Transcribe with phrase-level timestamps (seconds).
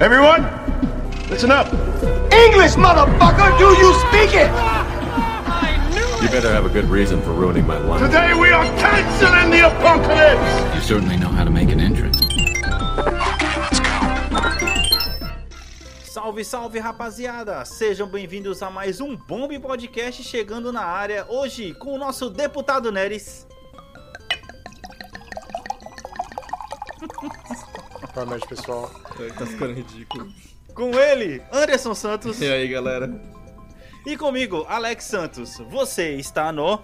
[0.00, 0.42] Everyone,
[1.28, 1.66] listen up.
[2.32, 3.58] English, motherfucker!
[3.58, 4.48] Do you speak it?
[6.22, 8.00] You better have a good reason for ruining my life.
[8.00, 10.76] Today we are canceling the apocalypse.
[10.76, 12.16] You certainly know how to make an entrance.
[16.04, 17.64] Salve, salve rapaziada!
[17.64, 22.92] Sejam bem-vindos a mais um Bomb Podcast chegando na área hoje com o nosso deputado
[22.92, 23.48] Neres.
[28.14, 28.90] Boa noite, pessoal.
[29.36, 30.32] Tá ficando ridículo.
[30.74, 32.40] Com ele, Anderson Santos.
[32.40, 33.10] E aí, galera?
[34.06, 35.58] E comigo, Alex Santos.
[35.70, 36.82] Você está no.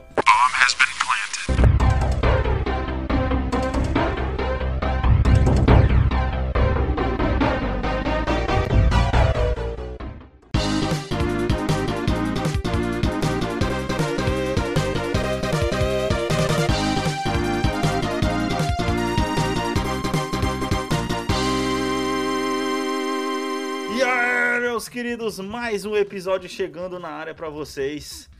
[24.94, 28.30] Queridos, mais um episódio chegando na área pra vocês.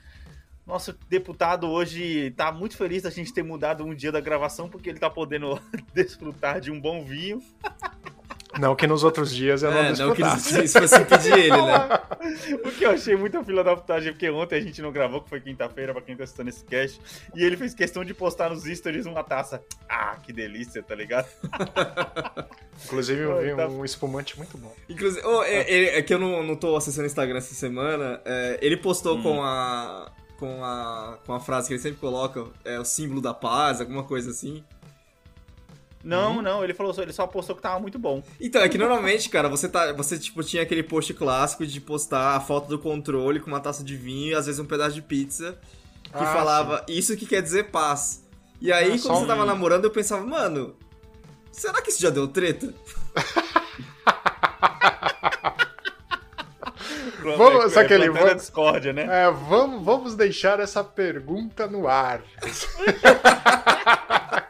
[0.64, 4.88] Nosso deputado hoje tá muito feliz da gente ter mudado um dia da gravação porque
[4.88, 5.60] ele tá podendo
[5.92, 7.42] desfrutar de um bom vinho.
[8.58, 10.64] Não que nos outros dias eu não É, não que desfrutasse.
[10.64, 11.88] isso fosse impedir ele, né?
[12.64, 15.28] O que eu achei muito fila da putagem, porque ontem a gente não gravou, que
[15.28, 17.00] foi quinta-feira, pra quem tá assistindo esse cast,
[17.34, 19.62] e ele fez questão de postar nos stories uma taça.
[19.88, 21.26] Ah, que delícia, tá ligado?
[22.86, 23.68] Inclusive eu vi Tá.
[23.68, 24.72] um espumante muito bom.
[24.88, 28.20] Inclusive, oh, é, é- é que eu não, não tô acessando o Instagram essa semana.
[28.24, 30.10] é, ele postou com a.
[30.38, 34.02] Com a, com a frase que ele sempre coloca, é o símbolo da paz, alguma
[34.02, 34.64] coisa assim.
[36.04, 38.22] Não, não, ele falou só, ele só postou que tava muito bom.
[38.38, 39.92] Então, é que normalmente, cara, você tá.
[39.94, 43.82] Você, tipo, tinha aquele post clássico de postar a foto do controle com uma taça
[43.82, 45.58] de vinho e às vezes um pedaço de pizza
[46.04, 48.22] que Ah, falava isso que quer dizer paz.
[48.60, 50.76] E aí, Ah, quando só você um- tava namorando, eu pensava, mano,
[51.50, 52.72] será que isso já deu treta?
[57.22, 59.06] Vamos- aquele- plantando a vamos- discórdia, né?
[59.08, 62.20] É, vamos, vamos deixar essa pergunta no ar.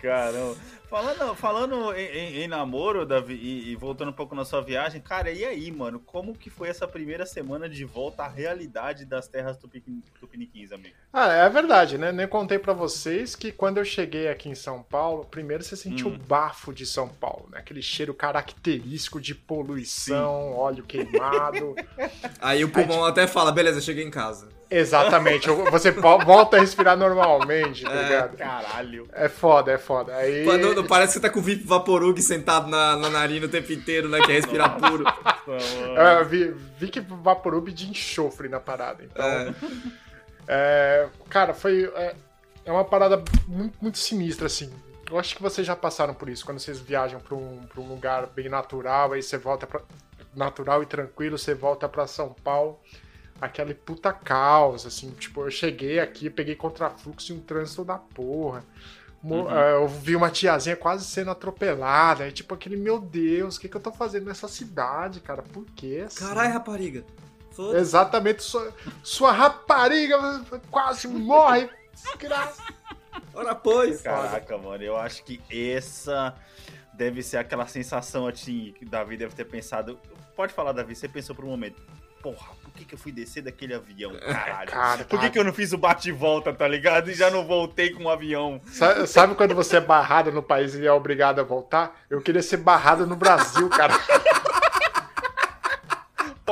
[0.00, 0.56] Caramba.
[0.88, 5.00] Falando, falando em, em- em namoro, Davi, e, e voltando um pouco na sua viagem,
[5.00, 5.98] cara, e aí, mano?
[5.98, 9.82] Como que foi essa primeira semana de volta à realidade das terras tupi-
[10.20, 10.94] tupiniquins, amigo?
[11.10, 12.12] Ah, é verdade, né?
[12.12, 16.08] Nem contei pra vocês que quando eu cheguei aqui em São Paulo, primeiro você sentiu
[16.08, 16.14] Hum.
[16.14, 17.58] o bafo de São Paulo, né?
[17.60, 21.74] Aquele cheiro característico de poluição, óleo queimado.
[22.38, 24.48] Aí o pulmão até fala, beleza, cheguei em casa.
[24.78, 25.48] Exatamente.
[25.48, 28.36] eu- Você volta a respirar normalmente, tá É, ligado?
[28.36, 29.08] Caralho.
[29.12, 30.14] É foda, é foda.
[30.16, 30.44] Aí.
[30.44, 33.48] Quando não parece que você tá com o VIP Vaporug sentado na, na narina o
[33.48, 34.18] tempo inteiro, né?
[34.20, 35.04] Quer respirar puro.
[35.96, 39.02] É, vi, vi que Vaporub de enxofre na parada.
[39.04, 39.54] Então, É.
[40.48, 41.84] é, cara, foi.
[41.94, 42.14] É,
[42.64, 44.72] é uma parada muito, muito sinistra, assim.
[45.10, 46.44] Eu acho que vocês já passaram por isso.
[46.44, 49.80] Quando vocês viajam pra um, pra um lugar bem natural, aí você volta pra.
[50.34, 52.80] Natural e tranquilo, você volta pra São Paulo.
[53.42, 55.10] Aquela puta caos, assim.
[55.10, 58.64] Tipo, eu cheguei aqui, peguei contrafluxo e um trânsito da porra.
[59.20, 62.22] Mo- é, eu vi uma tiazinha quase sendo atropelada.
[62.24, 65.42] Aí, tipo, aquele, meu Deus, o que, que eu tô fazendo nessa cidade, cara?
[65.42, 66.04] Por quê?
[66.06, 66.24] assim?
[66.24, 67.04] Caralho, rapariga.
[67.50, 67.78] Foda-se.
[67.80, 68.72] Exatamente, sua,
[69.02, 71.68] sua rapariga quase morre.
[71.92, 72.62] Desgraça.
[73.34, 74.02] Ora, pois.
[74.02, 76.34] Caraca, mano, eu acho que essa
[76.94, 79.98] deve ser aquela sensação assim que o Davi deve ter pensado.
[80.36, 81.82] Pode falar, Davi, você pensou por um momento.
[82.22, 84.12] Porra, por que, que eu fui descer daquele avião?
[84.14, 84.70] Caralho.
[84.70, 87.10] Cara, por que, que eu não fiz o bate e volta, tá ligado?
[87.10, 88.60] E já não voltei com o avião.
[88.66, 92.00] Sa- Sabe quando você é barrado no país e é obrigado a voltar?
[92.08, 93.92] Eu queria ser barrado no Brasil, cara.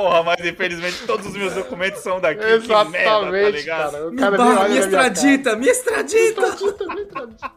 [0.01, 2.41] Porra, mas infelizmente todos os meus documentos são daqui.
[2.41, 3.91] que merda, tá Exatamente, ligado?
[3.91, 4.07] cara.
[4.07, 4.79] O Me cara barra, me cara.
[4.79, 6.41] extradita, me extradita.
[6.41, 7.51] Extradita, me extradita.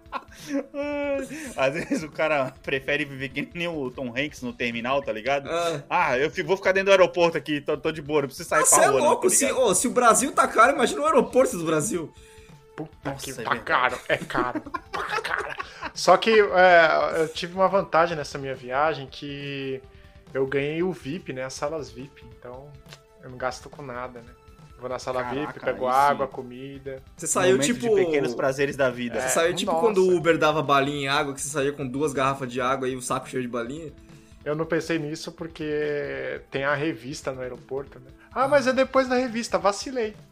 [1.57, 5.49] Às vezes o cara prefere viver que nem o Tom Hanks no terminal, tá ligado?
[5.49, 5.83] Ah.
[5.89, 8.61] Ah, eu vou ficar dentro do aeroporto aqui, tô, tô de boa, não preciso sair
[8.61, 11.01] Você pra é rua, não, louco, tá se, ô, se o Brasil tá caro, imagina
[11.01, 12.13] o aeroporto do Brasil.
[12.77, 15.57] Puta Nossa, que é tá caro, é caro, pra cara.
[15.95, 19.81] Só que é, eu tive uma vantagem nessa minha viagem que
[20.35, 21.45] eu ganhei o VIP, né?
[21.45, 22.69] As salas VIP, então
[23.23, 24.33] eu não gasto com nada, né?
[24.79, 25.99] Vou na sala Caraca, VIP, pego aí sim.
[25.99, 27.03] água, comida.
[27.17, 27.81] Você saiu Momento tipo.
[27.81, 29.19] de pequenos prazeres da vida.
[29.21, 29.83] Você É, saiu tipo nossa.
[29.87, 32.87] quando o Uber dava balinha em água, que você saía com duas garrafas de água
[32.89, 33.93] e o saco cheio de balinha.
[34.45, 38.11] Eu não pensei nisso porque tem a revista no aeroporto, né?
[38.31, 40.15] Ah, mas é depois da revista, vacilei.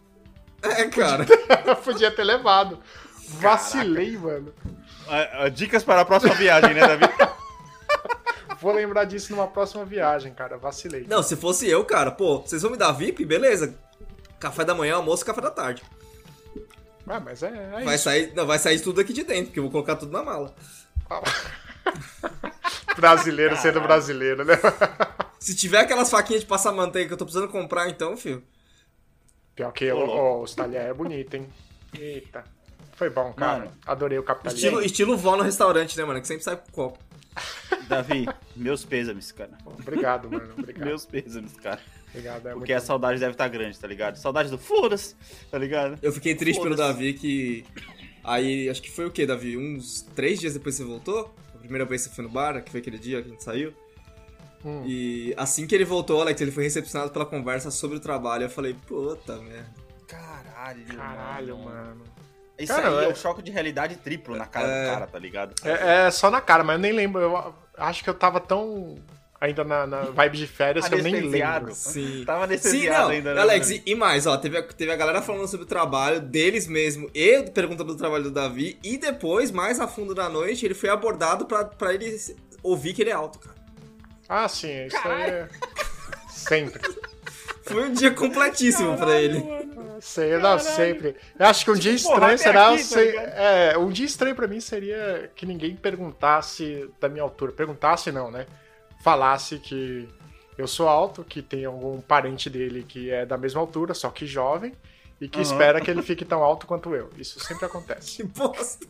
[0.63, 1.25] É, cara.
[1.83, 2.79] Podia ter levado.
[3.41, 4.53] Vacilei, mano.
[5.09, 7.05] Ah, ah, dicas para a próxima viagem, né, Davi?
[8.63, 10.57] Vou lembrar disso numa próxima viagem, cara.
[10.57, 11.05] Vacilei.
[11.09, 13.25] Não, se fosse eu, cara, pô, vocês vão me dar VIP?
[13.25, 13.75] Beleza.
[14.39, 15.83] Café da manhã, almoço e café da tarde.
[17.09, 18.05] Ah, mas é, é Vai isso.
[18.05, 20.55] sair, não, vai sair tudo aqui de dentro, porque eu vou colocar tudo na mala.
[22.97, 24.55] Brasileiro sendo brasileiro, né?
[25.41, 28.45] Se tiver aquelas faquinhas de passar manteiga que eu tô precisando comprar, então, filho.
[29.57, 31.49] Pior que o, os talher é bonito, hein?
[31.99, 32.45] Eita.
[32.95, 33.59] Foi bom, cara.
[33.59, 33.73] Mano.
[33.85, 34.67] Adorei o capitalismo.
[34.69, 36.21] Estilo, estilo vó no restaurante, né, mano?
[36.21, 36.99] Que sempre sai com copo.
[37.89, 39.53] Davi, meus pêsames, cara.
[39.65, 40.53] Obrigado, mano.
[40.59, 40.87] Obrigado.
[40.87, 41.81] Meus pêsames, cara.
[42.11, 42.49] Obrigado.
[42.49, 44.17] É Porque muito a saudade deve estar grande, tá ligado?
[44.17, 45.15] Saudade do foda-se,
[45.51, 45.99] tá ligado?
[46.03, 46.77] Eu fiquei triste pelo.
[46.77, 47.65] Davi que.
[48.23, 49.57] Aí, acho que foi o quê, Davi?
[49.57, 51.35] Uns três dias depois você voltou?
[51.55, 53.43] A primeira vez que você foi no bar, que foi aquele dia que a gente
[53.43, 53.75] saiu.
[54.65, 54.85] Hum.
[54.87, 58.45] E assim que ele voltou, Alex, ele foi recepcionado pela conversa sobre o trabalho.
[58.45, 59.83] Eu falei, puta merda.
[60.07, 62.05] Caralho, Caralho, mano.
[62.63, 64.85] Isso Cara, aí é é- um choque de realidade triplo na cara É.
[64.85, 65.55] do cara, tá ligado?
[65.65, 67.21] É, é só na cara, mas eu nem lembro.
[67.21, 68.97] Eu acho que eu tava tão.
[69.41, 71.75] Ainda na, na vibe de férias que eu nem lembro.
[71.75, 72.23] Sim.
[72.27, 73.11] Tava Sim, anestesiado não.
[73.11, 73.41] ainda, né?
[73.41, 76.69] Alex, e, e mais, ó, teve, a- teve a galera falando sobre o trabalho deles
[76.69, 78.79] mesmo e perguntando do trabalho do Davi.
[78.85, 82.17] E depois, mais a fundo da noite, ele foi abordado pra, pra ele
[82.63, 83.57] ouvir que ele é alto, cara.
[84.29, 85.49] Ah, sim, isso aí é.
[86.31, 86.81] Sempre.
[87.65, 89.43] Foi um dia completíssimo pra ele.
[90.01, 91.15] Sei, não, sempre.
[91.39, 93.03] Eu acho que um dia Tipo, porra, estranho será.
[93.05, 97.53] aqui, tá é, um dia estranho pra mim seria que ninguém perguntasse da minha altura.
[97.53, 98.47] Perguntasse, não, né?
[99.05, 100.09] Falasse que
[100.59, 104.27] eu sou alto, que tem algum parente dele que é da mesma altura, só que
[104.27, 104.73] jovem,
[105.21, 105.43] e que Aham.
[105.53, 107.09] espera que ele fique tão alto quanto eu.
[107.17, 108.17] Isso sempre acontece.
[108.17, 108.87] Que bosta.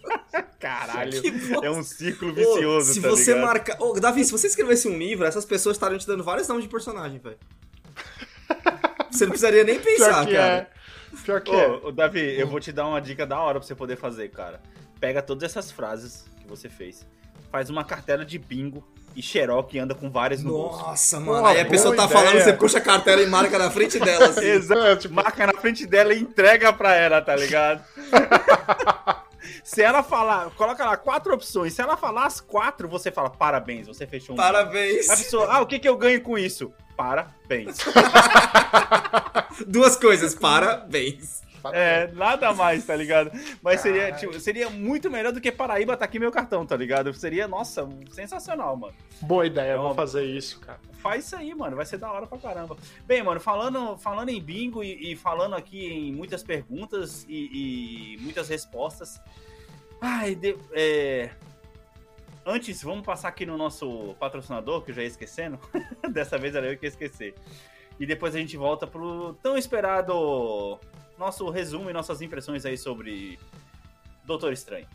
[0.59, 1.67] Caralho, Que bosta.
[1.67, 3.47] é um círculo Ô, vicioso, se tá você ligado?
[3.47, 3.77] marcar.
[3.83, 6.71] Ô, Davi, se você escrevesse um livro, essas pessoas estariam te dando vários nomes de
[6.71, 7.37] personagem, velho.
[9.13, 10.53] Você não precisaria nem pensar, Pior que cara.
[10.55, 10.67] é.
[11.25, 11.69] Pior que é.
[11.69, 14.31] Ô, ô, Davi, eu vou te dar uma dica da hora pra você poder fazer,
[14.31, 14.61] cara.
[14.99, 17.07] Pega todas essas frases que você fez,
[17.51, 18.83] faz uma cartela de bingo
[19.15, 20.79] e xerox e anda com várias no bolso.
[20.79, 21.41] Nossa, mano.
[21.43, 24.27] Pô, Aí a pessoa tá falando, você puxa a cartela e marca na frente dela,
[24.27, 24.47] assim.
[24.47, 24.81] Exato.
[24.87, 27.85] É, tipo, Marca na frente dela e entrega pra ela, tá ligado?
[29.63, 31.73] Se ela falar, coloca lá quatro opções.
[31.73, 34.37] Se ela falar as quatro, você fala parabéns, você fechou um.
[34.37, 35.09] Parabéns.
[35.11, 36.73] A pessoa, ah, o que, que eu ganho com isso?
[37.03, 37.79] Parabéns.
[39.67, 41.43] Duas coisas, parabéns.
[41.73, 43.31] É, nada mais, tá ligado?
[43.63, 47.13] Mas seria, tipo, seria muito melhor do que Paraíba tá aqui meu cartão, tá ligado?
[47.15, 48.95] Seria, nossa, sensacional, mano.
[49.21, 50.79] Boa ideia, vou uma- fazer isso, cara.
[51.01, 51.77] Faz isso aí, mano.
[51.77, 52.77] Vai ser da hora pra caramba.
[53.05, 58.23] Bem, mano, falando, falando em bingo e, e falando aqui em muitas perguntas e, e
[58.23, 59.21] muitas respostas.
[60.01, 61.31] Ai, de- é...
[62.45, 65.59] Antes, vamos passar aqui no nosso patrocinador, que eu já ia esquecendo.
[66.11, 67.35] Dessa vez era eu que ia esquecer.
[68.01, 70.79] E depois a gente volta pro tão esperado
[71.17, 73.39] nosso resumo e nossas impressões aí sobre
[74.25, 74.89] Doutor Estranho.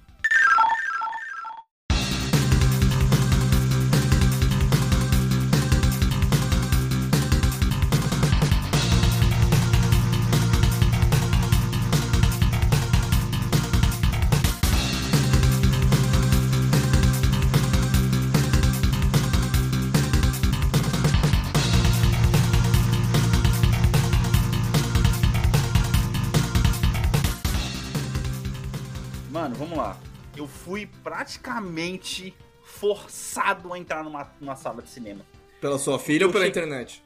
[31.37, 35.25] Praticamente forçado a entrar numa, numa sala de cinema.
[35.61, 37.03] Pela sua filha ou Eu pela cheguei- internet?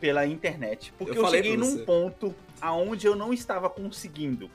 [0.00, 0.92] Pela internet.
[0.98, 1.82] Porque Eu eu, cheguei num você.
[1.84, 4.50] ponto aonde eu não estava conseguindo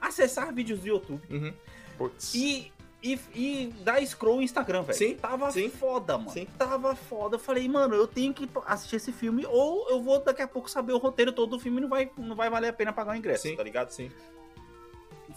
[0.00, 1.52] acessar vídeos do YouTube Uhum.
[1.98, 2.34] Putz.
[2.34, 4.96] e, e, e dar scroll no Instagram, velho.
[4.98, 5.68] Sim, Tava sim.
[5.68, 6.30] foda, mano.
[6.30, 6.46] Sim.
[6.56, 7.34] Tava foda.
[7.36, 10.70] Eu falei, mano, eu tenho que assistir esse filme ou eu vou daqui a pouco
[10.70, 13.12] saber o roteiro todo do filme e não vai, não vai valer a pena pagar
[13.12, 13.56] o ingresso, Sim.
[13.56, 13.90] tá ligado?
[13.90, 14.10] Sim.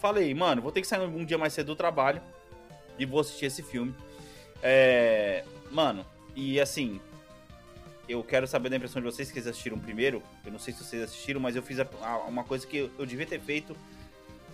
[0.00, 2.22] Falei, mano, vou ter que sair um dia mais cedo do trabalho
[2.98, 3.94] e vou assistir esse filme.
[4.62, 7.00] É, Mano, e assim,
[8.08, 10.22] eu quero saber da impressão de vocês que vocês assistiram primeiro.
[10.44, 12.90] Eu não sei se vocês assistiram, mas eu fiz a- a- uma coisa que eu,
[12.98, 13.76] eu devia ter feito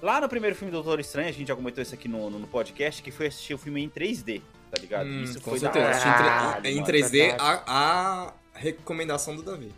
[0.00, 1.28] lá no primeiro filme do Doutor Estranho.
[1.28, 3.88] A gente já comentou isso aqui no, no podcast, que foi assistir o filme em
[3.90, 5.06] 3D, tá ligado?
[5.08, 5.84] Hum, isso com foi da certeza.
[5.86, 5.90] hora.
[5.96, 7.42] Assisti em tre- Caralho, em mano, 3D verdade.
[7.42, 9.72] a, a recomendação do Davi.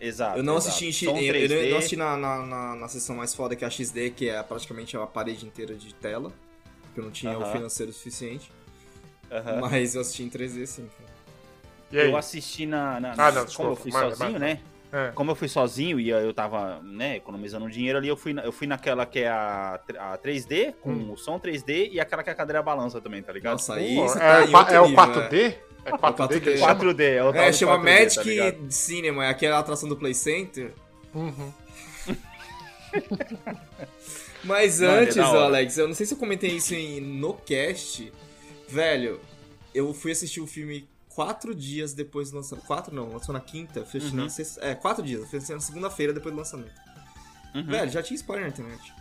[0.00, 0.38] Exato.
[0.38, 0.76] Eu não exato.
[0.76, 1.70] assisti em eu, eu 3D.
[1.70, 4.42] não assisti na, na, na, na sessão mais foda que é a XD, que é
[4.42, 6.32] praticamente a parede inteira de tela.
[6.92, 7.52] Porque eu não tinha o Aham.
[7.52, 8.52] financeiro suficiente.
[9.30, 9.60] Aham.
[9.62, 10.88] Mas eu assisti em 3D sim.
[11.90, 13.00] Eu assisti na.
[13.00, 14.38] na- Ah, não, como desculpa, eu fui manda, sozinho, manda.
[14.46, 14.60] né?
[14.92, 15.10] É.
[15.14, 18.52] Como eu fui sozinho e eu tava, né, economizando dinheiro ali, eu fui, na- eu
[18.52, 21.12] fui naquela que é a, a 3D, com Hum.
[21.12, 23.52] o som 3D e aquela que é a cadeira balança também, tá ligado?
[23.52, 25.58] Nossa, aí Pô, é, tá o em qua- outro é o nível, 4D?
[25.84, 26.58] É 4D que ele 4D.
[26.58, 26.74] chama?
[26.74, 28.70] 4D, é o É, chama 4D, tá Magic ligado?
[28.70, 30.74] Cinema, é aquela atração do Play Center.
[31.14, 31.52] Uhum.
[34.44, 35.44] Mas é antes, hora.
[35.44, 38.12] Alex, eu não sei se eu comentei isso em, no cast.
[38.68, 39.20] Velho,
[39.74, 42.66] eu fui assistir o filme quatro dias depois do lançamento.
[42.66, 44.24] Quatro não, lançou na quinta, assistir Uhum.
[44.24, 44.64] na sexta.
[44.64, 46.72] É, quatro dias, assistir na segunda-feira depois do lançamento.
[47.54, 47.66] Uhum.
[47.66, 48.92] Velho, já tinha spoiler na internet.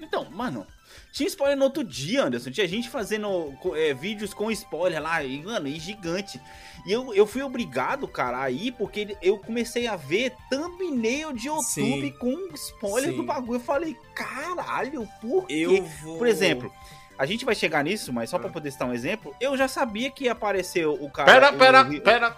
[0.00, 0.66] Então, mano,
[1.12, 2.50] tinha spoiler no outro dia, Anderson.
[2.50, 6.40] Tinha gente fazendo é, vídeos com spoiler lá, e, mano, e gigante.
[6.86, 11.48] E eu, eu fui obrigado, cara, a ir porque eu comecei a ver thumbnail de
[11.48, 12.10] YouTube Sim.
[12.18, 13.16] com spoiler Sim.
[13.16, 13.56] do bagulho.
[13.56, 15.54] Eu falei, caralho, por quê?
[15.54, 16.18] Eu vou.
[16.18, 16.72] Por exemplo,
[17.18, 20.10] a gente vai chegar nisso, mas só pra poder citar um exemplo, eu já sabia
[20.10, 21.30] que ia aparecer o cara.
[21.30, 22.36] Pera, o- pera, o- pera.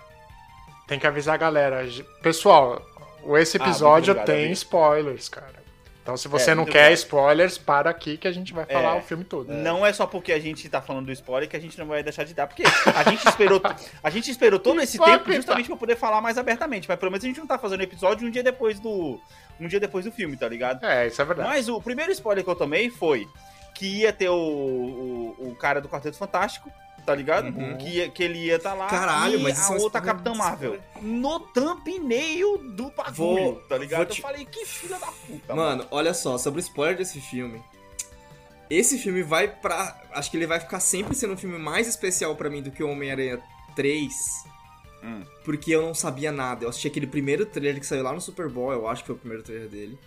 [0.89, 1.89] Tem que avisar a galera.
[2.23, 2.83] Pessoal,
[3.39, 4.53] esse Ah, episódio muito obrigado, tem amigo.
[4.55, 5.62] spoilers, cara.
[6.03, 8.99] Então, se você É, não quer spoilers, para aqui que a gente vai falar É.
[8.99, 9.53] o filme todo.
[9.53, 12.03] Não é só porque a gente tá falando do spoiler que a gente não vai
[12.03, 13.63] deixar de dar, porque a gente esperou,
[14.03, 17.25] a gente esperou todo esse tempo justamente pra poder falar mais abertamente, mas pelo menos
[17.25, 19.21] a gente não tá fazendo episódio um dia depois do
[19.61, 20.85] um dia depois do filme, tá ligado?
[20.85, 21.49] É, isso é verdade.
[21.49, 23.29] Mas o primeiro spoiler que eu tomei foi
[23.75, 26.69] que ia ter o, o, o cara do Quarteto Fantástico,
[27.05, 27.47] tá ligado?
[27.57, 27.77] Uhum.
[27.79, 30.35] Que, que ele ia estar lá Caralho, e mas é a um outra spoiler Capitã
[30.35, 34.09] Marvel no thumbnail do bagulho, Vou- tá ligado?
[34.09, 37.63] te- Eu falei, que filha da puta, Mano, olha só, sobre o spoiler desse filme.
[38.71, 40.01] Esse filme vai pra.
[40.13, 42.83] Acho que ele vai ficar sempre sendo um filme mais especial pra mim do que
[42.83, 43.39] o Homem-Aranha
[43.77, 44.15] 3.
[45.05, 45.23] Hum.
[45.45, 46.65] Porque eu não sabia nada.
[46.65, 49.17] Eu assisti aquele primeiro trailer que saiu lá no Super Bowl, eu acho que foi
[49.17, 49.99] o primeiro trailer dele.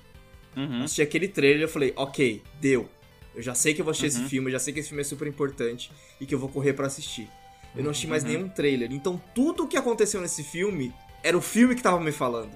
[0.55, 0.83] Uhum.
[0.85, 2.89] Assisti aquele trailer e eu falei, ok, deu.
[3.35, 4.21] Eu já sei que eu vou assistir Uhum.
[4.23, 6.49] esse filme, eu já sei que esse filme é super importante e que eu vou
[6.49, 7.29] correr pra assistir.
[7.75, 8.29] Eu não assisti mais Uhum.
[8.29, 8.91] nenhum trailer.
[8.91, 12.51] Então tudo o que aconteceu nesse filme era o filme que tava me falando.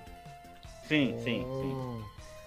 [0.88, 1.46] Sim, sim, sim.
[1.46, 2.02] Hum.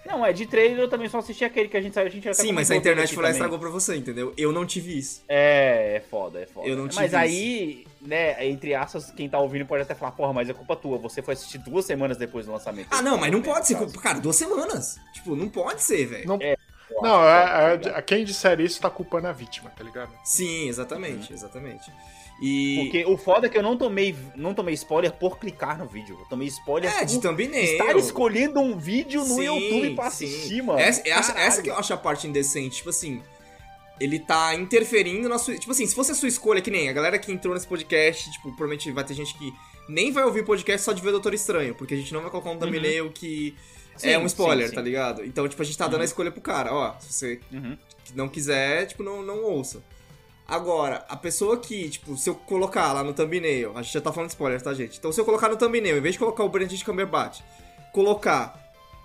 [0.05, 2.25] Não, é de trailer eu também só assisti aquele que a gente saiu, a gente
[2.25, 4.33] já Sim, mas a internet foi lá e estragou pra você, entendeu?
[4.35, 5.23] Eu não tive isso.
[5.29, 6.67] É, é foda, é foda.
[6.67, 10.33] Eu não tive mas aí, né, entre aspas, quem tá ouvindo pode até falar, porra,
[10.33, 12.87] mas é culpa tua, você foi assistir duas semanas depois do lançamento.
[12.91, 13.75] Ah, não, mas não pode ser.
[13.75, 13.97] Caso.
[14.01, 14.99] Cara, duas semanas.
[15.13, 16.27] Tipo, não pode ser, velho.
[16.27, 16.57] Não, Eu
[17.01, 18.03] não acho é, que tá é- ligado?
[18.05, 20.11] quem disser isso tá culpando a vítima, tá ligado?
[20.23, 21.91] Sim, exatamente, exatamente.
[22.41, 22.75] E.
[22.81, 26.17] Porque o foda é que eu não tomei, não tomei spoiler por clicar no vídeo.
[26.19, 27.63] Eu tomei spoiler É, de por thumbnail.
[27.63, 30.25] estar escolhendo um vídeo no Sim, YouTube pra sim.
[30.25, 30.79] assistir, mano.
[30.79, 32.77] Essa, essa, essa que eu acho a parte indecente.
[32.77, 33.21] Tipo assim,
[33.99, 35.55] ele tá interferindo na sua.
[35.57, 38.29] Tipo assim, se fosse a sua escolha, que nem a galera que entrou nesse podcast,
[38.31, 39.53] tipo, provavelmente vai ter gente que
[39.87, 42.21] nem vai ouvir o podcast só de ver o Doutor Estranho, porque a gente não
[42.21, 43.72] vai colocar um thumbnail que Uhum.
[43.97, 44.75] Sim, é um spoiler, sim, sim.
[44.75, 45.23] tá ligado?
[45.25, 47.77] Então, tipo, a gente tá dando a escolha pro cara, ó, se você Uhum.
[48.15, 49.81] não quiser, tipo, não, não ouça.
[50.47, 54.11] Agora, a pessoa que, tipo, se eu colocar lá no thumbnail, a gente já tá
[54.11, 54.97] falando de spoiler, tá, gente?
[54.99, 57.39] Então, se eu colocar no thumbnail, em vez de colocar o Benedict Cumberbatch,
[57.93, 58.59] colocar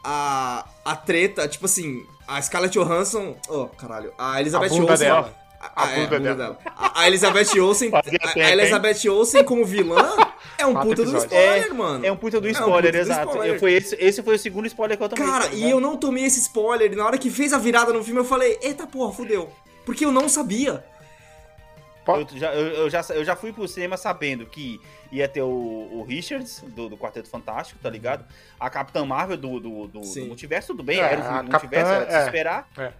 [0.04, 4.96] a, a treta, tipo assim, a Scarlett Johansson, oh, caralho, a Elizabeth A Olsen...
[4.98, 5.34] dela.
[5.60, 6.36] A, A é, bunda a bunda dela.
[6.36, 6.58] dela.
[6.76, 8.50] A, a Elizabeth Olsen, tempo, a?
[8.52, 10.16] Elizabeth Olsen como vilã
[10.56, 12.06] é um puta do spoiler, mano.
[12.06, 13.28] É um puta do É um spoiler, puta do exato.
[13.30, 13.54] spoiler.
[13.54, 15.26] Eu- foi esse, esse foi o segundo spoiler que eu tomei.
[15.26, 16.96] Cara, tá e eu não tomei esse spoiler.
[16.96, 19.50] Na hora que fez a virada no filme, eu falei, eita porra, fudeu.
[19.84, 20.84] Porque eu não sabia.
[22.06, 24.80] Eu já, eu, eu já, eu já fui pro cinema sabendo que
[25.12, 25.46] ia ter o,
[25.92, 28.24] o Richards, do, do Quarteto Fantástico, tá ligado?
[28.58, 31.76] A Capitã Marvel do, do, do, do multiverso, tudo bem, É, era o multiverso, Capitã,
[31.78, 32.24] era de se é.
[32.24, 32.68] esperar.
[32.78, 32.92] É.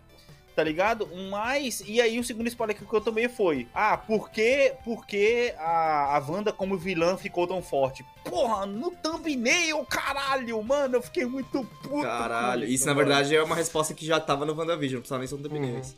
[0.59, 1.09] Tá ligado?
[1.31, 5.55] Mas, e aí o segundo spoiler que eu tomei foi: Ah, por que, por que
[5.57, 8.05] a, a Wanda como vilã ficou tão forte?
[8.25, 12.03] Porra, no thumbnail, caralho, mano, eu fiquei muito puto.
[12.03, 15.21] Caralho, com isso na verdade é uma resposta que já tava no WandaVision, não precisava
[15.21, 15.95] nem ser um thumbnails.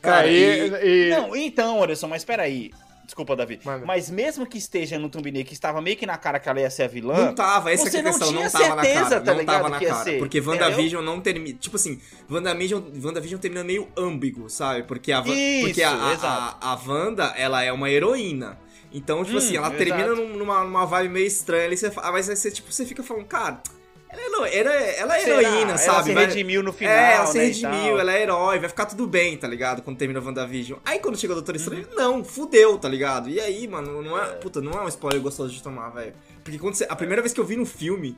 [0.00, 2.70] Cara, Cara, e, e- Não, então, Anderson, mas peraí.
[3.08, 3.58] Desculpa, Davi.
[3.64, 3.86] Manda.
[3.86, 6.68] Mas mesmo que esteja no thumbnail, que estava meio que na cara que ela ia
[6.68, 7.24] ser a vilã.
[7.26, 9.20] Não tava, essa é a não questão, não, tinha tava na certeza, cara.
[9.22, 10.04] tá não tava na cara.
[10.04, 10.52] ser, porque entendeu?
[10.66, 11.58] WandaVision não termina.
[11.58, 11.98] Tipo assim,
[12.30, 14.82] WandaVision, WandaVision termina meio ambíguo, sabe?
[14.82, 18.58] Porque a, Van- Isso, porque a, a, a, a Wanda, ela é uma heroína.
[18.92, 19.82] Então, tipo Hum, assim, ela exato.
[19.84, 23.02] termina num- numa, numa vibe meio estranha ali, você, mas aí você, tipo, você fica
[23.02, 23.62] falando, cara,
[24.10, 26.04] ela é, ela é, ela é heroína, Ela sabe?
[26.04, 28.68] se Vai- redimiu no final, É, ela se né, e redimiu, ela é herói, vai
[28.68, 29.82] ficar tudo bem, tá ligado?
[29.82, 30.78] Quando termina o WandaVision.
[30.84, 31.94] Aí quando chega o Doutor Estranho, Uhum.
[31.96, 33.28] não, fudeu, tá ligado?
[33.28, 34.26] E aí, mano, não é.
[34.36, 36.14] Puta, não é um spoiler gostoso de tomar, velho.
[36.42, 38.16] Porque quando você, a primeira vez que eu vi no filme.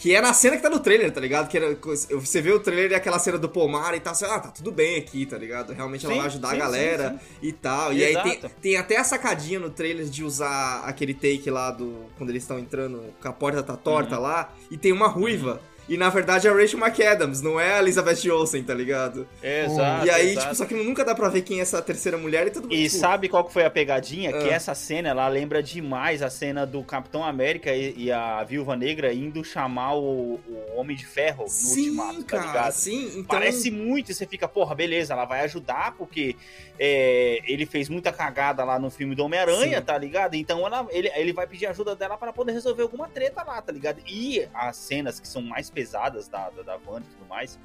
[0.00, 1.46] Que é na cena que tá no trailer, tá ligado?
[1.46, 1.76] Que era,
[2.10, 4.72] você vê o trailer e aquela cena do pomar e tal, você, ah, tá tudo
[4.72, 5.74] bem aqui, tá ligado?
[5.74, 7.92] Realmente ela Sim, vai ajudar sim, a galera sim, e tal.
[7.92, 12.06] E aí tem, tem até a sacadinha no trailer de usar aquele take lá do.
[12.16, 14.22] Quando eles estão entrando, que a porta tá torta Uhum.
[14.22, 15.60] lá, e tem uma ruiva.
[15.90, 19.26] E na verdade é a Rachel McAdams, não é a Elizabeth Olsen, tá ligado?
[19.42, 20.06] Exato.
[20.06, 20.40] e aí, exato.
[20.46, 22.84] tipo, só que nunca dá pra ver quem é essa terceira mulher e tudo E
[22.84, 24.30] tipo, sabe qual que foi a pegadinha?
[24.32, 24.52] Que Ah.
[24.52, 29.12] essa cena, ela lembra demais a cena do Capitão América e, e a Viúva Negra
[29.12, 32.72] indo chamar o, o Homem de Ferro no Sim, Ultimato, tá cara, ligado?
[32.72, 33.06] sim.
[33.14, 36.36] Então, Parece muito e você fica, porra, beleza, ela vai ajudar porque
[36.78, 40.34] é, ele fez muita cagada lá no filme do Homem-Aranha, tá ligado?
[40.36, 43.72] Então ela, ele, ele vai pedir ajuda dela para poder resolver alguma treta lá, tá
[43.72, 44.00] ligado?
[44.06, 47.58] E as cenas que são mais pesadas da, da, da Wanda e tudo mais,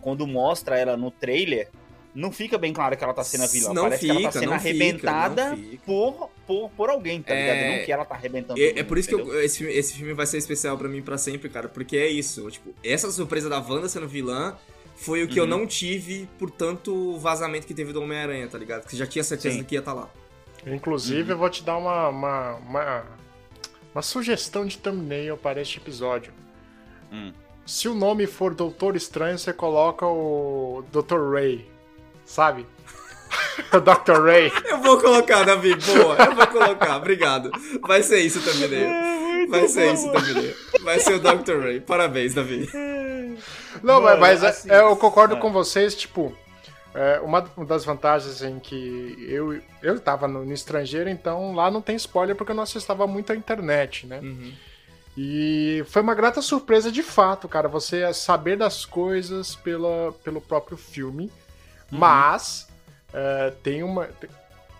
[0.00, 1.68] quando mostra ela no trailer,
[2.14, 3.72] não fica bem claro que ela tá sendo a vilã.
[3.74, 5.82] Não Parece que ela tá fica, sendo fica, arrebentada fica.
[5.84, 7.56] por, por, por alguém, tá ligado?
[7.56, 8.60] É- E Não que ela tá arrebentando.
[8.60, 9.34] É, todo é por mundo, isso que entendeu?
[9.34, 11.68] eu- esse, filme, esse filme vai ser especial pra mim pra sempre, cara.
[11.68, 12.48] Porque é isso.
[12.50, 14.56] Tipo, essa surpresa da Wanda sendo vilã
[14.94, 18.86] foi o que eu não tive por tanto vazamento que teve do Homem-Aranha, tá ligado?
[18.86, 19.64] Que já tinha certeza Sim.
[19.64, 20.08] que ia estar lá.
[20.64, 23.04] Inclusive, eu vou te dar uma, uma, uma,
[23.92, 26.32] uma sugestão de thumbnail para este episódio.
[27.12, 27.32] Hum.
[27.66, 31.32] Se o nome for Doutor Estranho, você coloca o Dr.
[31.32, 31.66] Ray,
[32.24, 32.66] sabe?
[33.72, 34.22] o Dr.
[34.22, 34.52] Ray.
[34.66, 36.16] Eu vou colocar, Davi, boa.
[36.16, 37.50] Eu vou colocar, obrigado.
[37.80, 39.48] Vai ser isso também, David.
[39.48, 40.54] Vai ser isso também.
[40.82, 41.60] Vai ser o Dr.
[41.60, 41.80] Ray.
[41.80, 42.68] Parabéns, Davi.
[43.82, 45.40] Não, Mano, mas é- assim, é, eu concordo é.
[45.40, 46.36] com vocês, tipo,
[46.94, 51.80] é, uma, das vantagens em que eu, eu tava no, no estrangeiro, então lá não
[51.80, 54.20] tem spoiler porque eu não acessava muito a internet, né?
[55.16, 60.76] E foi uma grata surpresa de fato, cara, você saber das coisas pela, pelo próprio
[60.76, 61.30] filme,
[61.90, 62.68] mas
[63.12, 64.08] é, tem uma...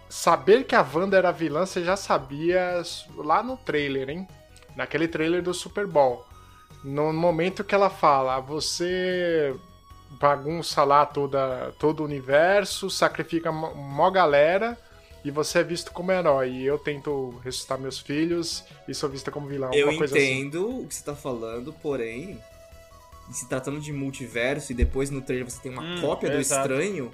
[0.08, 2.82] Saber que a Wanda era vilã, você já sabia
[3.16, 4.28] lá no trailer, hein?
[4.76, 6.24] Naquele trailer do Super Bowl.
[6.82, 9.54] No momento que ela fala, você
[10.10, 14.76] bagunça lá toda, todo o universo, sacrifica mó galera
[15.24, 16.50] e você é visto como herói.
[16.50, 19.72] E eu tento ressuscitar meus filhos e sou vista como vilão.
[19.72, 20.04] Eu assim.
[20.04, 22.38] entendo o que você tá falando, porém,
[23.30, 26.70] se tratando de multiverso e depois no trailer você tem uma Hum, cópia do exato.
[26.70, 27.10] estranho,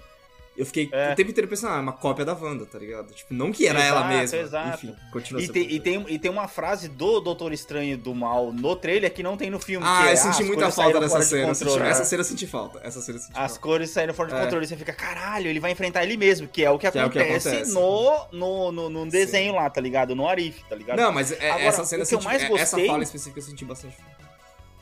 [0.60, 1.12] eu fiquei É.
[1.12, 3.12] o tempo inteiro pensando, ah, é uma cópia da Wanda, tá ligado?
[3.12, 4.38] Tipo, não que era ela Exato, mesma.
[4.38, 4.68] exato.
[4.86, 8.76] Enfim, continua E e, tem, e tem uma frase do Doutor Estranho do Mal no
[8.76, 9.84] trailer que não tem no filme.
[9.88, 11.42] Ah, é, eu senti as muita falta dessa de cena.
[11.42, 11.70] eu controle.
[11.72, 11.90] senti- É.
[11.90, 12.80] Essa cena eu senti falta.
[12.84, 13.58] Essa cena eu senti As falta.
[13.60, 14.40] cores saíram fora de É.
[14.42, 14.66] controle.
[14.66, 17.10] Você fica, caralho, ele vai enfrentar ele mesmo, que é o que Que é o
[17.10, 17.72] que acontece, acontece.
[17.72, 20.14] No, no, no, no desenho lá, tá ligado?
[20.14, 20.96] No Arif, tá ligado?
[20.98, 23.42] Não, mas é- Agora, essa cena eu senti- mais é- gostei- Essa fala específica eu
[23.44, 24.29] senti bastante falta.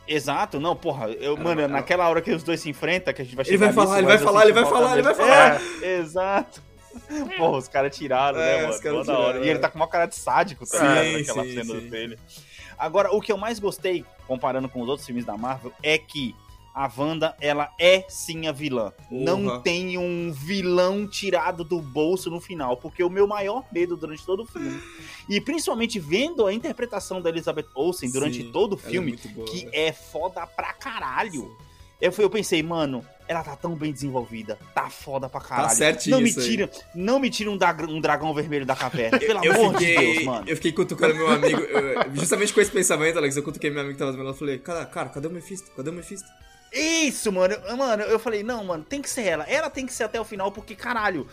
[0.09, 3.21] Exato, não, porra, eu, Era- mano, era- naquela hora que os dois se enfrentam, que
[3.21, 4.65] a gente vai Ele chegar vai falar, nisso, ele vai mas eu falar, ele vai
[4.65, 5.61] falar, ele vai falar.
[5.83, 6.63] É, exato.
[7.37, 8.83] Porra, os caras tiraram, É, né, os mano?
[8.83, 9.27] caras Mó da hora.
[9.33, 9.61] tiraram, E ele é.
[9.63, 11.19] tá com uma cara de sádico, tá Sim, ligado?
[11.19, 11.89] Naquela sim, cena sim.
[11.91, 12.19] trailer.
[12.79, 16.35] Agora, o que eu mais gostei, comparando com os outros filmes da Marvel, é que
[16.79, 18.93] a Wanda, ela é sim a vilã.
[19.11, 19.61] Não Porra.
[19.61, 24.45] tem um vilão tirado do bolso no final, porque o meu maior medo durante todo
[24.45, 24.81] o filme,
[25.29, 29.29] e principalmente vendo a interpretação da Elizabeth Olsen durante Sim, todo o é filme, muito
[29.31, 29.71] boa, que velho.
[29.75, 31.51] é foda pra caralho.
[32.01, 35.75] Eu, fui- eu pensei, mano, ela tá tão bem desenvolvida, tá foda pra caralho.
[35.77, 36.35] certinho não me aí.
[36.37, 39.97] tira, não me tira um, dra- um dragão vermelho da caverna, pelo eu amor fiquei,
[39.97, 40.45] de Deus, mano.
[40.49, 43.95] Eu fiquei cutucando meu amigo, eu- justamente com esse pensamento, Alex, eu cutuquei meu amigo
[43.95, 45.73] que tava do meu lado falei, cara, cara, cadê o Mephisto?
[45.73, 46.29] Cadê o Mephisto?
[46.73, 47.55] Isso, mano.
[47.67, 49.45] Eu- Mano, eu falei, não, mano, tem que ser ela.
[49.45, 51.27] Ela tem que ser até o final, porque, caralho,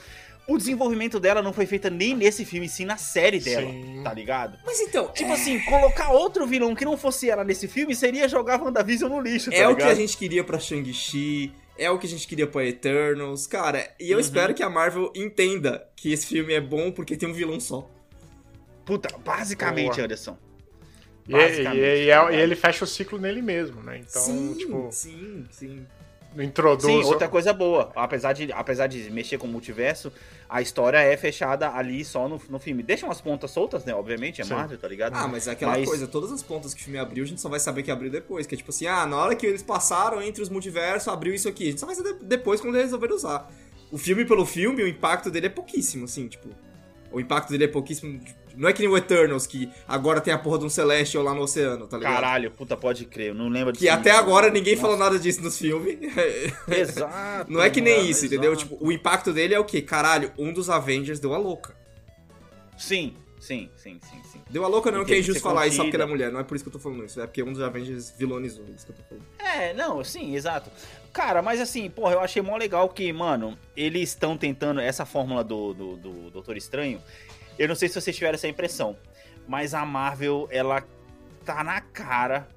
[0.47, 4.01] o desenvolvimento dela não foi feito nem nesse filme, sim na série dela, Sim.
[4.03, 4.57] tá ligado?
[4.65, 8.61] Mas então, Tipo assim, colocar outro vilão que não fosse ela nesse filme seria jogar
[8.61, 9.91] WandaVision no lixo, tá é o que ligado?
[9.91, 14.11] a gente queria pra Shang-Chi, é o que a gente queria pra Eternals, cara, e
[14.11, 14.21] eu Uhum.
[14.21, 17.89] espero que a Marvel entenda que esse filme é bom porque tem um vilão só.
[18.85, 20.03] Puta, basicamente, Boa.
[20.05, 20.37] Anderson.
[21.27, 22.31] E, e- e- e- tá ligado?
[22.33, 24.01] e ele fecha o ciclo nele mesmo, né?
[24.07, 25.85] Então, sim, tipo, sim, sim.
[26.37, 26.85] introduz.
[26.85, 27.91] Sim, outra coisa boa.
[27.95, 30.11] Apesar de, apesar de mexer com o multiverso,
[30.49, 32.83] a história é fechada ali só no, no filme.
[32.83, 33.95] Deixa umas pontas soltas, né?
[33.95, 34.53] Obviamente, é Sim.
[34.53, 35.13] Marvel, tá ligado?
[35.15, 37.39] Ah, mas é aquela Mas- coisa, todas as pontas que o filme abriu, a gente
[37.41, 38.45] só vai saber que abriu depois.
[38.45, 41.47] Que é tipo assim, ah, na hora que eles passaram entre os multiversos, abriu isso
[41.47, 41.63] aqui.
[41.67, 43.49] A gente só vai saber depois quando eles resolveram usar.
[43.91, 46.49] O filme pelo filme, o impacto dele é pouquíssimo, assim, tipo.
[47.11, 48.19] O impacto dele é pouquíssimo.
[48.57, 51.33] Não é que nem o Eternals, que agora tem a porra de um Celestial lá
[51.33, 52.13] no oceano, tá ligado?
[52.13, 53.29] Caralho, puta, pode crer.
[53.29, 53.83] Eu não lembro disso.
[53.83, 54.81] Que até agora ninguém Nossa.
[54.87, 55.97] falou nada disso nos filmes.
[56.67, 57.51] Exato.
[57.51, 58.53] Não é que nem mano, isso, entendeu?
[58.53, 58.69] exato.
[58.69, 59.81] Tipo, o impacto dele é o quê?
[59.81, 61.75] Caralho, um dos Avengers deu a louca.
[62.77, 64.41] Sim, sim, sim, sim, sim.
[64.49, 66.31] Deu a louca não, E que é injusto falar isso só porque ela é mulher.
[66.31, 67.19] Não é por isso que eu tô falando isso.
[67.19, 69.25] É porque um dos Avengers vilonizou isso que eu tô falando.
[69.39, 70.69] É, não, sim, exato.
[71.11, 75.43] Cara, mas assim, porra, eu achei mó legal que, mano, eles estão tentando essa fórmula
[75.43, 77.01] do, do, do Doutor Estranho.
[77.57, 78.97] Eu não sei se vocês tiveram essa impressão,
[79.47, 80.83] mas a Marvel, ela
[81.43, 82.47] tá na cara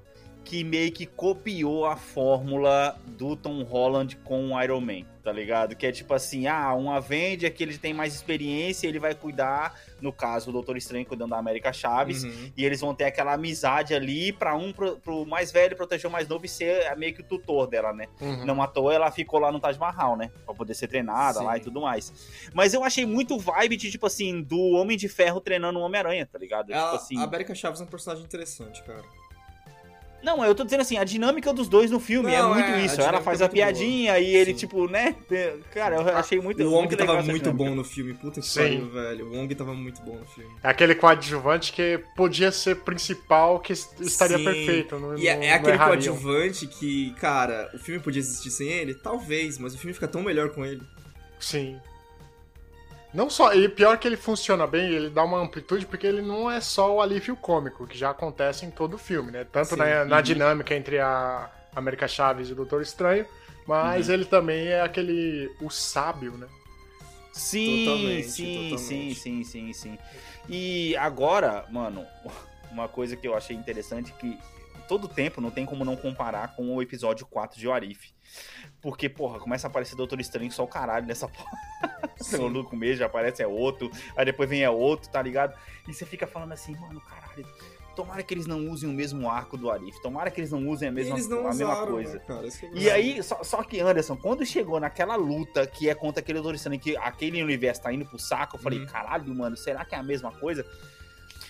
[0.43, 5.75] que meio que copiou a fórmula do Tom Holland com o Iron Man, tá ligado?
[5.75, 9.79] Que é tipo assim, ah, um Avenger que ele tem mais experiência, ele vai cuidar,
[10.01, 12.51] no caso, o Doutor Estranho cuidando da América Chaves, Uhum.
[12.55, 16.11] e eles vão ter aquela amizade ali pra um pro, pro mais velho proteger o
[16.11, 18.07] mais novo e ser meio que o tutor dela, né?
[18.21, 18.45] Uhum.
[18.45, 20.31] Não à toa ela ficou lá no Taj Mahal, né?
[20.45, 21.45] Pra poder ser treinada Sim.
[21.45, 22.11] lá e tudo mais.
[22.53, 26.25] Mas eu achei muito vibe de, tipo assim, do Homem de Ferro treinando o Homem-Aranha,
[26.25, 26.71] tá ligado?
[26.71, 27.17] Ela- tipo assim.
[27.19, 29.03] A América Chaves é um personagem interessante, cara.
[30.21, 32.85] Não, eu tô dizendo assim, a dinâmica dos dois no filme é Não, muito é,
[32.85, 32.99] isso.
[32.99, 34.57] Ela faz é a piadinha e ele, Sim.
[34.57, 35.15] tipo, né?
[35.73, 37.51] Cara, eu achei muito, o Wong muito tava muito dinâmica.
[37.53, 38.13] bom no filme.
[38.13, 39.27] Puta que pariu, velho.
[39.27, 40.51] O Wong tava muito bom no filme.
[40.63, 44.43] É aquele coadjuvante que podia ser principal, que est- estaria Sim.
[44.43, 44.99] perfeito.
[44.99, 48.93] Não, E é, não- é aquele coadjuvante que, cara, o filme podia existir sem ele?
[48.93, 50.81] Talvez, mas o filme fica tão melhor com ele.
[51.39, 51.79] Sim.
[53.13, 56.49] Não só, e pior que ele funciona bem, ele dá uma amplitude, porque ele não
[56.49, 59.43] é só o alívio cômico, que já acontece em todo o filme, né?
[59.51, 60.21] Tanto Sim, na, na uhum.
[60.21, 63.25] dinâmica entre a América Chaves e o Doutor Estranho,
[63.67, 64.13] Mas Uhum.
[64.15, 65.51] ele também é aquele.
[65.61, 66.47] o sábio, né?
[67.31, 68.79] Sim, Totalmente, sim, totalmente.
[68.79, 69.97] sim, sim, sim, sim.
[70.47, 72.05] E agora, mano,
[72.71, 74.37] uma coisa que eu achei interessante que
[74.89, 78.11] todo tempo não tem como não comparar com o episódio 4 de Warif.
[78.81, 81.51] Porque, porra, começa a aparecer Doutor Estranho só o caralho nessa porra.
[82.17, 82.49] Sim.
[82.49, 85.57] No começo já aparece é outro, aí depois vem é outro, tá ligado?
[85.87, 87.47] E você fica falando assim, mano, caralho,
[87.95, 90.89] tomara que eles não usem o mesmo arco do Arif, tomara que eles não usem
[90.89, 92.13] a mesma, Eles não a mesma usaram, coisa.
[92.15, 92.45] né, cara?
[92.47, 96.19] É o E aí, só, só que, Anderson, quando chegou naquela luta que é contra
[96.21, 98.85] aquele Doutor Estranho, que aquele universo tá indo pro saco, eu falei, Uhum.
[98.87, 100.65] caralho, mano, será que é a mesma coisa?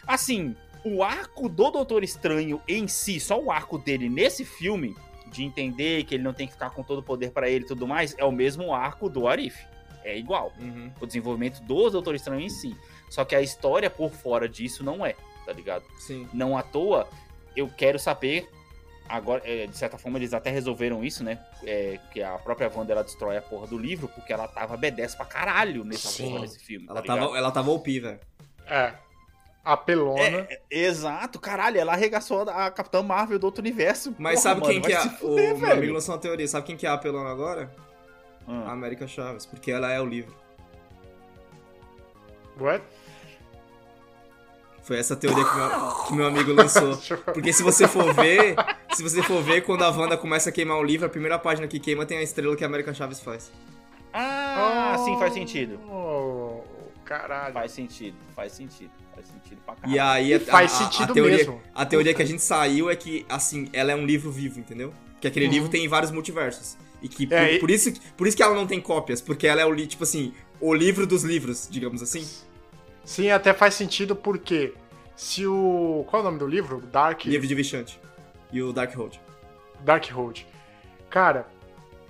[0.07, 4.95] Assim, o arco do Doutor Estranho em si, só o arco dele nesse filme,
[5.27, 7.67] de entender que ele não tem que ficar com todo o poder pra ele e
[7.67, 9.65] tudo mais, é o mesmo arco do Arif.
[10.03, 10.51] É igual.
[10.59, 10.91] Uhum.
[10.99, 12.75] O desenvolvimento do Doutor Estranho em si.
[13.09, 15.15] Só que a história por fora disso não é,
[15.45, 15.83] tá ligado?
[15.99, 16.27] Sim.
[16.33, 17.07] Não à toa,
[17.55, 18.49] eu quero saber.
[19.07, 21.39] Agora, é, de certa forma, eles até resolveram isso, né?
[21.63, 25.17] É, que a própria Wanda ela destrói a porra do livro, porque ela tava B10
[25.17, 26.29] pra caralho nessa Sim.
[26.29, 26.85] porra desse filme.
[26.87, 28.19] Ela tá tava, ela tava OP, velho.
[28.67, 28.93] É.
[29.63, 30.21] Apelona.
[30.49, 34.15] É, Exato, caralho, ela arregaçou a Capitã Marvel do outro universo.
[34.17, 34.99] Mas Porra, sabe mano, quem que é?
[35.01, 36.47] se fuder, o meu amigo lançou uma teoria.
[36.47, 37.71] Sabe quem que é a apelona agora?
[38.47, 38.71] A Ah.
[38.71, 39.45] América Chaves.
[39.45, 40.33] Porque ela é o livro.
[42.59, 42.83] What?
[44.81, 45.69] Foi essa teoria que meu,
[46.07, 46.97] que meu amigo lançou.
[47.31, 48.55] Porque se você for ver,
[48.93, 51.67] se você for ver, quando a Wanda começa a queimar o livro, a primeira página
[51.67, 53.51] que queima tem a estrela que a América Chaves faz.
[54.11, 55.79] Ah, sim, faz sentido.
[57.09, 57.53] Caralho.
[57.53, 58.91] Faz sentido, faz sentido.
[59.15, 59.95] Faz sentido pra caralho.
[59.95, 61.61] E aí a, faz a- sentido a teoria, mesmo.
[61.73, 64.93] A teoria que a gente saiu é que, assim, ela é um livro vivo, entendeu?
[65.19, 65.51] Que aquele Uhum.
[65.51, 66.77] livro tem vários multiversos.
[67.01, 69.47] E que por, É, e- por isso, por isso que ela não tem cópias, porque
[69.47, 72.27] ela é o tipo assim, o livro dos livros, digamos assim.
[73.03, 74.73] Sim, até faz sentido porque
[75.15, 76.05] se o.
[76.09, 76.79] Qual é o nome do livro?
[76.79, 77.25] Dark.
[77.25, 77.99] Livro de Vichante.
[78.53, 79.19] E o Dark Road.
[79.81, 80.45] Dark Road.
[81.09, 81.47] Cara,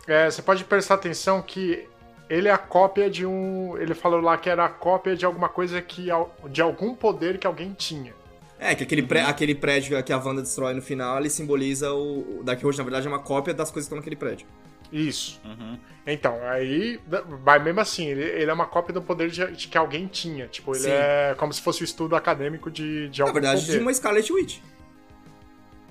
[0.07, 1.87] é, você pode prestar atenção que
[2.29, 3.77] ele é a cópia de um.
[3.77, 6.07] Ele falou lá que era a cópia de alguma coisa que.
[6.49, 8.13] de algum poder que alguém tinha.
[8.59, 12.39] É, que aquele, pré- aquele prédio que a Wanda destrói no final, ele simboliza o,
[12.39, 14.45] o Dark Road, na verdade, é uma cópia das coisas que estão naquele prédio.
[14.91, 15.39] Isso.
[15.45, 15.79] Uhum.
[16.05, 16.99] Então, aí.
[17.45, 20.47] Mas mesmo assim, ele, ele é uma cópia do poder de, de que alguém tinha.
[20.47, 20.89] Tipo, ele Sim.
[20.91, 23.77] é como se fosse o estudo acadêmico de, de Na algum verdade, poder.
[23.77, 24.59] de uma Scarlet Witch.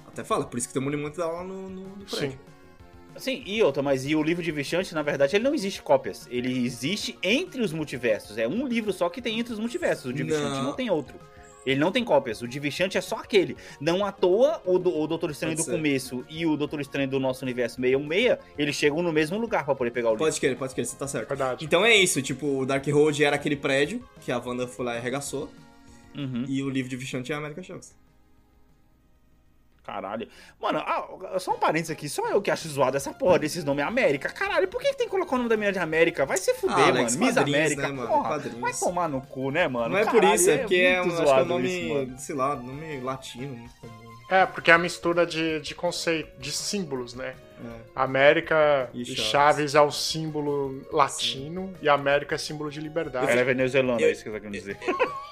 [0.07, 2.33] Até fala, por isso que tem um monumento dela no, no, no prédio.
[2.33, 2.39] Sim.
[3.19, 6.27] Sim, e outra, mas e o livro de Vichante, na verdade, ele não existe cópias.
[6.31, 8.39] Ele existe entre os multiversos.
[8.39, 10.07] É um livro só que tem entre os multiversos.
[10.07, 10.63] O de Vichante Não.
[10.65, 11.17] não tem outro.
[11.67, 12.41] Ele não tem cópias.
[12.41, 13.55] O de Vichante é só aquele.
[13.79, 15.77] Não à toa, o, do, o Doutor Estranho Pode do ser.
[15.77, 19.75] começo e o Doutor Estranho do nosso universo 616, eles chegam no mesmo lugar pra
[19.75, 20.25] poder pegar o livro.
[20.25, 21.29] Pode querer, pode querer, você tá certo.
[21.29, 21.65] Verdade.
[21.65, 24.95] Então é isso, tipo, o Dark Road era aquele prédio que a Wanda foi lá
[24.95, 25.51] e arregaçou,
[26.17, 26.45] Uhum.
[26.49, 27.95] e o livro de Vichante é a América Chaves.
[29.89, 30.29] Caralho.
[30.61, 32.11] Mano, ah, só um parênteses aqui.
[32.11, 34.29] Só eu que acho zoado essa porra desses nomes América.
[34.29, 36.27] Caralho, por que, que tem que colocar o nome da menina de América?
[36.27, 36.99] Vai se fuder, Ah, mano.
[36.99, 38.09] Alex, Miss América, né, mano?
[38.09, 38.29] porra.
[38.29, 38.61] Quadrinhos.
[38.61, 39.89] Vai tomar no cu, né, mano?
[39.89, 41.69] Não é por isso, é porque é, um, muito acho que é um zoado nome,
[41.69, 43.93] isso, sei lá, nome latino, muito comum.
[44.31, 47.35] É, porque é a mistura de, de conceito, de símbolos, né?
[47.65, 47.79] É.
[47.95, 49.25] América E e Chaves.
[49.31, 53.31] Chaves é o símbolo latino e América é símbolo de liberdade.
[53.31, 54.79] Ela é venezuelana, Eu- é isso que eu tô querendo dizer.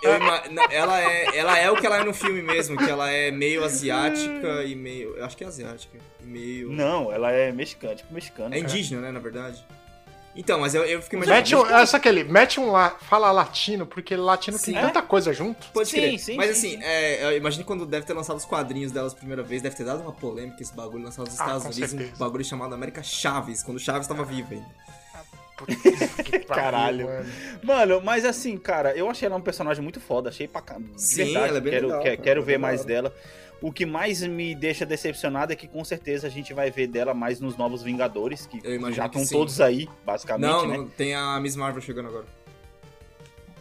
[0.03, 3.11] Eu na- ela, é, ela é o que ela é no filme mesmo, que ela
[3.11, 5.17] é meio asiática e meio.
[5.17, 5.99] Eu acho que é asiática.
[6.23, 6.71] E meio.
[6.71, 8.55] Não, ela é mexicana, tipo mexicana.
[8.55, 9.65] É indígena, né, na verdade.
[10.37, 11.39] Então, mas eu, eu fico imaginando.
[11.41, 14.81] Mete um, essa aquele, mete um lá, fala latino, porque latino tem Sim.
[14.81, 15.67] tanta coisa junto.
[15.73, 16.19] Pode Sim, crer.
[16.19, 16.85] sim, Mas sim, assim, sim.
[16.85, 19.85] é, eu imagino quando deve ter lançado os quadrinhos delas a primeira vez, deve ter
[19.85, 22.19] dado uma polêmica esse bagulho, lançado nos Ah, Estados Unidos, um certeza.
[22.19, 24.67] bagulho chamado América Chaves, quando Chaves tava vivo ainda.
[26.47, 27.07] Caralho.
[27.07, 27.29] mano.
[27.63, 30.61] Mano, mas assim, cara, eu achei ela um personagem muito foda, achei pra.
[30.61, 33.15] De Sim, verdade, ela é bem quero, legal, que- cara, quero é ver mais dela.
[33.61, 37.15] O que mais me deixa decepcionado é que com certeza a gente vai ver dela
[37.15, 38.61] mais nos Novos Vingadores, que
[38.93, 40.77] já estão todos aí, basicamente, Não, né?
[40.77, 42.27] não, tem a Miss Marvel chegando agora.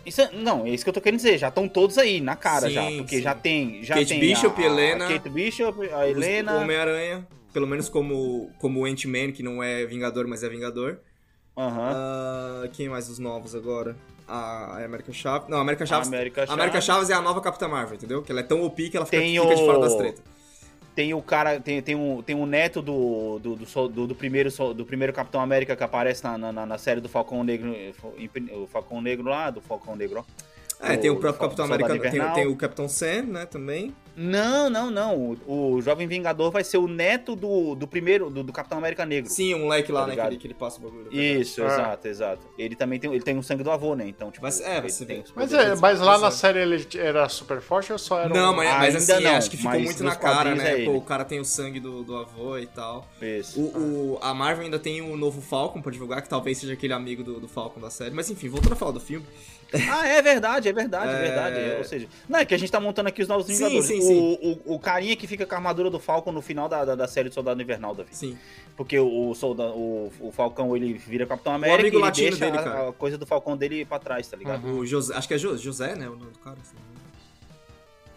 [0.06, 2.36] Isso é- não, é isso que eu tô querendo dizer, já estão todos aí, na
[2.36, 3.22] cara Sim, já, porque sim.
[3.24, 7.66] já tem, já Kate tem Bishop, a, a Helena, Kate Bishop, a Helena, Homem-Aranha, pelo
[7.66, 11.00] menos como, como Ant-Man, que não é Vingador, mas é Vingador.
[11.58, 13.96] aham, Ah, quem mais os novos agora?
[14.28, 15.48] A América Chaves.
[15.50, 16.08] Não, a América Chaves.
[16.08, 16.86] América a América Chaves.
[16.86, 18.22] Chaves é a nova Capitã Marvel, entendeu?
[18.24, 20.24] Que ela é tão OP que ela fica, Tem fica de fora o- das tretas.
[20.96, 24.86] tem o cara, tem, tem, um, tem um neto do, do, do, do, primeiro, do
[24.86, 27.76] primeiro Capitão América que aparece na, na, na série do Falcão Negro,
[28.54, 30.55] o Falcão Negro lá, do Falcão Negro, ó.
[30.80, 33.96] É, tem o próprio Capitão América, tem, tem o Capitão Sam, né, também.
[34.18, 35.18] Não, não, não.
[35.46, 39.06] O, o Jovem Vingador vai ser o neto do, do primeiro, do, do Capitão América
[39.06, 39.30] Negro.
[39.30, 41.10] Sim, o moleque lá, Tá né, que ele, que ele passa o bagulho.
[41.14, 41.66] Isso, É.
[41.66, 42.48] exato, exato.
[42.58, 44.08] Ele também tem, ele tem o sangue do avô, né?
[44.08, 47.60] Então, tipo, Mas- é, você tem Mas, é, mas lá na série ele era super
[47.60, 48.56] forte ou só era Não, um...
[48.56, 50.82] mas, mas Ainda assim, não, acho que ficou mas muito na cara, né?
[50.84, 53.06] é Pô, o cara tem o sangue do, do avô e tal.
[53.22, 53.60] Isso.
[53.60, 56.94] O, o- a Marvel ainda tem o novo Falcon pra divulgar, que talvez seja aquele
[56.94, 58.16] amigo do, do Falcon da série.
[58.16, 59.26] Mas enfim, voltando a falar do filme.
[59.92, 61.22] Ah, é verdade, é verdade, é É.
[61.22, 61.78] verdade.
[61.78, 63.86] Ou seja, não é que a gente tá montando aqui os novos Sim, Vingadores.
[63.86, 64.62] sim, o, sim.
[64.66, 67.08] O, o carinha que fica com a armadura do Falcon no final da, da, da
[67.08, 68.10] série do Soldado Invernal, Davi.
[68.16, 68.38] Sim.
[68.78, 72.46] Porque o, soldado, o, o Falcão, ele vira Capitão América amigo e ele latino deixa
[72.46, 72.90] dele, a- cara.
[72.90, 74.68] a, coisa do Falcão dele pra trás, tá ligado?
[74.68, 76.08] O José, acho que é José, José né?
[76.10, 76.58] O nome do cara.
[76.62, 76.76] assim.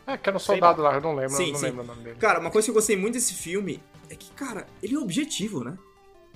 [0.06, 1.66] É, que era um soldado lá, eu não lembro, Sim, não sim.
[1.66, 2.16] lembro o nome dele.
[2.18, 5.62] Cara, uma coisa que eu gostei muito desse filme é que, cara, ele é objetivo,
[5.62, 5.76] né?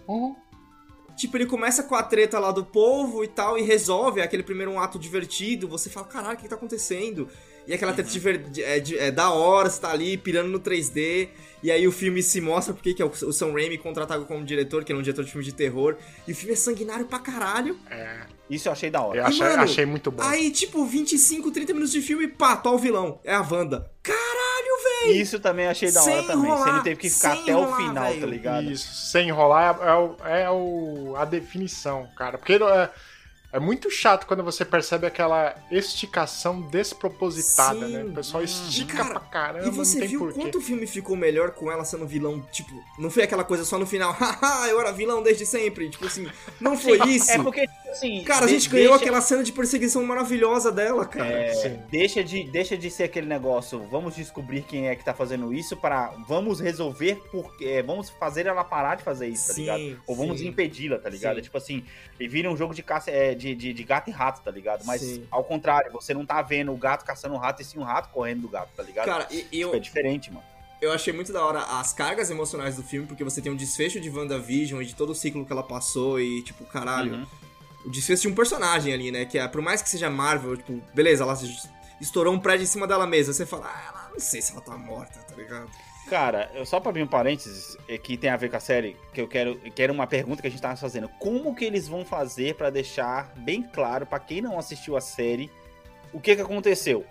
[0.07, 0.37] Uhum.
[1.17, 4.43] Tipo, ele começa com a treta lá do povo e tal, e resolve é aquele
[4.43, 5.69] primeiro um ato divertido.
[5.69, 7.29] Você fala, caralho, o que tá acontecendo?
[7.67, 8.11] E aquela treta
[8.51, 11.29] de- é, de- é da hora, você tá ali pirando no 3D.
[11.63, 14.45] E aí o filme se mostra porque que é o, o Sam Raimi contratado como
[14.45, 15.97] diretor, que ele é um diretor de filme de terror.
[16.27, 17.79] E o filme é sanguinário pra caralho.
[17.89, 19.19] É, Isso eu achei da hora.
[19.21, 20.23] eu achei, mano, achei muito bom.
[20.25, 23.21] Aí, tipo, 25, 30 minutos de filme, pá, tá o vilão.
[23.23, 23.89] É a Wanda.
[24.03, 24.32] Caralho!
[25.11, 26.41] Isso também achei da hora Sem também.
[26.43, 28.21] Se enrolar, ele teve que ficar até o enrolar, final, velho.
[28.21, 28.71] tá ligado?
[28.71, 32.39] Isso, sem enrolar é, é o- é o- a definição, cara.
[32.39, 32.91] Porque é,
[33.53, 38.05] é muito chato quando você percebe aquela esticação despropositada, Sim, né?
[38.05, 40.41] O pessoal estica cara, pra caramba, E você não tem viu porquê.
[40.41, 42.41] quanto o filme ficou melhor com ela sendo vilão?
[42.53, 45.91] Tipo, não foi aquela coisa só no final, haha, eu era vilão desde sempre.
[45.91, 46.27] Tipo assim,
[46.61, 47.31] não foi isso.
[47.31, 48.25] É porque, assim.
[48.25, 51.27] Cara, a gente ganhou deixa- aquela cena de perseguição maravilhosa dela, cara.
[51.29, 55.53] É, deixa, de, deixa de ser aquele negócio, vamos descobrir quem é que tá fazendo
[55.55, 59.61] isso para vamos resolver porque é, vamos fazer ela parar de fazer isso, tá Sim,
[59.63, 60.03] ligado?
[60.07, 61.39] Ou vamos impedi-la, tá ligado?
[61.39, 61.85] É tipo assim,
[62.19, 64.85] e vira um jogo de caça é, de, de, de gato e rato, tá ligado?
[64.85, 65.27] Mas Sim.
[65.31, 68.09] ao contrário, você não tá vendo o gato caçando o rato e sim o rato
[68.11, 69.05] correndo do gato, tá ligado?
[69.07, 70.45] Cara, e, e Tipo, é eu, diferente, mano.
[70.81, 74.01] eu achei muito da hora as cargas emocionais do filme, porque você tem um desfecho
[74.01, 77.15] de WandaVision e de todo o ciclo que ela passou e, tipo, caralho.
[77.15, 77.27] Uhum.
[77.85, 79.25] O desfecho de um personagem ali, né?
[79.25, 81.37] Que é, por mais que seja Marvel, tipo, beleza, ela
[82.01, 83.33] estourou um prédio em cima dela mesma.
[83.33, 85.69] Você fala, ah, ela- não sei se ela tá morta, tá ligado?
[86.09, 88.97] Cara, eu só pra abrir um parênteses, é que tem a ver com a série,
[89.15, 91.09] que eu quero, que era uma pergunta que a gente tava fazendo.
[91.19, 95.51] Como que eles vão fazer pra deixar bem claro pra quem não assistiu a série
[96.13, 97.07] o que que aconteceu?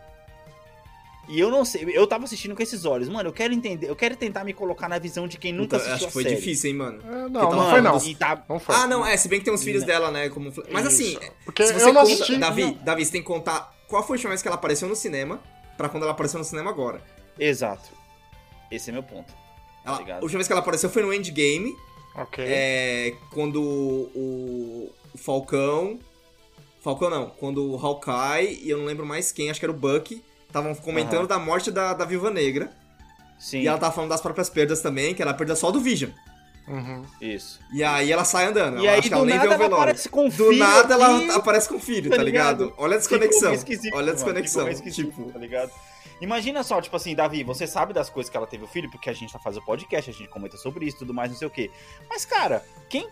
[1.31, 3.95] E eu não sei, eu tava assistindo com esses olhos, mano, eu quero entender, eu
[3.95, 6.35] quero tentar me colocar na visão de quem nunca assistiu acho a que foi série.
[6.35, 6.97] difícil, hein, mano.
[6.99, 7.99] É, Que não, tá não foi não.
[8.15, 8.75] Tá- Não foi.
[8.75, 9.87] Ah, não, é, se bem que tem os filhos Não.
[9.87, 10.29] dela, né?
[10.29, 10.51] Como...
[10.69, 11.17] Mas assim.
[11.45, 12.37] Porque se você eu não conta- assisti.
[12.37, 12.73] Davi, não.
[12.83, 15.41] Davi, você tem que contar qual foi a última vez que ela apareceu no cinema
[15.77, 17.01] pra quando ela apareceu no cinema agora.
[17.39, 17.89] Exato.
[18.69, 19.33] Esse é meu ponto.
[19.85, 20.19] Ela- Ligado.
[20.19, 21.73] a última vez que ela apareceu foi no Endgame,
[22.15, 22.43] Ok.
[22.45, 25.97] é, quando o, o Falcão...
[26.81, 29.75] Falcão não, quando o Hawkeye e eu não lembro mais quem, acho que era o
[29.75, 31.27] Bucky, estavam comentando Aham.
[31.27, 32.69] da morte da, da Viúva Negra.
[33.39, 35.79] Sim, E ela tava falando das próprias perdas também, que era a perda só do
[35.79, 36.11] Vision.
[36.67, 37.03] Uhum.
[37.19, 37.59] isso.
[37.73, 38.75] E aí ela sai andando.
[38.77, 39.83] E ela- aí acho que do ela nem vê nada o ela velório.
[39.83, 42.73] aparece com o Do filho nada aqui, ela aparece com o filho, tá tá ligado?
[42.77, 43.49] Olha a desconexão.
[43.49, 44.61] meio esquisito, Olha a desconexão.
[44.61, 45.71] ficou meio esquisito, Tipo, tá ligado?
[46.19, 49.09] Imagina só, tipo assim, Davi, você sabe das coisas que ela teve o filho, porque
[49.09, 51.51] a gente tá fazendo podcast, a gente comenta sobre isso, tudo mais, não sei o
[51.51, 51.71] quê.
[52.09, 53.07] Mas, cara, quem,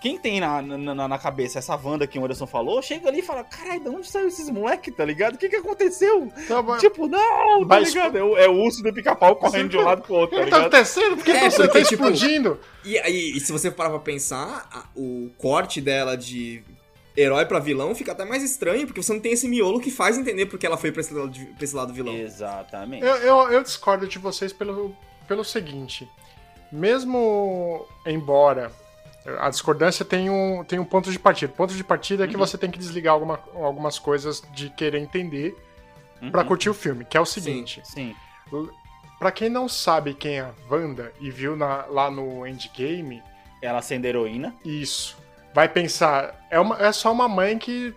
[0.00, 3.22] quem, tem na, na, na cabeça essa Wanda que o Anderson falou, chega ali e
[3.22, 5.34] fala, caralho, de onde saiu esses moleque, tá ligado?
[5.34, 6.30] O que que aconteceu?
[6.38, 8.18] Então, mas- Tipo, não, tá Mas- ligado?
[8.18, 10.44] É o, é o urso do pica-pau correndo de um lado pro outro, O tá
[10.44, 10.72] que tá ligado?
[10.74, 11.16] acontecendo?
[11.16, 12.60] Por que É, você porque, tá tipo, explodindo?
[12.84, 16.62] E, aí, e se você parar pra pensar, a- o corte dela de
[17.16, 20.18] herói pra vilão fica até mais estranho, porque você não tem esse miolo que faz
[20.18, 22.14] entender porque ela foi pra esse lado, de- pra esse lado vilão.
[22.14, 23.04] Exatamente.
[23.04, 24.94] Eu, eu, eu discordo de vocês pelo,
[25.28, 26.08] pelo seguinte.
[26.72, 28.70] Mesmo embora
[29.38, 31.52] a discordância tem um, tem um ponto de partida.
[31.52, 32.40] O ponto de partida é que Uhum.
[32.40, 35.56] você tem que desligar alguma, algumas coisas de querer entender
[36.30, 36.48] pra Uhum.
[36.48, 37.80] curtir o filme, que é o seguinte.
[37.84, 38.14] Sim.
[39.18, 43.22] Pra quem não sabe quem é a Wanda e viu na- lá no Endgame,
[43.62, 44.54] Ela sendo heroína.
[44.64, 45.16] isso.
[45.54, 47.94] Vai pensar, é, uma, é só uma mãe que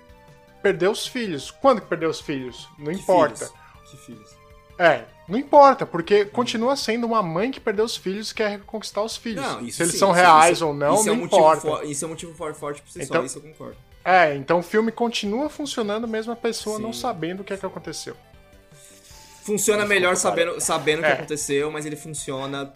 [0.61, 1.49] perdeu os filhos.
[1.49, 2.67] Quando que perdeu os filhos?
[2.77, 3.45] Não Que importa.
[3.47, 3.53] filhos?
[3.91, 4.37] Que filhos?
[4.79, 9.01] É, não importa, porque continua sendo uma mãe que perdeu os filhos e quer reconquistar
[9.01, 9.43] os filhos.
[9.43, 11.39] Não, isso Se eles sim, são reais isso- ou não, isso é não um motivo
[11.41, 11.61] importa.
[11.61, 13.75] fo- isso é um motivo for- forte por si Então- só, isso eu concordo.
[14.05, 16.83] É, então o filme continua funcionando mesmo a pessoa Sim.
[16.83, 18.15] não sabendo o que é que aconteceu.
[19.43, 21.13] Funciona melhor sabendo, sabendo o que É.
[21.13, 22.71] aconteceu, mas ele funciona.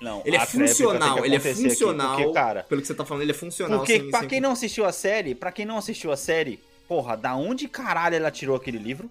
[0.00, 2.16] Não, Ele é a funcional, ele é acontecer aqui, funcional.
[2.18, 3.78] porque, cara, Pelo que você tá falando, ele é funcional.
[3.78, 6.60] Porque sem- pra sem- quem não assistiu a série, para quem não assistiu a série,
[6.86, 9.10] porra, da onde caralho ela tirou aquele livro?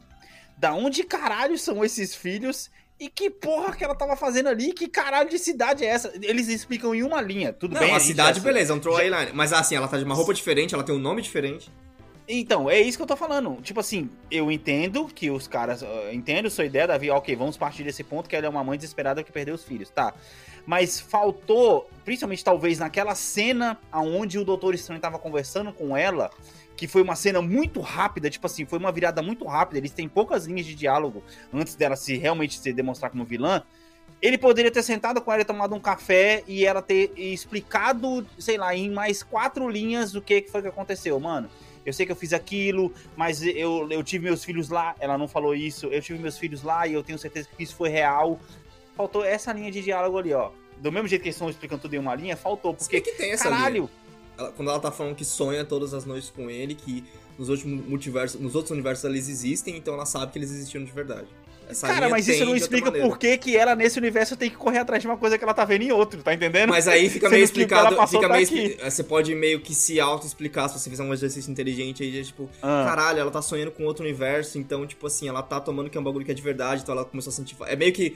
[0.57, 2.69] Da onde caralho são esses filhos?
[2.99, 4.71] E que porra que ela tava fazendo ali?
[4.71, 6.13] Que caralho de cidade é essa?
[6.21, 7.89] Eles explicam em uma linha, tudo Não, bem?
[7.93, 9.31] a gente cidade, já- beleza, é um Troy Line.
[9.33, 11.69] Mas assim, ela tá de uma roupa diferente, ela tem um nome diferente.
[12.27, 13.61] Então, é isso que eu tô falando.
[13.61, 15.81] Tipo assim, eu entendo que os caras.
[15.83, 17.09] eu entendo sua ideia, Davi.
[17.11, 19.89] Ok, vamos partir desse ponto que ela é uma mãe desesperada que perdeu os filhos,
[19.89, 20.11] tá?
[20.65, 26.31] Mas faltou, principalmente talvez naquela cena onde o Doutor Estranho tava conversando com ela,
[26.75, 29.77] que foi uma cena muito rápida, tipo assim, foi uma virada muito rápida.
[29.77, 31.23] Eles têm poucas linhas de diálogo
[31.53, 33.63] antes dela se realmente se demonstrar como vilã.
[34.21, 38.57] Ele poderia ter sentado com ela e tomado um café e ela ter explicado, sei
[38.57, 41.49] lá, em mais quatro linhas o que que foi que aconteceu, mano.
[41.85, 44.95] Eu sei que eu fiz aquilo, mas eu, eu tive meus filhos lá.
[44.99, 45.85] Ela não falou isso.
[45.87, 48.39] Eu tive meus filhos lá e eu tenho certeza que isso foi real.
[48.95, 50.51] Faltou essa linha de diálogo ali, ó.
[50.77, 52.73] Do mesmo jeito que eles estão explicando tudo em uma linha, faltou.
[52.73, 53.89] Porque, que tem essa caralho, linha.
[54.37, 57.03] Ela- quando ela tá falando que sonha todas as noites com ele, que
[57.39, 60.91] nos outros multiversos, nos outros universos eles existem, então ela sabe que eles existiram de
[60.91, 61.27] verdade.
[61.67, 64.77] Essa Cara, mas isso não explica por que, que ela, nesse universo, tem que correr
[64.77, 66.69] atrás de uma coisa que ela tá vendo em outro, tá entendendo?
[66.69, 69.99] Mas aí fica meio explicado, passou fica tá meio expli- Você pode meio que se
[69.99, 72.83] auto-explicar se você fizer um exercício inteligente aí, de, tipo, Ah.
[72.87, 76.01] caralho, ela tá sonhando com outro universo, então, tipo assim, ela tá tomando que é
[76.01, 77.55] um bagulho que é de verdade, então ela começou a sentir.
[77.61, 78.15] É meio que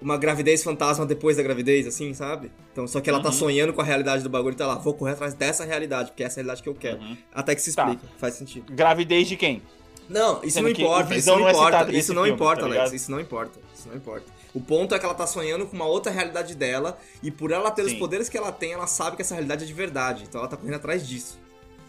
[0.00, 2.50] uma gravidez fantasma depois da gravidez, assim, sabe?
[2.72, 3.24] Então, só que ela Uhum.
[3.24, 6.24] tá sonhando com a realidade do bagulho, então ela, vou correr atrás dessa realidade, porque
[6.24, 6.98] essa é a realidade que eu quero.
[7.00, 7.16] Uhum.
[7.34, 7.84] Até que se Tá.
[7.90, 8.72] explica, faz sentido.
[8.72, 9.62] Gravidez de quem?
[10.08, 12.60] Não, isso Sendo não importa, isso não não é importa, nesse isso não filme, importa,
[12.62, 14.26] tá Alex, isso não importa, isso não importa.
[14.52, 17.70] O ponto é que ela tá sonhando com uma outra realidade dela, e por ela
[17.70, 17.98] ter os Sim.
[18.00, 20.56] poderes que ela tem, ela sabe que essa realidade é de verdade, então ela tá
[20.56, 21.38] correndo atrás disso.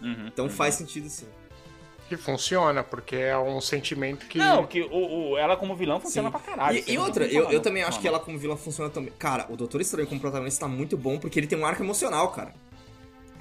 [0.02, 0.52] Uhum, Então uhum.
[0.52, 1.26] faz sentido sim.
[2.12, 4.38] Que funciona, porque é um sentimento que.
[4.38, 6.32] Não, que o, o- ela como vilão funciona Sim.
[6.34, 6.78] pra caralho.
[6.78, 9.14] E, você e outra, eu, eu também acho que ela como vilã funciona também.
[9.18, 12.28] Cara, o Doutor Estranho como protagonista tá muito bom, porque ele tem um arco emocional,
[12.34, 12.54] cara.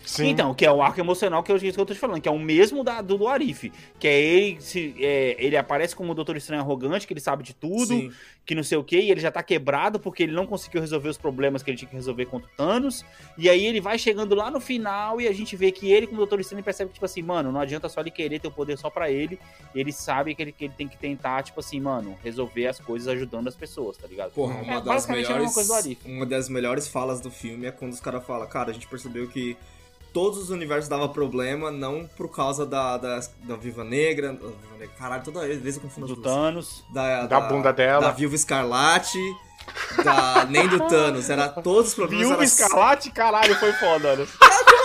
[0.04, 0.28] Sim.
[0.28, 2.32] Então, que é o arco emocional que eu, que eu tô te falando, que é
[2.32, 3.70] o mesmo da, do, do Arif.
[3.98, 7.42] Que é ele, se, é, ele aparece como o Doutor Estranho arrogante, que ele sabe
[7.42, 8.12] de tudo, Sim.
[8.44, 11.08] que não sei o que, e ele já tá quebrado porque ele não conseguiu resolver
[11.08, 13.04] os problemas que ele tinha que resolver contra o Thanos.
[13.36, 16.18] E aí ele vai chegando lá no final e a gente vê que ele, como
[16.18, 18.78] Doutor Estranho, percebe que, tipo assim, mano, não adianta só ele querer ter o poder
[18.78, 19.38] só pra ele.
[19.74, 23.08] Ele sabe que ele, que ele tem que tentar, tipo assim, mano, resolver as coisas
[23.08, 24.32] ajudando as pessoas, tá ligado?
[24.32, 25.98] Porra, uma das é mesma melhores.
[26.04, 29.28] Uma das melhores falas do filme é quando os caras falam, cara, a gente percebeu
[29.28, 29.56] que
[30.12, 34.28] todos os universos davam problema, não por causa da, da, da Viva Negra.
[34.32, 36.26] da Viva Negra, Caralho, toda vez eu confundo Do duas.
[36.26, 36.84] Thanos.
[36.92, 38.02] Da, Da bunda dela.
[38.02, 39.18] Da Viúva Escarlate.
[40.04, 42.26] Da, nem do Thanos, era todos os problemas.
[42.26, 44.26] Viúva era Escarlate, caralho, foi foda, né?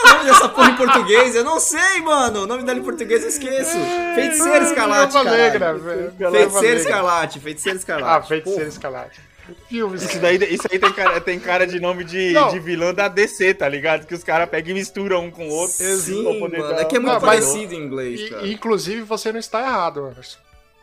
[0.04, 1.36] o nome dessa porra em português?
[1.36, 2.44] Eu não sei, mano.
[2.44, 3.76] O nome dela em português eu esqueço.
[4.14, 5.80] Feiticeira Escarlate, cara.
[5.80, 6.80] Feiticeira.
[6.80, 8.28] Escarlate, Feiticeira Ah, Escarlate.
[8.28, 8.70] feiticeiro Porra.
[8.70, 9.22] escalate.
[9.70, 10.38] Viúva Isso, Escarlate.
[10.40, 12.50] daí, isso aí tem cara, tem cara de nome de, Não.
[12.50, 14.06] de vilã da DC, tá ligado?
[14.08, 15.76] Que os caras pegam e misturam um com o outro.
[15.76, 16.50] Sim, mano.
[16.58, 18.48] dar- É que é muito Não, mas- parecido em inglês, E- cara.
[18.48, 20.38] inclusive, você não está errado, Anderson.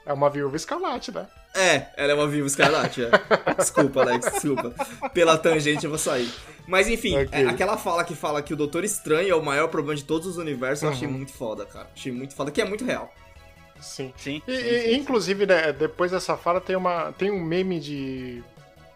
[0.05, 1.27] É uma viúva escalate, né?
[1.55, 3.11] É, ela é uma viúva escarlate, é.
[3.57, 4.72] Desculpa, Alex, desculpa.
[5.14, 6.29] Pela tangente eu vou sair.
[6.66, 7.29] Mas enfim, Ok.
[7.31, 10.27] é, aquela fala que fala que o Doutor Estranho é o maior problema de todos
[10.27, 11.14] os universos, eu achei Uhum.
[11.14, 11.88] muito foda, cara.
[11.94, 13.12] Achei muito foda, que é muito real.
[13.81, 14.12] Sim.
[14.16, 14.94] Sim, E, sim, e, sim.
[14.94, 18.42] inclusive, né, depois dessa fala, tem, uma, tem um meme de,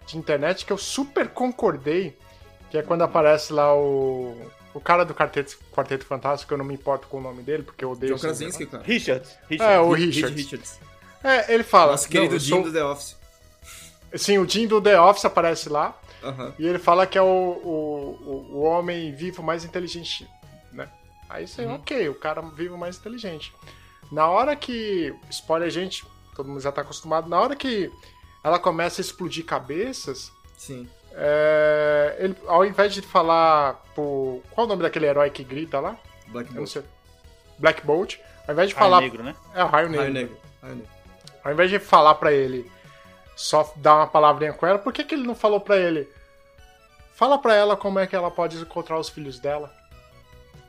[0.07, 2.16] de internet que eu super concordei,
[2.71, 4.37] que é quando aparece lá o,
[4.73, 7.85] o cara do Quarteto, Quarteto Fantástico, eu não me importo com o nome dele, porque
[7.85, 8.83] eu odeio John Krasinski, cara.
[8.85, 9.27] Richard.
[9.49, 9.75] Richard.
[9.75, 10.35] É, o Richard.
[10.35, 10.81] Richards.
[11.25, 11.92] É, ele fala.
[11.92, 13.16] Nosso querido Jim sou- do The Office.
[14.14, 15.99] Sim, o Jim do The Office aparece lá,
[16.59, 20.29] e ele fala que é o, o, o, homem vivo mais inteligente,
[20.73, 20.88] né?
[21.29, 23.53] Aí você, ok, o cara vivo mais inteligente.
[24.11, 25.14] Na hora que.
[25.31, 27.29] Spoiler, gente, todo mundo já tá acostumado.
[27.29, 27.90] Na hora que
[28.47, 30.89] ela começa a explodir cabeças, Sim.
[31.13, 34.41] é, ele, ao invés de falar pro.
[34.53, 35.97] Qual o nome daquele herói que grita lá?
[36.29, 36.77] Black Bolt.
[37.59, 38.19] Black Bolt.
[38.47, 39.01] Ao invés de Raio falar.
[39.01, 39.35] Negro, né?
[39.53, 40.03] É, o Raio Negro.
[40.03, 40.39] Raio Negro.
[40.63, 40.91] Raio Negro.
[41.43, 42.71] Ao invés de falar pra ele,
[43.35, 46.09] só dar uma palavrinha com ela, por que, que ele não falou pra ele?
[47.15, 49.75] Fala pra ela como é que ela pode encontrar os filhos dela.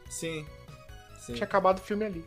[0.09, 0.47] Sim.
[1.19, 1.35] Sim.
[1.35, 2.25] Tinha acabado o filme ali.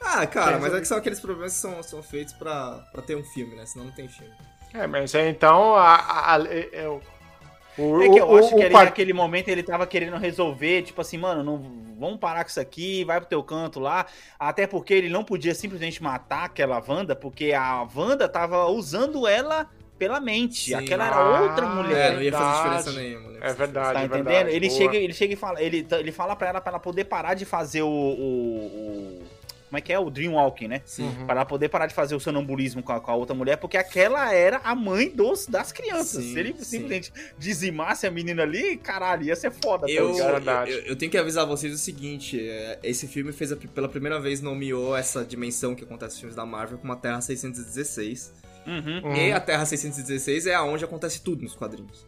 [0.00, 3.22] Ah, cara, mas é que são aqueles problemas que são, são feitos pra ter um
[3.22, 3.64] filme, né?
[3.64, 4.34] Senão não tem filme.
[4.74, 7.00] É, mas é, então a, a- a- é- é o,
[7.78, 11.00] o, É que eu o- acho o que naquele momento ele tava querendo resolver, tipo
[11.00, 11.58] assim, mano, não,
[11.98, 14.06] vamos parar com isso aqui, vai pro teu canto lá.
[14.38, 19.68] Até porque ele não podia simplesmente matar aquela Wanda, porque a Wanda tava usando ela
[19.98, 20.70] pela mente.
[20.70, 20.74] Sim.
[20.74, 22.12] Aquela era Ah, outra É, mulher.
[22.14, 22.56] não ia fazer verdade.
[22.78, 23.28] diferença nenhuma.
[23.30, 23.38] né?
[23.42, 24.24] É verdade, Tá é entendendo?
[24.24, 24.56] verdade.
[24.56, 24.78] Ele boa.
[24.78, 27.44] chega, ele chega e fala, ele, ele fala pra ela pra ela poder parar de
[27.44, 29.22] fazer o, o- o-
[29.72, 29.98] como é que é?
[29.98, 30.82] O Dreamwalking, né?
[30.84, 31.04] Sim.
[31.04, 31.24] Uhum.
[31.24, 33.78] Pra ela poder parar de fazer o sonambulismo com a, com a outra mulher, porque
[33.78, 36.22] aquela era a mãe dos, das crianças.
[36.22, 36.64] Sim, Se ele sim.
[36.64, 40.30] simplesmente dizimasse a menina ali, caralho, ia ser foda, tá Eu, ligado?
[40.32, 40.70] verdade.
[40.72, 44.20] eu, eu tenho que avisar vocês o seguinte: é, esse filme fez a- pela primeira
[44.20, 48.34] vez nomeou essa dimensão que acontece nos filmes da Marvel como a Terra 616.
[48.66, 49.00] Uhum.
[49.10, 49.16] Uhum.
[49.16, 52.06] E a Terra 616 é aonde acontece tudo nos quadrinhos.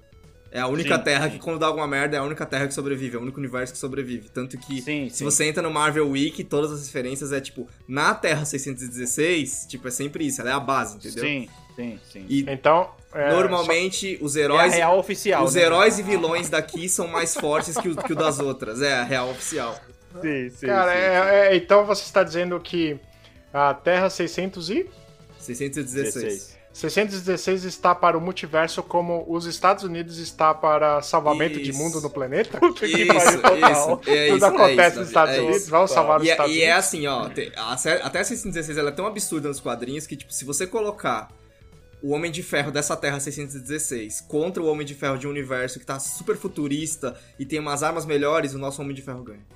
[0.55, 1.33] É a única Sim, terra sim.
[1.33, 3.73] que, quando dá alguma merda, é a única terra que sobrevive, é o único universo
[3.73, 4.29] que sobrevive.
[4.29, 5.25] Tanto que, Sim, se sim.
[5.25, 9.91] você entra no Marvel Wiki, todas as referências é tipo, na Terra 616, tipo, é
[9.91, 11.25] sempre isso, ela é a base, entendeu?
[11.25, 12.27] Sim, sim, sim.
[12.29, 14.73] E Então, é, normalmente os É a heróis.
[14.75, 15.45] real oficial.
[15.45, 15.63] os né?
[15.63, 18.81] heróis e vilões daqui são mais fortes que o, que o das outras.
[18.81, 19.77] É a real oficial.
[20.23, 20.67] Sim, sim.
[20.67, 20.99] Cara, sim.
[20.99, 22.97] é- é- então você está dizendo que
[23.53, 24.89] a Terra 600 e
[25.41, 26.15] 616.
[26.15, 26.54] 16.
[26.75, 31.79] 616 está para o multiverso como os Estados Unidos está para salvamento de Isso.
[31.79, 32.59] mundo no planeta?
[32.83, 34.01] Isso, pariu, total.
[34.03, 35.71] isso, é Tudo isso, acontece é isso, nos Estados é Unidos, isso.
[35.71, 36.79] vamos salvar os E, Estados e é Unidos.
[36.85, 37.73] assim, ó, a
[38.07, 41.29] até a 616 ela é tão absurda nos quadrinhos que, tipo, se você colocar
[42.03, 45.79] o Homem de Ferro dessa Terra 616 contra o Homem de Ferro de um universo
[45.79, 49.47] que tá super futurista e tem umas armas melhores, o nosso Homem de Ferro ganha.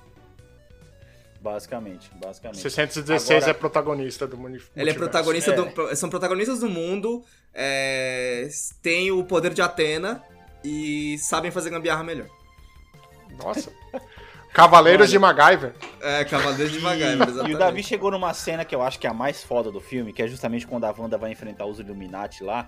[1.41, 2.59] Basicamente, basicamente.
[2.59, 4.71] 616 Agora- é protagonista do multiverso.
[4.75, 5.55] Ele é protagonista É.
[5.55, 5.95] do.
[5.95, 7.23] São protagonistas do mundo,
[7.53, 8.49] é,
[8.81, 10.21] tem o poder de Atena
[10.63, 12.27] e sabem fazer gambiarra melhor.
[13.41, 13.71] Nossa.
[14.53, 15.11] Cavaleiros Olha.
[15.11, 15.73] de MacGyver.
[16.01, 17.57] É, Cavaleiros de MacGyver, E o exatamente.
[17.57, 20.21] Davi chegou numa cena que eu acho que é a mais foda do filme, que
[20.23, 22.67] é justamente quando a Wanda vai enfrentar os Illuminati lá.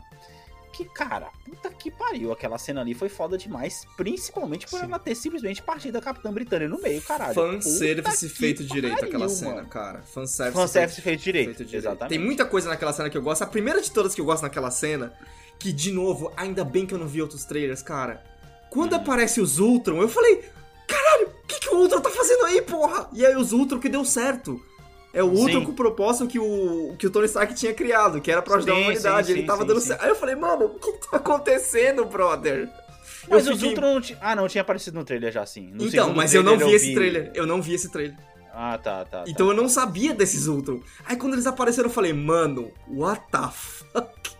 [0.71, 2.31] Que, cara, puta que pariu.
[2.31, 3.85] Aquela cena ali foi foda demais.
[3.97, 4.85] Principalmente por Sim.
[4.85, 7.33] ela ter simplesmente partido da Capitã Britânia no meio, caralho.
[7.33, 9.67] Fanservice feito direito pariu, aquela cena, mano.
[9.67, 10.01] cara.
[10.03, 11.55] Fanservice, Fanservice feito direito.
[11.57, 12.09] feito Exatamente.
[12.09, 13.41] Tem muita coisa naquela cena que eu gosto.
[13.41, 15.13] A primeira de todas que eu gosto naquela cena,
[15.59, 18.23] que, de novo, ainda bem que eu não vi outros trailers, cara.
[18.69, 18.97] Quando Hum.
[18.97, 20.43] aparece os Ultron, eu falei,
[20.87, 23.09] caralho, o que, que o Ultron tá fazendo aí, porra?
[23.11, 24.63] E aí os Ultron que deu certo.
[25.13, 25.65] É o Ultron Sim.
[25.65, 28.73] com o propósito que o, que o Tony Stark tinha criado, que era pra ajudar
[28.73, 29.27] Sim, a humanidade.
[29.27, 29.87] sim, Ele sim, tava sim, dando sim.
[29.87, 30.03] certo.
[30.03, 32.69] Aí eu falei, mano, o que, tá acontecendo, brother?
[33.29, 34.17] Mas Eu os fiquei- Ultron não tinha...
[34.21, 35.69] Ah, não, tinha aparecido no trailer já assim.
[35.73, 37.31] No Então, mas eu não vi trailer esse trailer.
[37.35, 38.15] Eu não vi esse trailer.
[38.53, 39.19] Ah, tá, tá.
[39.19, 39.23] tá.
[39.27, 40.79] Então eu não sabia desses Ultron.
[41.05, 44.31] Aí quando eles apareceram eu falei, mano, what the fuck?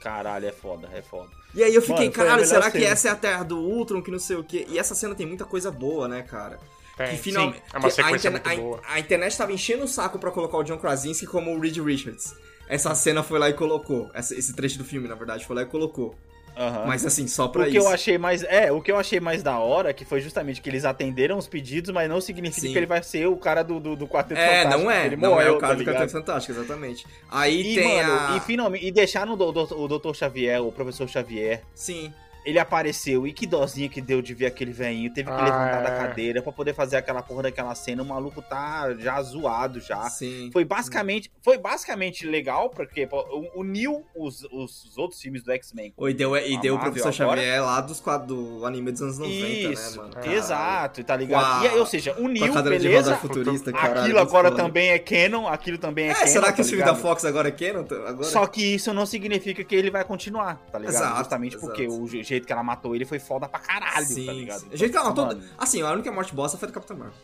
[0.00, 1.28] Caralho, é foda, é foda.
[1.54, 2.90] E aí eu fiquei, Mano, caralho, será que cena.
[2.92, 4.66] essa é a terra do Ultron, que não sei o quê?
[4.68, 6.58] E essa cena tem muita coisa boa, né, cara?
[6.96, 7.08] Tem.
[7.10, 7.62] que finalmente.
[7.72, 8.80] É uma que a sequência interne- muito a- boa.
[8.88, 12.34] A, internet tava enchendo o saco pra colocar o John Krasinski como o Reed Richards.
[12.68, 14.10] Essa cena foi lá e colocou.
[14.14, 16.14] Esse trecho do filme, na verdade, foi lá e colocou.
[16.58, 16.86] Aham.
[16.86, 17.86] Mas assim, só pra O que isso.
[17.86, 18.42] eu achei mais.
[18.44, 21.46] É, o que eu achei mais da hora que foi justamente que eles atenderam os
[21.46, 22.72] pedidos, mas não significa Sim.
[22.72, 24.82] que ele vai ser o cara do, do, do Quarteto É, Fantástico.
[24.84, 25.04] não é.
[25.06, 25.84] Ele não é morreu, o cara tá do?
[25.84, 27.06] Quarteto Fantástico, exatamente.
[27.30, 28.36] Aí E, tem mano, a.
[28.38, 28.86] e finalmente.
[28.86, 29.50] E deixaram o, do-
[29.84, 30.14] o Dr.
[30.14, 31.62] Xavier, o professor Xavier.
[31.74, 32.10] Sim.
[32.46, 35.12] Ele apareceu e que dozinha que deu de ver aquele velhinho.
[35.12, 35.98] Teve que Ah, levantar da é.
[36.06, 38.02] cadeira pra poder fazer aquela porra daquela cena.
[38.02, 40.08] O maluco tá já zoado já.
[40.08, 40.48] Sim.
[40.52, 43.08] Foi basicamente, foi basicamente legal, porque
[43.54, 45.92] uniu os, os, os outros filmes do X-Men.
[45.96, 47.40] Oi, deu, e deu o professor agora?
[47.40, 50.32] Xavier lá dos quadros do anime dos anos 90, Isso, né, mano?
[50.32, 51.62] exato, tá ligado?
[51.62, 53.10] A- E ou seja, uniu, Com a de beleza.
[53.14, 54.00] roda futurista, caralho.
[54.02, 54.62] aquilo agora foda.
[54.62, 56.26] também é canon, aquilo também é, É, canon.
[56.28, 56.94] será que tá os filmes da?
[56.94, 57.84] Fox agora é canon?
[58.06, 58.24] Agora?
[58.24, 60.94] Só que isso não significa que ele vai continuar, tá ligado?
[60.94, 61.66] Exato, Justamente exato.
[61.66, 62.06] porque o
[62.36, 64.60] jeito que ela matou ele foi foda pra caralho, sim, tá ligado?
[64.60, 64.68] sim.
[64.72, 65.26] O jeito que ela matou...
[65.26, 67.14] Mano, Assim, a única morte bosta foi do Capitão Marvel.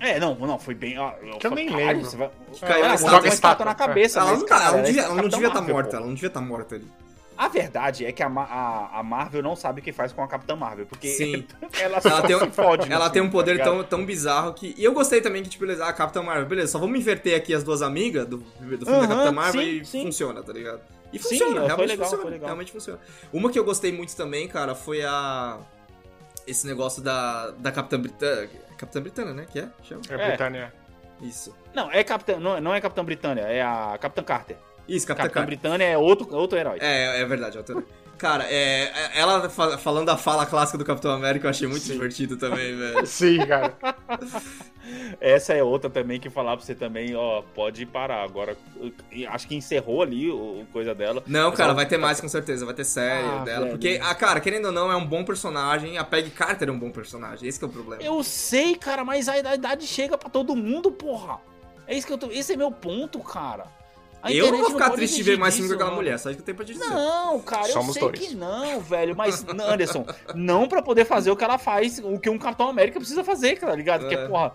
[0.00, 0.96] É, não, não, foi bem.
[0.98, 2.04] ó, Que eu nem caralho, lembro.
[2.10, 2.30] Você vai...
[2.60, 3.20] caiu Ah, na joga estátua.
[3.20, 5.28] uma estátua na cabeça, ela mas, não, tá, cara, ela não devia, é ela não
[5.28, 5.96] devia estar Marvel, morta, pô.
[5.96, 6.86] ela não devia estar morta ali.
[7.36, 10.28] A verdade é que a, a, a Marvel não sabe o que faz com a
[10.28, 11.46] Capitã Marvel, porque Sim.
[11.80, 12.92] ela só Ela tem, se um, fode.
[12.92, 14.74] ela tem um filme, poder tá tão, tão bizarro que.
[14.76, 17.52] E eu gostei também que, tipo, beleza, a Capitã Marvel, beleza, só vamos inverter aqui
[17.54, 20.02] as duas amigas do, do filme da Aham, Capitã Marvel sim, e sim.
[20.04, 20.80] funciona, tá ligado?
[21.12, 22.22] E Sim, funciona, foi realmente legal, funciona.
[22.22, 22.46] foi legal.
[22.46, 23.00] Realmente funciona.
[23.32, 25.58] Uma que eu gostei muito também, cara, foi a.
[26.46, 28.50] Esse negócio da, da Capitã Britânia.
[28.76, 29.46] Capitã Britânia, né?
[29.50, 29.68] Que é?
[29.82, 30.02] Chama?
[30.08, 30.28] É, É.
[30.28, 30.72] Britânia.
[31.20, 31.54] Isso.
[31.74, 34.56] Não, é Capitã, não, não é Capitã Britânia, é a Capitã Carter.
[34.86, 35.58] Isso, Capitã Capitã Carter.
[35.58, 36.78] Britânia é outro, outro herói.
[36.80, 37.82] É, é verdade, é outra-
[38.16, 41.84] Cara, é, é- ela fa- falando a fala clássica do Capitão América, eu achei muito
[41.84, 43.04] divertido também, velho.
[43.06, 43.76] Sim, cara.
[45.20, 48.22] Essa é outra também que falar pra você também, ó, pode parar.
[48.22, 48.56] Agora,
[49.30, 51.22] acho que encerrou ali o, coisa dela.
[51.26, 53.60] Não, cara, ela- vai ter mais com certeza, vai ter série Ah, dela.
[53.66, 53.70] velho.
[53.72, 55.98] Porque, ah, cara, querendo ou não, é um bom personagem.
[55.98, 58.02] A Peggy Carter é um bom personagem, esse que é o problema.
[58.02, 61.38] Eu sei, cara, mas a idade chega pra todo mundo, porra.
[61.86, 62.30] É isso que eu tô.
[62.30, 63.64] Esse é meu ponto, cara.
[64.22, 66.02] A eu não vou ficar pode triste de ver mais filme com aquela mano.
[66.02, 66.88] mulher, só isso que eu tenho pra te dizer.
[66.88, 68.18] Não, cara, Somos eu sei dois.
[68.18, 69.14] que não, velho.
[69.16, 70.04] Mas, Anderson,
[70.34, 73.58] não pra poder fazer o que ela faz, o que um Capitão América precisa fazer,
[73.60, 74.08] tá ligado?
[74.08, 74.26] Que é, É.
[74.26, 74.52] porra,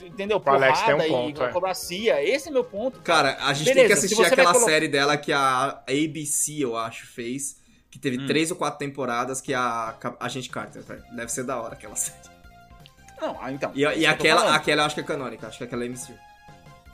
[0.00, 0.40] entendeu?
[0.44, 1.46] O Alex tem um Porrada ponto, e é.
[1.46, 2.22] acrobacia.
[2.22, 3.00] Esse é meu ponto.
[3.00, 6.76] Cara, a gente Beleza, tem que assistir aquela colo- série dela que a ABC, eu
[6.76, 7.58] acho, fez.
[7.90, 8.26] Que teve Hum.
[8.28, 11.02] três ou quatro temporadas, que é a a Agente Carter, velho.
[11.16, 12.16] Deve ser da hora aquela série.
[13.20, 13.72] Não, ah, então.
[13.74, 16.14] E, é e aquela, aquela eu acho que é canônica, acho que aquela é MC.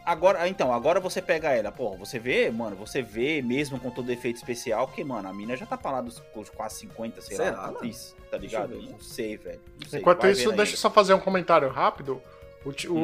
[0.06, 4.08] Agora, então, agora você pega ela, porra, você vê, mano, você vê mesmo com todo
[4.12, 6.22] efeito especial, que, mano, a mina já tá pra lá dos
[6.54, 8.80] quase 50, sei Será, lá, atriz, tá ligado?
[8.80, 9.60] Não sei, velho.
[9.82, 12.22] não sei, Enquanto isso, deixa eu só fazer um comentário rápido.
[12.64, 12.94] O, ti- Hum.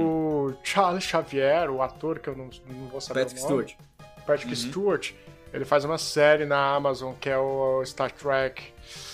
[0.50, 3.86] o Charles Xavier, o ator que eu não, não vou saber Patrick o nome, Stewart.
[4.24, 4.54] Patrick Uhum.
[4.70, 5.12] Stewart,
[5.52, 8.62] Ele faz uma série na Amazon que é o Star Trek.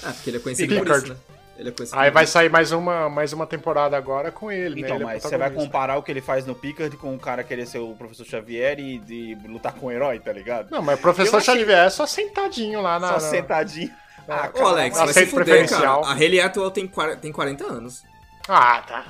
[0.05, 1.05] Ah, porque ele é conhecido por Picard.
[1.07, 1.21] isso, né?
[1.59, 4.87] Ele é conhecido Aí vai sair mais uma, mais uma temporada agora com ele, né?
[4.87, 7.19] Então, Ele é mas você vai comparar o que ele faz no Pickard com o
[7.19, 10.71] cara querer ser o professor Xavier e de lutar com o herói, tá ligado?
[10.71, 13.09] Não, mas o professor achei- Xavier é só sentadinho lá na.
[13.09, 13.91] Só na- sentadinho.
[14.29, 16.03] Ah, Ô, Alex, vai se fuder, preferencial.
[16.03, 16.13] cara.
[16.13, 18.05] A Haley Atwell tem, quar- tem 40 anos.
[18.47, 19.05] Ah, tá.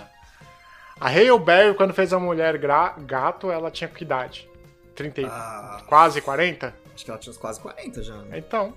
[1.00, 4.48] A Hale Berry, quando fez a mulher gra- gato, ela tinha que idade?
[4.96, 5.24] 30 e...
[5.26, 6.74] Ah, Quase 40?
[6.94, 8.14] acho que ela tinha uns quase 40 já.
[8.16, 8.38] né?
[8.38, 8.72] Então.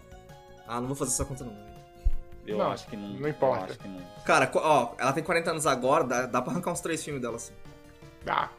[0.67, 1.70] Ah, não vou fazer essa conta não.
[2.45, 3.07] Eu Não, acho que não.
[3.09, 3.65] não importa.
[3.65, 4.01] Eu acho que não.
[4.25, 7.35] Cara, ó, ela tem 40 anos agora, dá, dá pra arrancar uns três filmes dela
[7.37, 7.53] assim.
[8.25, 8.49] Dá.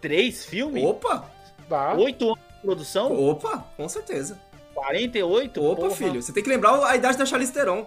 [0.00, 0.82] Três filmes?
[0.84, 1.24] Opa!
[1.68, 1.94] Dá.
[1.94, 3.12] Oito anos de produção?
[3.30, 4.40] Opa, com certeza.
[4.74, 5.62] 48?
[5.64, 5.90] Opa, porra.
[5.94, 7.86] filho, você tem que lembrar a idade da Charlize Theron.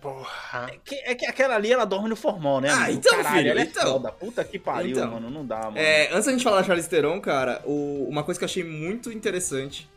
[0.00, 0.68] Porra.
[0.72, 2.68] É que, é que aquela ali, ela dorme no formal, né?
[2.70, 2.98] Ah, amigo?
[2.98, 3.92] então, Caralho, filho, ela é então.
[3.94, 4.12] foda.
[4.12, 5.10] Puta que pariu, Então.
[5.10, 5.28] mano.
[5.28, 5.76] Não dá, mano.
[5.78, 8.62] É, antes da gente falar da Charlize Theron, cara, o- uma coisa que eu achei
[8.62, 9.90] muito interessante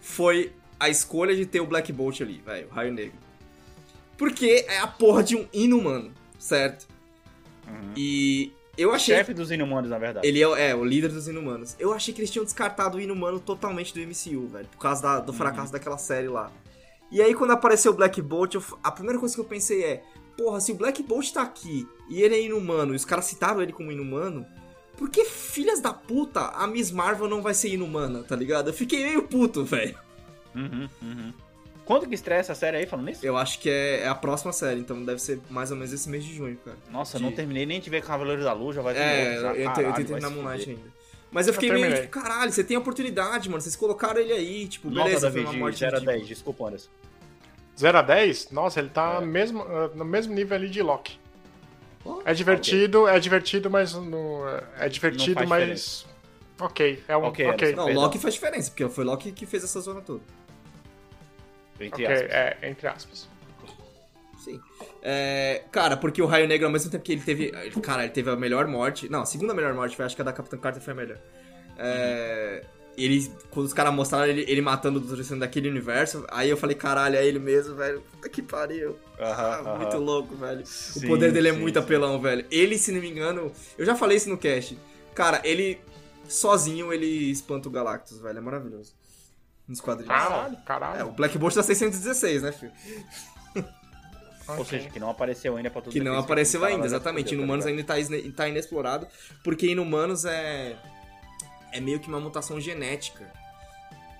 [0.00, 3.18] foi a escolha de ter o Black Bolt ali, velho, o Raio Negro.
[4.16, 6.86] Porque é a porra de um inumano, certo?
[7.96, 9.14] E eu achei...
[9.16, 10.26] Chefe dos inumanos, na verdade.
[10.26, 11.74] Ele é, o- é, o líder dos inumanos.
[11.78, 15.20] Eu achei que eles tinham descartado o inumano totalmente do MCU, velho, por causa da-
[15.20, 16.50] do fracasso daquela série lá.
[17.10, 20.02] E aí, quando apareceu o Black Bolt, eu a primeira coisa que eu pensei é:
[20.36, 23.62] porra, se o Black Bolt tá aqui e ele é inumano, e os caras citaram
[23.62, 24.44] ele como inumano,
[24.96, 28.68] por que filhas da puta a Miss Marvel não vai ser inumana, tá ligado?
[28.70, 29.96] Eu fiquei meio puto, velho.
[30.54, 31.32] Uhum, uhum.
[31.84, 33.24] Quando que estreia essa série aí, falando nisso?
[33.26, 36.08] Eu acho que é, é a próxima série, então deve ser mais ou menos esse
[36.08, 36.76] mês de junho, cara.
[36.90, 39.42] Nossa, De- não terminei nem de ver Cavaleiro da Luz, já vai ter É, outro,
[39.42, 39.48] já.
[39.48, 40.94] eu, te- eu Caralho, tentei terminar Moon Knight ainda.
[41.30, 43.60] Mas eu Eu fiquei meio tipo, caralho, você tem a oportunidade, mano.
[43.60, 46.16] Vocês colocaram ele aí, tipo, Nota beleza, da foi uma de morte 0 a ridícula.
[46.18, 46.88] 10, desculpa, Anderson.
[47.78, 48.50] 0 a 10?
[48.52, 51.18] Nossa, ele tá mesmo, ah, no mesmo nível ali de Loki.
[52.04, 54.42] Oh, É divertido, é divertido, mas no,
[54.78, 56.06] é divertido, mas.
[56.60, 57.24] Ok, é um.
[57.24, 57.88] Ok, Ok, Anderson.
[57.92, 58.00] Não.
[58.02, 60.20] Loki faz diferença, porque foi Loki que fez essa zona toda.
[61.80, 62.30] Entre ok, aspas.
[62.30, 63.28] é, entre aspas.
[64.38, 64.60] Sim.
[65.02, 67.50] É, cara, porque o Raio Negro, ao mesmo tempo que ele teve.
[67.80, 69.08] Cara, ele teve a melhor morte.
[69.08, 71.18] Não, a segunda melhor morte, foi, acho que a da Capitã Carter foi a melhor.
[71.78, 72.64] É,
[72.96, 76.76] Ele, quando os caras mostraram ele, ele matando o Doutor daquele universo, aí eu falei,
[76.76, 78.02] caralho, é ele mesmo, velho.
[78.02, 78.96] Puta que pariu.
[79.18, 80.64] Ah, muito louco, velho.
[80.64, 81.84] Sim, o poder dele é sim, muito sim.
[81.84, 82.44] apelão, velho.
[82.50, 84.78] Ele, se não me engano, eu já falei isso no cast.
[85.14, 85.80] Cara, ele
[86.28, 88.38] sozinho ele espanta o Galactus, velho.
[88.38, 88.94] É maravilhoso.
[89.66, 90.08] Nos quadrinhos.
[90.14, 91.12] Caralho, É, o caralho.
[91.12, 92.72] Black Bolt tá 616, né, filho?
[94.46, 94.64] Ou Ok.
[94.78, 97.34] seja, que não apareceu ainda pra todo Que não apareceu fala, ainda, vai exatamente.
[97.34, 97.94] Inumanos ainda tá,
[98.36, 99.06] tá inexplorado,
[99.42, 100.76] porque Inumanos é
[101.72, 103.26] é meio que uma mutação genética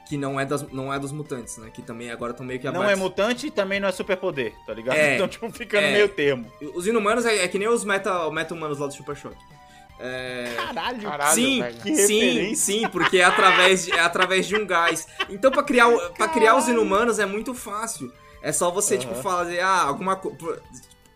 [0.08, 1.70] que não é das não é dos mutantes, né?
[1.70, 3.00] Que também agora estão meio que Não é abaixo.
[3.02, 4.96] mutante e também não é superpoder, tá ligado?
[4.96, 5.92] É, Então, tipo, fica no é.
[5.92, 6.50] meio termo.
[6.74, 9.36] Os Inumanos é, é que nem os meta meta lá do Super Choque.
[9.98, 10.54] É...
[10.56, 11.80] Caralho, Caralho, sim, velho.
[11.80, 15.06] que sim, sim, porque é através de, é através de um gás.
[15.28, 18.12] Então, pra criar, pra criar os inumanos é muito fácil.
[18.42, 20.62] É só você, tipo, fazer, ah, alguma coisa.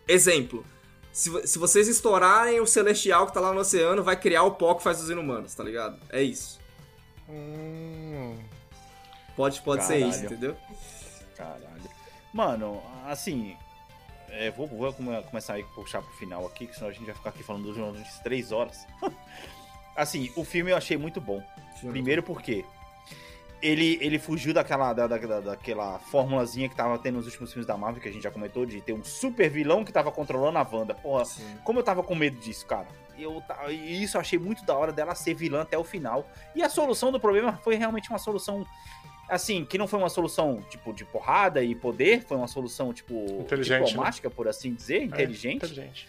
[0.07, 0.65] Exemplo.
[1.11, 4.73] Se, se vocês estourarem o celestial que tá lá no oceano, vai criar o pó
[4.75, 5.99] que faz os inumanos, tá ligado?
[6.09, 6.59] É isso.
[7.27, 8.37] Hum,
[9.35, 10.09] Pode, pode ser Caralho.
[10.09, 10.57] isso, entendeu?
[11.37, 11.89] Caralho.
[12.33, 13.55] Mano, assim.
[14.31, 17.15] É, vou, vou come- começar a puxar pro final aqui, que senão a gente vai
[17.15, 18.85] ficar aqui falando durante três horas.
[19.95, 21.43] assim, o filme eu achei muito bom.
[21.81, 22.65] Primeiro porque
[23.61, 27.67] ele, ele fugiu daquela, da, da, da- daquela formulazinha que tava tendo nos últimos filmes
[27.67, 30.57] da Marvel, que a gente já comentou, de ter um super vilão que tava controlando
[30.57, 30.93] a Wanda.
[30.95, 31.57] Porra, Sim.
[31.63, 32.87] como eu tava com medo disso, cara.
[33.17, 36.25] Eu, e isso eu achei muito da hora dela ser vilã até o final.
[36.55, 38.65] E a solução do problema foi realmente uma solução.
[39.29, 43.45] Assim, que não foi uma solução, tipo, de porrada e poder, foi uma solução, tipo,
[43.49, 43.57] né?
[43.79, 46.07] diplomática, por assim dizer, é, inteligente, inteligente.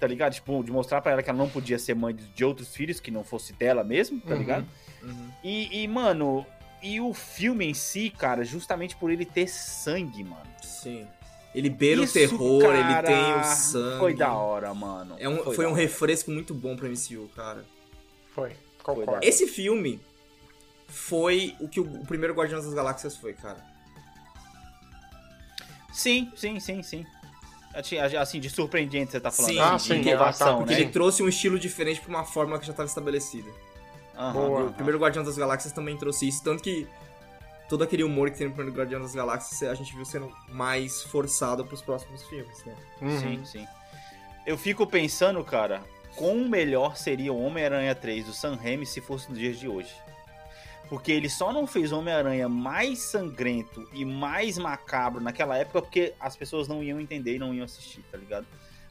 [0.00, 0.32] tá ligado?
[0.34, 3.10] Tipo, de mostrar pra ela que ela não podia ser mãe de outros filhos, que
[3.10, 4.38] não fosse dela mesmo, tá Uhum.
[4.38, 4.66] ligado?
[5.02, 5.28] Uhum.
[5.44, 6.46] E, e, mano,
[6.82, 10.46] e o filme em si, cara, justamente por ele ter sangue, mano.
[10.62, 11.06] Sim.
[11.54, 13.98] Ele beira Isso, o terror, cara, ele tem o sangue.
[13.98, 15.14] Foi da hora, mano.
[15.20, 15.80] É um, foi da um hora.
[15.82, 17.64] refresco muito bom pra MCU, cara.
[18.34, 18.50] Foi,
[18.82, 19.24] Foi concordo.
[19.24, 20.00] Esse filme
[20.86, 23.64] foi o que o, o primeiro Guardiões das Galáxias foi, cara.
[25.92, 27.06] Sim, sim, sim, sim.
[27.72, 29.52] Assim, Assim, de surpreendente você tá falando.
[29.52, 30.58] Sim, assim, ah, de sim, inovação, tá, né?
[30.58, 30.80] Porque Sim.
[30.82, 33.50] ele trouxe um estilo diferente pra uma fórmula que já estava estabelecida.
[34.16, 34.32] Aham.
[34.32, 34.64] Boa.
[34.66, 36.86] O primeiro Guardião das Galáxias também trouxe isso, tanto que
[37.68, 41.02] todo aquele humor que tem no primeiro Guardião das Galáxias a gente viu sendo mais
[41.02, 42.74] forçado pros próximos filmes, né?
[43.00, 43.20] Uhum.
[43.20, 43.66] Sim, sim.
[44.46, 45.82] Eu fico pensando, cara,
[46.14, 49.94] quão melhor seria o Homem-Aranha 3 do Sam Raimi se fosse nos dias de hoje.
[50.88, 56.14] Porque ele só não fez o Homem-Aranha mais sangrento e mais macabro naquela época porque
[56.20, 58.46] as pessoas não iam entender e não iam assistir, tá ligado?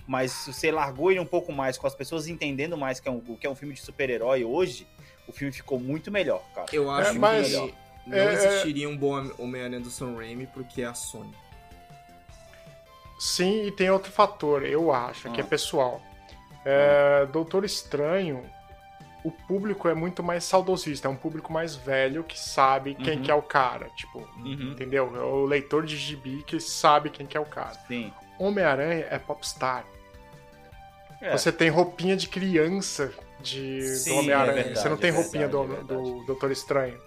[0.05, 3.11] Mas se você largou ele um pouco mais com as pessoas entendendo mais que é
[3.11, 4.85] um, que é um filme de super-herói hoje,
[5.27, 6.67] o filme ficou muito melhor, cara.
[6.73, 7.73] Eu acho É, mas- que
[8.05, 11.33] Não É, é- existiria um bom Homem-Aranha do Sam Raimi porque é a Sony.
[13.19, 15.47] Sim, e tem outro fator, eu acho, que é Ah.
[15.47, 16.01] pessoal.
[16.65, 18.43] É, Doutor Estranho,
[19.23, 23.23] o público é muito mais saudosista, é um público mais velho que sabe quem Uhum.
[23.23, 24.71] que é o cara, tipo, Uhum.
[24.71, 25.11] entendeu?
[25.15, 27.77] É o leitor de gibi que sabe quem que é o cara.
[28.39, 29.85] Homem-Aranha é popstar.
[31.21, 31.37] É.
[31.37, 34.59] Você tem roupinha de criança de, Sim, do Homem-Aranha.
[34.71, 36.99] é Você não tem é roupinha verdade, do, é do Doutor Estranho.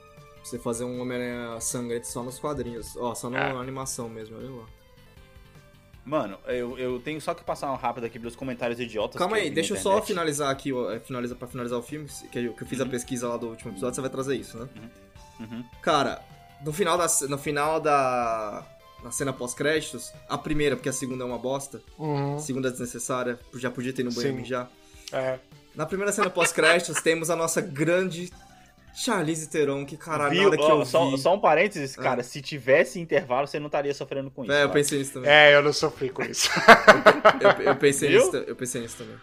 [0.42, 2.96] Você fazer um Homem-Aranha sangrento só nos quadrinhos.
[2.96, 3.50] Ó, só na É.
[3.50, 4.64] animação mesmo, olha lá.
[6.06, 9.18] Mano, eu, eu tenho só que passar uma rápida aqui dos comentários idiotas.
[9.18, 12.08] Calma que aí, na deixa eu só finalizar aqui, é, finaliza, pra finalizar o filme,
[12.30, 14.56] que eu, que eu fiz a pesquisa lá do último episódio, você vai trazer isso,
[14.56, 14.68] né?
[15.40, 15.64] Uhum.
[15.82, 16.22] Cara,
[16.64, 18.64] no final da, no final da,
[19.02, 22.70] da cena pós-créditos, a primeira, porque a segunda é uma bosta, Uhum, a segunda é
[22.70, 24.70] desnecessária, já podia ter ido no banheiro mijar.
[25.12, 25.40] é.
[25.74, 28.32] Na primeira cena pós-créditos, temos a nossa grande
[28.98, 30.50] Charlize Theron, que caralho, Viu?
[30.50, 31.18] que eu só, vi...
[31.18, 32.02] só um parênteses, Ah.
[32.02, 32.22] cara.
[32.22, 34.52] Se tivesse intervalo, você não estaria sofrendo com isso.
[34.52, 34.72] É, eu cara.
[34.72, 35.30] pensei nisso também.
[35.30, 36.48] É, eu não sofri com isso.
[37.60, 38.24] Eu, eu pensei Viu?
[38.24, 39.16] nisso, eu pensei nisso também.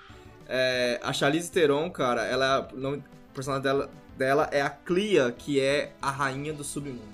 [0.47, 5.32] É, a Charlize Theron, cara, ela, o nome- o personagem dela, dela é a Clea,
[5.32, 7.13] que é a rainha do submundo.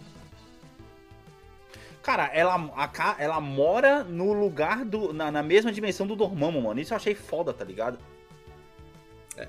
[2.04, 5.14] Cara, ela, a, ela mora no lugar do.
[5.14, 6.80] Na, na mesma dimensão do Dormammu, mano.
[6.80, 8.00] Isso eu achei foda, tá ligado?
[9.38, 9.48] É.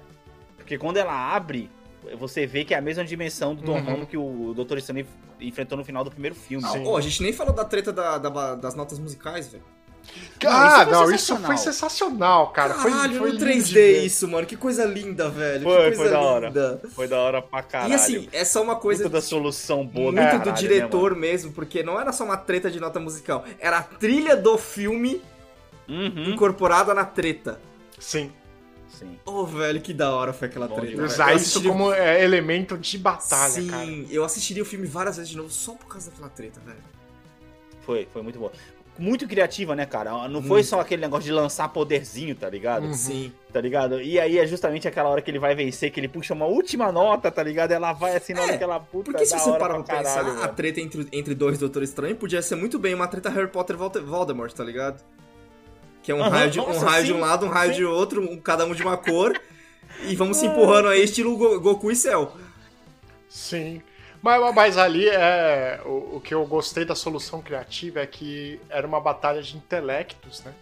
[0.57, 1.71] Porque quando ela abre,
[2.19, 3.77] você vê que é a mesma dimensão do Uhum.
[3.83, 4.79] Dormammu que o Dr.
[4.79, 5.07] Estranho
[5.41, 6.65] enfrentou no final do primeiro filme.
[6.67, 9.63] Ah, ó, a gente nem falou da treta da- da- das notas musicais, velho.
[10.47, 11.47] Ah, foi não, isso sensacional.
[11.47, 12.75] foi sensacional, cara.
[12.75, 14.05] Foi- Caralho, foi, no lindo 3D de ver.
[14.05, 14.47] isso, mano.
[14.47, 15.63] Que coisa linda, velho.
[15.63, 16.47] Foi, que coisa foi da hora.
[16.49, 16.81] linda.
[16.95, 17.93] Foi da hora pra caralho.
[17.93, 21.15] E assim, é só uma coisa Muito da solução boa muito do, do caralho, diretor
[21.15, 24.57] né, mesmo, porque não era só uma treta de nota musical, era a trilha do
[24.57, 25.21] filme?
[25.89, 26.31] Uhum.
[26.31, 27.61] incorporada na treta.
[27.99, 28.33] Sim.
[28.99, 29.19] Sim.
[29.25, 31.03] Oh, velho, que da hora foi aquela Bom treta.
[31.03, 33.87] Usar isso como é, elemento de batalha, Sim, cara.
[34.11, 36.79] eu assistiria o filme várias vezes de novo só por causa daquela treta, velho.
[37.83, 38.53] Foi, foi muito boa.
[38.99, 40.29] Muito criativa, né, cara?
[40.29, 42.85] Não foi só aquele negócio de lançar poderzinho, tá ligado?
[42.85, 42.93] Uhum.
[42.93, 43.33] Sim.
[43.51, 43.99] Tá ligado?
[44.03, 46.93] E aí é justamente aquela hora que ele vai vencer, que ele puxa uma última
[46.93, 47.73] nota, tá ligado?
[47.73, 49.97] Ela vai assim na hora É, que ela puta Porque se você hora parar pra
[49.97, 53.31] pensar, caralho, a treta entre, entre dois Doutor Estranho podia ser muito bem uma treta
[53.31, 55.03] Harry Potter Voldemort, tá ligado?
[56.11, 57.77] Que é um Aham, raio, de, um, nossa, raio de um lado, um raio sim.
[57.79, 59.41] de outro, um- cada um de uma cor.
[60.09, 62.33] e vamos se empurrando aí, estilo Go- Goku e Cell.
[63.29, 63.81] Sim.
[64.21, 65.81] Mas, mas ali é.
[65.85, 70.43] O, o que eu gostei da solução criativa é que era uma batalha de intelectos,
[70.43, 70.53] né?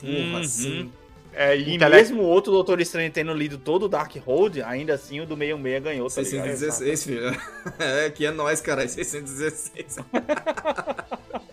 [0.00, 0.36] Porra, Uhum.
[0.38, 0.92] assim.
[1.34, 4.94] É, E intele- mesmo o outro Doutor Estranho tendo lido todo o Dark Hold, ainda
[4.94, 6.56] assim o do 66 ganhou, tá ligado?
[6.56, 7.42] 616, filho.
[7.78, 8.88] É, que é nóis, cara.
[8.88, 9.96] 616.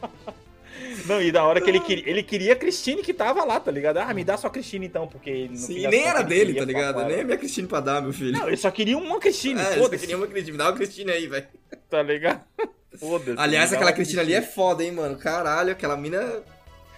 [1.05, 3.71] Não, e da hora que ele queria, ele queria a Christine que tava lá, tá
[3.71, 3.97] ligado?
[3.97, 6.65] Ah, me dá só a Christine então, porque Sim, e nem era ele dele, tá
[6.65, 7.03] ligado?
[7.05, 8.31] Nem a minha Cristine pra dar, meu filho.
[8.37, 10.51] Não, ele só queria uma Christine, É, foda-se, queria uma Cristine.
[10.53, 11.47] Me dá uma Cristine aí, velho.
[11.89, 12.41] tá ligado?
[12.99, 13.39] Foda-se.
[13.39, 15.17] Aliás, aquela uma Cristina ali é foda, hein, mano.
[15.17, 16.41] Caralho, aquela mina.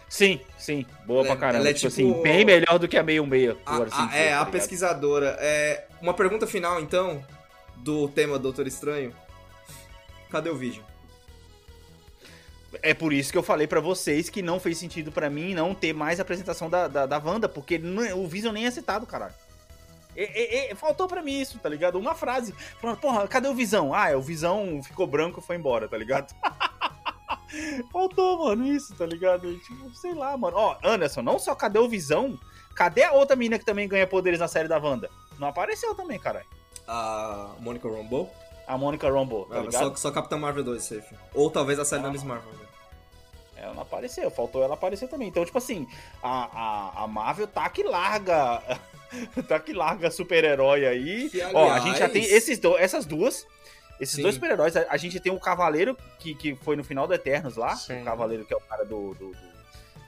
[0.10, 1.60] Sim, sim, boa Ela- pra caramba.
[1.64, 3.56] ela é tipo, tipo- assim, bem melhor do que a meio meia.
[3.66, 5.38] A- por assim é, tá a pesquisadora.
[5.40, 7.24] É, uma pergunta final, então,
[7.78, 9.14] do tema Doutor Estranho.
[10.32, 10.84] Cadê o vídeo?
[12.82, 15.76] É por isso que eu falei pra vocês que não fez sentido pra mim não
[15.76, 19.34] ter mais apresentação da, da, da Wanda, porque não- o Vision nem é citado, caralho.
[20.16, 21.98] E- e- e- faltou pra mim isso, tá ligado?
[22.00, 22.54] Uma frase.
[22.80, 23.94] Falando, porra, cadê o Visão?
[23.94, 26.34] Ah, é, o Visão ficou branco e foi embora, tá ligado?
[27.92, 29.54] faltou, mano, isso, tá ligado?
[29.60, 30.58] Tipo, sei lá, mano.
[30.58, 32.38] Ó, Anderson, não só cadê o Visão,
[32.76, 35.10] cadê a outra menina que também ganha poderes na série da Wanda?
[35.40, 36.46] Não apareceu também, caralho.
[36.88, 38.32] A Monica Rambeau?
[38.68, 39.90] A Mônica Rambeau, tá Ah, ligado?
[39.90, 41.16] só, só Capitão Marvel 2, safe.
[41.34, 42.06] Ou talvez a série Ah.
[42.06, 42.52] da Miss Marvel.
[43.64, 43.66] Né?
[43.66, 45.28] Ela não apareceu, faltou ela aparecer também.
[45.30, 45.88] Então, tipo assim,
[46.22, 46.50] a,
[47.00, 48.62] a, a Marvel tá que larga.
[49.48, 51.30] tá que larga super-herói aí.
[51.30, 53.46] Que, Ó, a gente já aliás- tem esses do, essas duas.
[54.00, 54.22] Esses Sim.
[54.24, 54.76] dois super-heróis.
[54.76, 57.76] A, a gente tem o Cavaleiro, que, que foi no final do Eternos lá.
[57.76, 58.02] Sim.
[58.02, 59.54] O Cavaleiro, que é o cara do, do, do-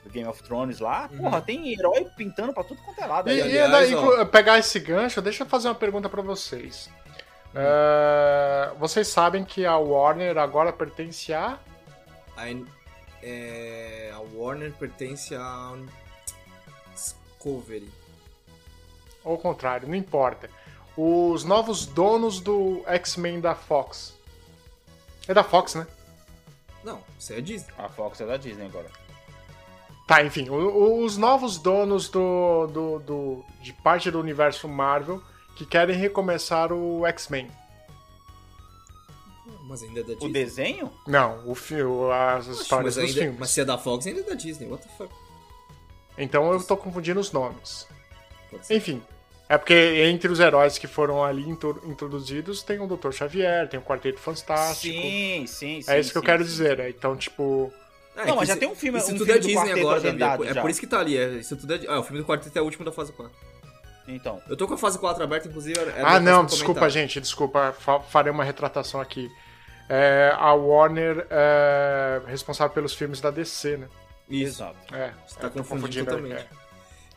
[0.04, 1.08] do Game of Thrones lá.
[1.12, 1.18] Uhum.
[1.18, 3.28] Porra, tem herói pintando pra tudo quanto é lado.
[3.28, 4.24] E, aí, e aliás, daí, ó.
[4.24, 6.88] pegar esse gancho, deixa eu fazer uma pergunta pra vocês.
[7.54, 11.58] É, vocês sabem que a Warner agora pertence a.
[12.36, 12.44] A,
[13.22, 15.76] é, a Warner pertence a
[16.94, 17.90] Discovery.
[19.24, 20.48] Ou ao contrário, não importa.
[20.96, 24.14] Os novos donos do X-Men da Fox.
[25.28, 25.86] É da Fox, né?
[26.84, 27.72] Não, isso é Disney.
[27.76, 28.88] A Fox é da Disney agora.
[30.06, 35.20] Tá, enfim, o- o- os novos donos do, do, do- de parte do universo Marvel
[35.56, 37.50] que querem recomeçar o X-Men.
[39.68, 40.32] Mas ainda é da O Disney.
[40.32, 40.92] desenho?
[41.06, 41.74] Não, o fi-
[42.12, 43.40] as Oxe, histórias mas, dos ainda, filmes.
[43.40, 44.68] mas se é da Fox, ainda é da Disney.
[44.68, 45.12] What the fuck?
[46.18, 47.86] Então eu tô confundindo os nomes.
[48.70, 49.02] Enfim,
[49.48, 49.74] É porque
[50.08, 53.12] entre os heróis que foram ali intro- introduzidos tem o Dr.
[53.12, 54.92] Xavier, tem o Quarteto Fantástico.
[55.00, 55.90] Sim, sim, sim.
[55.90, 56.50] é isso que eu sim, quero sim.
[56.50, 56.88] dizer, né?
[56.90, 57.72] Então, tipo.
[58.16, 59.60] É, Não, que mas já tem um filme- Isso um tudo filme é do Disney
[59.62, 60.60] quarteto agora, agendado É já.
[60.62, 61.16] por isso que tá ali.
[61.16, 61.80] É, isso tudo é.
[61.86, 63.32] Ah, o filme do quarteto é o último da fase 4.
[64.08, 64.40] Então.
[64.48, 65.78] Eu tô com a fase 4 aberta, inclusive.
[65.78, 66.46] era- era ah, não, comentar.
[66.46, 67.72] desculpa, gente, desculpa.
[67.78, 69.30] fa- farei uma retratação aqui.
[69.88, 73.88] É, a Warner é responsável pelos filmes da DC, né?
[74.28, 74.62] Isso.
[74.62, 74.94] Exato.
[74.94, 76.48] É, Você tá tô confundindo confundindo, totalmente.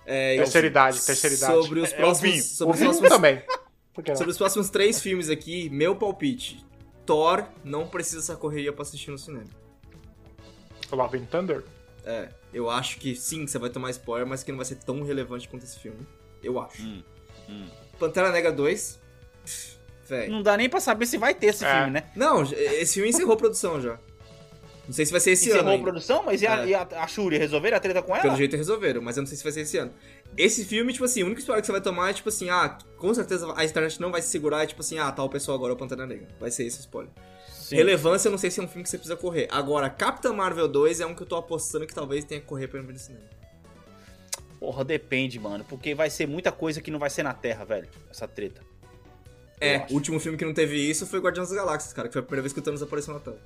[0.05, 0.33] é.
[0.33, 1.53] É, Terceira eu- idade, terceira idade.
[1.53, 2.45] Sobre os É, é próximos.
[2.45, 3.41] sobre, os próximos também.
[4.15, 6.65] Sobre os próximos três filmes aqui, meu palpite.
[7.05, 9.45] Thor não precisa essa correria pra assistir no cinema.
[10.91, 11.63] Love and Thunder?
[12.05, 15.03] É, eu acho que sim, você vai tomar spoiler, mas que não vai ser tão
[15.03, 16.07] relevante quanto esse filme.
[16.41, 16.81] Eu acho.
[16.81, 17.03] Hum,
[17.49, 17.67] hum.
[17.99, 18.99] Pantera Negra 2.
[19.43, 19.77] pff,
[20.29, 21.73] Não dá nem pra saber se vai ter esse É.
[21.75, 22.03] filme, né?
[22.15, 23.97] Não, esse filme encerrou a produção já.
[24.87, 25.69] Não sei se vai ser esse Encerrou ano.
[25.69, 25.83] a ainda.
[25.83, 26.67] produção, mas e a, É.
[26.69, 28.23] e a, a Shuri resolveram a treta com ela?
[28.23, 29.93] Pelo jeito resolveram, mas eu não sei se vai ser esse ano.
[30.35, 32.75] Esse filme, tipo assim, o único spoiler que você vai tomar é tipo assim, ah,
[32.97, 35.73] com certeza a internet não vai se segurar, é tipo assim, ah, tal pessoa agora
[35.73, 36.27] é o Pantera Negra.
[36.39, 37.11] Vai ser esse o spoiler.
[37.53, 37.75] Sim.
[37.75, 39.47] Relevância, eu não sei se é um filme que você precisa correr.
[39.51, 42.67] Agora, Capitã Marvel 2 é um que eu tô apostando que talvez tenha que correr
[42.67, 43.25] pra eu ver no cinema.
[44.59, 45.63] Porra, depende, mano.
[45.69, 47.87] Porque vai ser muita coisa que não vai ser na Terra, velho.
[48.09, 48.61] Essa treta.
[49.61, 52.21] É, o último filme que não teve isso foi Guardiões das Galáxias, cara, que foi
[52.21, 53.37] a primeira vez que o Thanos apareceu na tela.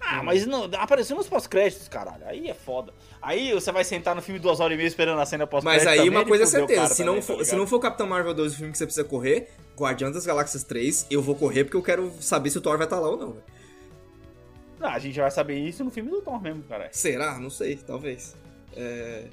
[0.00, 2.26] Ah, mas não, apareceu nos pós-créditos, caralho.
[2.26, 2.92] Aí é foda.
[3.20, 5.88] Aí você vai sentar no filme duas horas e meia esperando a cena Mas pós-crédito.
[5.88, 8.06] aí também, uma coisa é certeza, se não, também, for, tá se não for Capitão
[8.08, 11.64] Marvel 2 o filme que você precisa correr, Guardiões das Galáxias 3, eu vou correr
[11.64, 13.32] porque eu quero saber se o Thor vai estar lá ou não.
[13.32, 13.44] velho.
[14.80, 16.88] Não, a gente já vai saber isso no filme do Thor mesmo, cara.
[16.90, 17.38] Será?
[17.38, 18.34] Não sei, talvez.
[18.74, 19.26] É...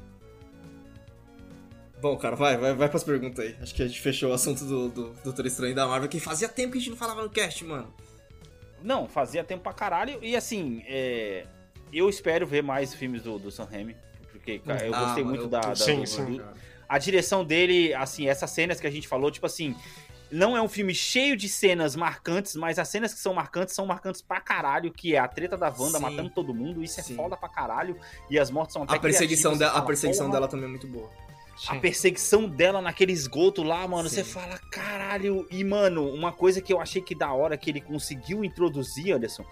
[2.00, 3.56] Bom, cara, vai, vai, vai pras perguntas aí.
[3.62, 6.20] Acho que a gente fechou o assunto do, do Doutor Estranho e da Marvel, que
[6.20, 7.92] fazia tempo que a gente não falava no cast, mano.
[8.84, 10.20] Não, fazia tempo pra caralho.
[10.22, 11.46] E assim, é,
[11.92, 13.96] eu espero ver mais filmes do, do Sam Raimi.
[14.32, 16.38] Porque cara, eu Ah, gostei mano, muito eu da, da- Sim, do- sim.
[16.38, 16.46] do-
[16.88, 19.76] A direção dele, assim, essas cenas que a gente falou, tipo assim,
[20.32, 23.86] não é um filme cheio de cenas marcantes, mas as cenas que são marcantes são
[23.88, 26.04] marcantes pra caralho, que é a treta da Wanda Sim.
[26.04, 27.14] matando todo mundo, isso Sim.
[27.14, 27.98] é foda pra caralho,
[28.30, 30.66] e as mortes são até A perseguição, criativas, dela, você a fala, perseguição dela também
[30.66, 31.10] é muito boa.
[31.68, 34.16] A perseguição dela naquele esgoto lá, mano, Sim.
[34.16, 35.48] você fala, caralho.
[35.50, 39.44] E, mano, uma coisa que eu achei que da hora que ele conseguiu introduzir, Anderson,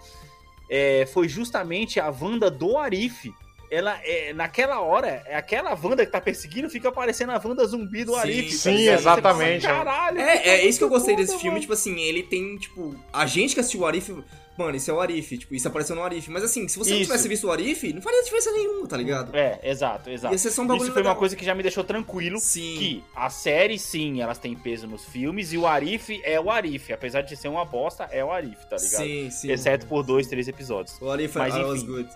[0.70, 3.32] é, foi justamente a Wanda do Arif.
[3.68, 8.04] Ela, é, naquela hora, é aquela Wanda que tá perseguindo fica parecendo a Wanda zumbi
[8.04, 8.50] do Sim, Arif.
[8.52, 8.76] tá sim?
[8.76, 9.66] Você fala, exatamente.
[9.66, 10.20] Caralho.
[10.20, 11.60] É, que é isso que eu gostei desse filme, mano.
[11.60, 14.14] tipo assim, ele tem, tipo, a gente que assistiu o Arif,
[14.56, 16.96] mano, isso é o Arif, tipo, isso apareceu no Arif, mas assim, se você não
[16.98, 17.06] Isso.
[17.10, 19.34] tivesse visto o Arif, não faria diferença nenhuma, tá ligado?
[19.36, 20.34] É, exato, exato.
[20.34, 21.18] Ia ser só um bagulho Isso foi uma legal.
[21.18, 22.38] coisa que já me deixou tranquilo.
[22.40, 22.76] Sim.
[22.78, 26.92] Que a série, sim, elas têm peso nos filmes e o Arif é o Arif.
[26.92, 29.02] Apesar de ser uma bosta, é o Arif, tá ligado?
[29.04, 29.50] Sim, sim.
[29.50, 30.96] Exceto por dois, três episódios.
[31.00, 32.08] O Arif Mas, I was good.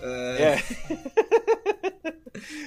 [0.00, 0.56] É.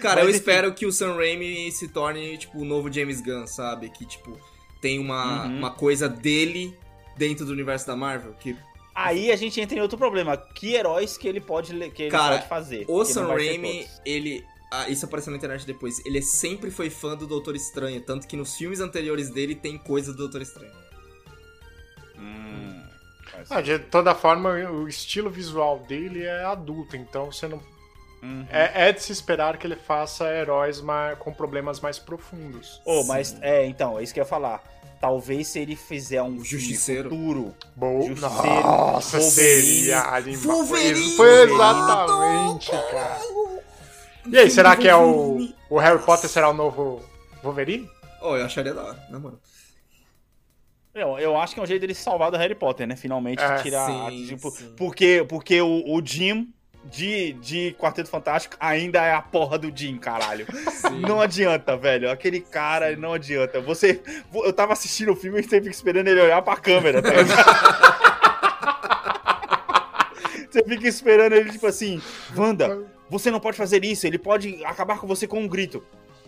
[0.01, 0.37] Cara, Mas, eu enfim.
[0.39, 3.89] espero que o Sam Raimi se torne, tipo, o novo James Gunn, sabe?
[3.89, 4.37] Que, tipo,
[4.81, 5.57] tem uma, Uhum.
[5.59, 6.75] uma coisa dele
[7.17, 8.33] dentro do universo da Marvel.
[8.39, 8.55] Que,
[8.93, 10.35] Aí a gente entra em outro problema.
[10.37, 12.85] Que heróis que ele pode, que ele Cara, pode fazer?
[12.87, 14.43] o Sam Raimi, ele...
[14.71, 16.03] ah, isso apareceu na internet depois.
[16.05, 18.01] Ele sempre foi fã do Doutor Estranho.
[18.01, 20.73] Tanto que nos filmes anteriores dele tem coisa do Doutor Estranho.
[22.17, 22.83] Hum,
[23.49, 27.61] Ah, de toda forma, o estilo visual dele é adulto, então você não.
[28.21, 28.45] Uhum.
[28.51, 32.79] É, é de se esperar que ele faça heróis ma- com problemas mais profundos.
[32.85, 34.61] Oh, mas é, então, é isso que eu ia falar.
[35.01, 37.09] Talvez se ele fizer um Justiceiro.
[37.09, 37.55] futuro.
[37.75, 39.31] Bom, Justiceiro, nossa, Wolverine.
[39.31, 40.03] seria.
[40.37, 43.19] Wolverine, Foi Wolverine, exatamente, cara.
[44.27, 47.01] E aí, será que é o, o Harry Potter será o novo
[47.41, 47.89] Wolverine?
[48.21, 49.39] Oh, eu acharia da hora, na moral.
[50.93, 52.95] Eu, eu acho que é um jeito dele salvar do Harry Potter, né?
[52.95, 53.87] Finalmente É, tirar.
[54.11, 54.71] sim, tipo, sim.
[54.77, 56.53] Porque, porque o, o Jim
[56.85, 60.45] de, de Quarteto Fantástico ainda é a porra do Jim, caralho.
[61.07, 62.09] Não adianta, velho.
[62.09, 63.61] Aquele cara não adianta.
[63.61, 64.01] Você.
[64.33, 68.01] Eu tava assistindo o filme e sempre esperando ele olhar pra câmera, tá ligado?
[70.51, 72.01] Você fica esperando ele, tipo assim,
[72.35, 75.81] Wanda, você não pode fazer isso, ele pode acabar com você com um grito.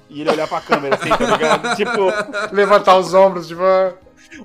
[0.10, 1.76] E ele olhar pra câmera, assim, tá ligado?
[1.76, 3.62] Tipo, Levantar os ombros, tipo.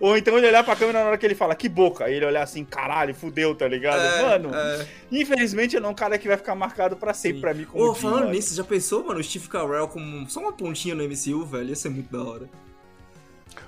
[0.00, 2.04] Ou então ele olhar pra câmera na hora que ele fala, que boca.
[2.04, 4.00] Aí ele olhar assim, caralho, fudeu, tá ligado?
[4.00, 4.86] É, mano, é.
[5.10, 7.94] infelizmente ele é um cara que vai ficar marcado pra sempre pra mim como Ô,
[7.94, 8.30] Jim, falando mano.
[8.32, 11.68] nisso, já pensou, mano, o Steve Carell como só uma pontinha no MCU, velho?
[11.70, 12.48] Ia ser muito da hora.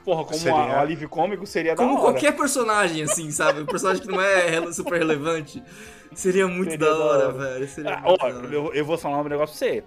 [0.04, 2.12] Porra, como Seria- a- o alívio cômico seria Como da hora.
[2.12, 3.60] qualquer personagem, assim, sabe?
[3.62, 5.62] Um personagem que não é super relevante.
[6.14, 7.32] Seria muito Seria da da hora, hora.
[7.32, 7.68] velho.
[7.68, 8.46] Seria Ah, muito ó, da hora.
[8.54, 9.84] eu, eu vou falar um negócio pra você.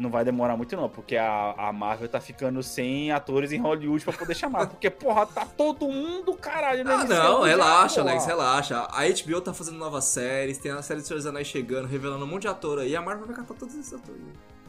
[0.00, 4.02] Não vai demorar muito, não, porque a, a Marvel tá ficando sem atores em Hollywood
[4.02, 4.66] pra poder chamar.
[4.66, 6.94] Porque, porra, tá todo mundo, caralho, né?
[6.94, 8.88] Ah, não, relaxa, Alex, relaxa.
[8.90, 12.42] A HBO tá fazendo novas séries, tem a série dos Anéis chegando, revelando um monte
[12.42, 12.96] de ator aí.
[12.96, 14.22] A Marvel vai catar todos esses atores.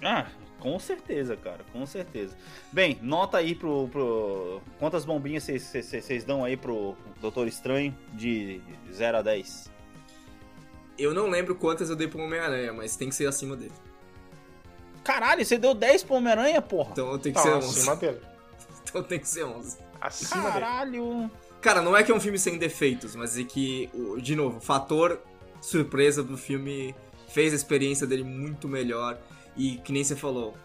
[0.03, 0.25] Ah,
[0.59, 2.36] com certeza, cara, com certeza.
[2.69, 3.88] Bem, nota aí pro.
[3.88, 4.61] pro...
[4.79, 8.61] Quantas bombinhas vocês dão aí pro Doutor Estranho de
[8.91, 9.71] 0 a 10?
[10.99, 13.71] Eu não lembro quantas eu dei pro Homem-Aranha, mas tem que ser acima dele.
[15.04, 16.89] Caralho, você deu 10 pro Homem-Aranha, porra?
[16.91, 17.80] Então tem que Não, ser 11.
[17.80, 18.20] acima dele.
[18.89, 19.78] Então tem que ser 11.
[20.02, 20.54] Acima dele.
[20.54, 21.32] Caralho.
[21.62, 23.89] Cara, não é que é um filme sem defeitos, mas é que,
[24.22, 25.22] de novo, o fator
[25.62, 26.93] surpresa do filme
[27.30, 29.18] fez a experiência dele muito melhor.
[29.56, 30.56] E que nem você falou,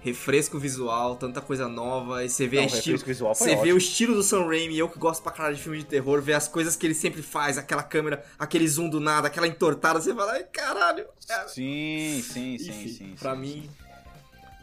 [0.00, 2.82] refresco visual, tanta coisa nova, e você vê Não, estilo.
[2.84, 5.62] refresco visual Você vê o estilo do Sam Raimi, eu que gosto pra caralho de
[5.62, 9.00] filme de terror, ver as coisas que ele sempre faz, aquela câmera, aquele zoom do
[9.00, 11.06] nada, aquela entortada, você fala, ai caralho.
[11.28, 13.14] é." Sim, sim, sim, Enfim, sim.
[13.18, 13.85] pra sim, mim, sim.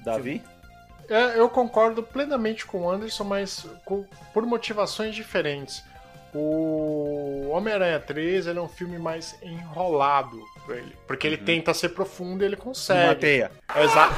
[0.03, 0.41] Davi?
[1.09, 5.83] É, eu concordo plenamente com o Anderson, mas com- por motivações diferentes.
[6.33, 11.89] O Homem-Aranha 3 ele é um filme mais enrolado pra ele, porque ele tenta ser
[11.89, 13.19] profundo e ele Uma consegue.
[13.21, 13.51] teia.
[13.75, 14.15] Exato.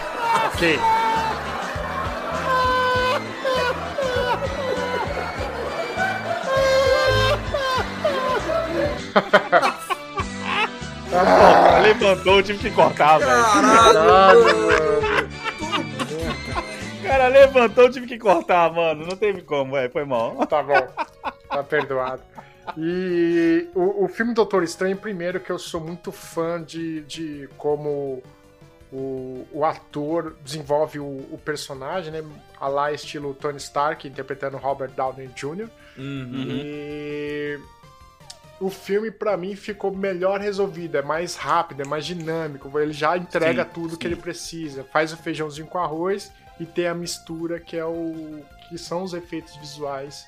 [0.54, 0.80] ok.
[11.08, 14.95] O cara levantou, eu tive que cortar, velho.
[17.16, 19.08] Cara levantou, eu tive que cortar, mano.
[19.08, 19.90] Não teve como, velho.
[19.90, 20.36] Foi mal.
[20.48, 20.86] Tá bom.
[21.48, 22.22] Tá perdoado.
[22.78, 28.22] E o, o filme Doutor Estranho, primeiro, que eu sou muito fã de, de como
[28.92, 32.22] o, o ator desenvolve o, o personagem, né?
[32.60, 35.70] A lá estilo Tony Stark, interpretando Robert Downey Jr.
[35.98, 36.48] Uhum.
[36.50, 37.58] E
[38.60, 40.98] o filme, pra mim, ficou melhor resolvido.
[40.98, 42.78] É mais rápido, é mais dinâmico.
[42.78, 43.98] Ele já entrega Sim, tudo sim.
[43.98, 44.84] que ele precisa.
[44.84, 49.14] Faz o feijãozinho com arroz e tem a mistura que é o que são os
[49.14, 50.26] efeitos visuais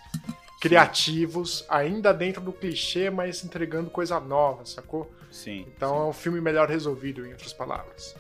[0.60, 5.10] criativos, ainda dentro do clichê, mas entregando coisa nova, sacou?
[5.32, 5.66] Sim.
[5.76, 8.16] Então é um filme melhor resolvido, em outras palavras.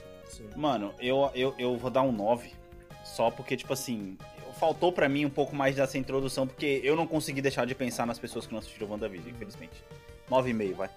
[0.55, 2.51] Mano, eu, eu, eu vou dar um 9.
[3.03, 4.17] Só porque, tipo assim,
[4.59, 8.05] faltou pra mim um pouco mais dessa introdução, porque eu não consegui deixar de pensar
[8.05, 9.83] nas pessoas que não assistiram WandaVision, infelizmente.
[10.29, 10.89] 9,5, vai.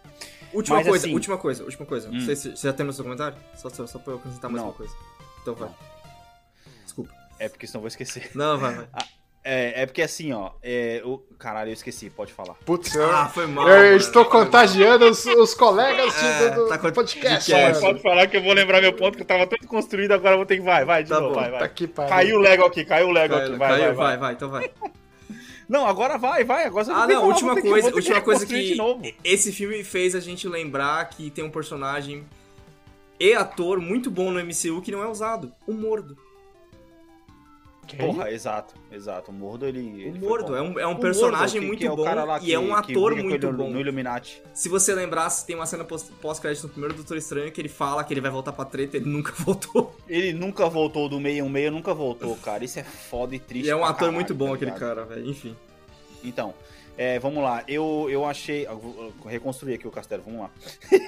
[0.52, 2.10] Última Mas, coisa, assim- última coisa, última coisa.
[2.10, 2.20] Hum.
[2.20, 3.38] Você, você já tem no seu comentário?
[3.54, 4.70] Só, só, só pra eu acrescentar mais Não.
[4.70, 4.92] uma coisa.
[5.40, 5.68] Então vai.
[5.68, 5.89] Não.
[7.40, 8.30] É porque senão eu vou esquecer.
[8.36, 8.86] Não, vai, vai.
[9.42, 10.50] É, é porque assim, ó.
[10.62, 11.16] É, o...
[11.38, 12.52] Caralho, eu esqueci, pode falar.
[12.66, 13.66] Putz, eu, Ah, foi mal.
[13.66, 13.96] eu mano.
[13.96, 17.50] estou contagiando os, os colegas É, do, do tá com- podcast.
[17.80, 20.44] Pode falar que eu vou lembrar meu ponto que tava todo construído, agora eu vou
[20.46, 20.62] ter que.
[20.62, 21.58] Vai, vai, de Tá novo, bom, vai, vai.
[21.60, 22.10] Tá aqui, pariu.
[22.10, 23.56] Caiu o Lego aqui, caiu o Lego Caiu, aqui.
[23.58, 24.70] Vai, caiu, vai, vai, vai, vai, então vai.
[25.66, 26.66] Não, agora vai, vai.
[26.66, 29.02] Agora você Ah, não, falar, última que- coisa, última coisa que de novo.
[29.24, 32.26] esse filme fez a gente lembrar que tem um personagem
[33.18, 36.14] e ator muito bom no MCU que não é usado, o Mordo.
[37.96, 39.30] Porra, exato, exato.
[39.30, 39.80] O Mordo, ele.
[39.80, 41.90] O ele foi Mordo é um, é um O personagem Mordo, que- muito que é
[41.92, 43.70] o bom cara lá e é que- um que ator muito ele bom.
[43.70, 44.42] No Illuminati.
[44.54, 48.02] Se você lembrar, tem uma cena pós- pós-crédito no primeiro Doutor Estranho que ele fala
[48.04, 49.96] que ele vai voltar pra treta, ele nunca voltou.
[50.08, 52.64] Ele nunca voltou do meio um meio, nunca voltou, cara.
[52.64, 53.66] Isso é foda e triste.
[53.66, 55.26] E é um ator caralho, muito bom tá aquele cara, velho.
[55.28, 55.56] Enfim.
[56.22, 56.52] Então,
[56.98, 57.64] é, vamos lá.
[57.66, 58.66] Eu, eu achei.
[58.66, 60.50] eu vou reconstruir aqui o castelo, vamos lá.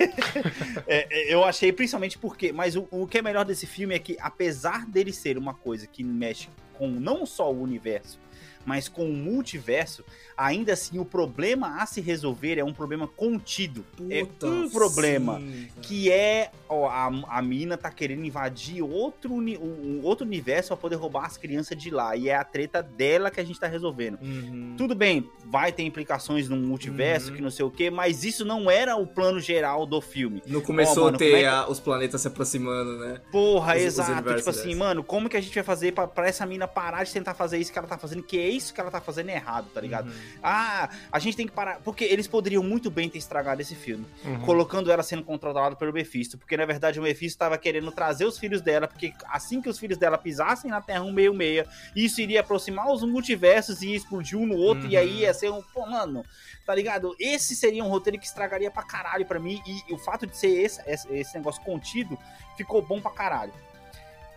[0.87, 2.53] É, é, eu achei principalmente porque.
[2.53, 5.87] Mas o, o que é melhor desse filme é que, apesar dele ser uma coisa
[5.87, 6.49] que mexe
[6.79, 8.19] com não só o universo,
[8.65, 10.05] mas com o multiverso,
[10.37, 13.85] ainda assim o problema a se resolver é um problema contido.
[14.11, 15.39] é um problema.
[15.39, 20.77] sim, Que é ó, a, a mina tá querendo invadir outro, um, outro universo pra
[20.77, 22.17] poder roubar as crianças de lá.
[22.17, 24.19] E é a treta dela que a gente tá resolvendo.
[24.23, 24.75] Uhum.
[24.77, 27.37] Tudo bem, vai ter implicações no multiverso, Uhum.
[27.37, 30.43] que não sei o quê, mas isso não era o plano geral do filme.
[30.47, 33.21] Não começou Ó, mano, a ter é que- a- os planetas se aproximando, né?
[33.31, 34.13] Porra, Os- os exato.
[34.13, 34.79] universos tipo assim, dessa.
[34.79, 37.59] mano, como que a gente vai fazer pra, pra essa mina parar de tentar fazer
[37.59, 40.09] isso que ela tá fazendo, que é isso que ela tá fazendo errado, tá ligado?
[40.09, 40.39] Uhum.
[40.43, 41.81] Ah, a gente tem que parar.
[41.81, 44.41] Porque eles poderiam muito bem ter estragado esse filme, Uhum.
[44.43, 46.37] colocando ela sendo controlada pelo Mephisto.
[46.39, 49.79] Porque na verdade o Mephisto tava querendo trazer os filhos dela, porque assim que os
[49.79, 54.47] filhos dela pisassem na Terra 166, isso iria aproximar os multiversos e ia explodir um
[54.47, 55.17] no outro, e aí Uhum.
[55.19, 55.63] ia ser um.
[55.63, 56.25] Pô, mano,
[56.67, 57.15] tá ligado?
[57.19, 60.49] Esse seria um roteiro que estragaria pra caralho pra mim, e, o fato de ser
[60.49, 62.19] esse, esse, esse negócio contido
[62.57, 63.53] ficou bom pra caralho.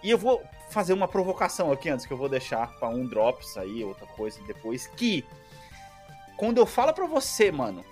[0.06, 3.58] E eu vou fazer uma provocação aqui antes, que eu vou deixar pra um drops
[3.58, 5.26] aí, outra coisa depois, que
[6.38, 7.84] quando eu falo pra você, mano,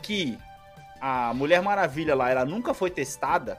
[0.00, 0.38] que
[1.00, 3.58] a Mulher Maravilha lá, ela nunca foi testada,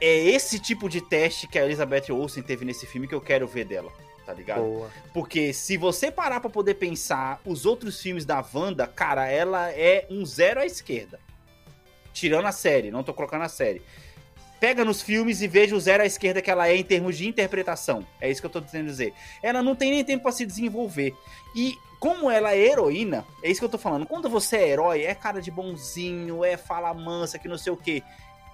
[0.00, 3.46] é esse tipo de teste que a Elizabeth Olsen teve nesse filme que eu quero
[3.46, 3.92] ver dela,
[4.24, 4.62] tá ligado?
[4.62, 4.90] Boa.
[5.12, 10.06] Porque se você parar pra poder pensar os outros filmes da Wanda, cara, ela é
[10.08, 11.20] um zero à esquerda.
[12.14, 13.82] Tirando a série, não tô colocando a série.
[14.60, 17.26] Pega nos filmes e veja o zero à esquerda que ela é em termos de
[17.26, 18.06] interpretação.
[18.20, 19.14] É isso que eu tô tentando dizer.
[19.42, 21.16] Ela não tem nem tempo pra se desenvolver.
[21.56, 24.06] E como ela é heroína, é isso que eu tô falando.
[24.06, 27.76] Quando você é herói, é cara de bonzinho, é fala mansa, que não sei o
[27.76, 28.02] quê.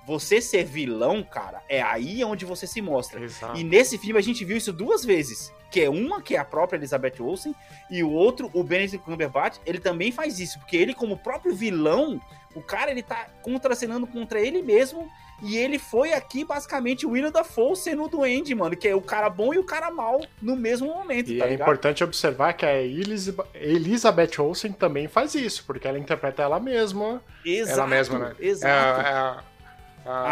[0.06, 3.20] Você ser vilão, cara, é aí onde você se mostra.
[3.20, 3.58] Exato.
[3.58, 5.52] E nesse filme a gente viu isso duas vezes.
[5.68, 7.52] Que é uma, que é a própria Elizabeth Olsen,
[7.90, 10.60] e o outro, o Benedict Cumberbatch, ele também faz isso.
[10.60, 12.20] Porque ele, como próprio vilão,
[12.54, 15.10] o cara, ele tá contracenando contra ele mesmo.
[15.42, 18.74] E ele foi aqui, basicamente, o William Dafoe sendo o duende, mano.
[18.76, 21.48] Que é o cara bom e o cara mal no mesmo momento, E tá é
[21.50, 21.66] ligado?
[21.68, 27.22] importante observar que a Elisab- Elizabeth Olsen também faz isso, porque ela interpreta ela mesma.
[27.44, 28.34] Exato, ela mesma, né?
[28.40, 29.00] Exato.
[29.00, 29.42] É, é, a,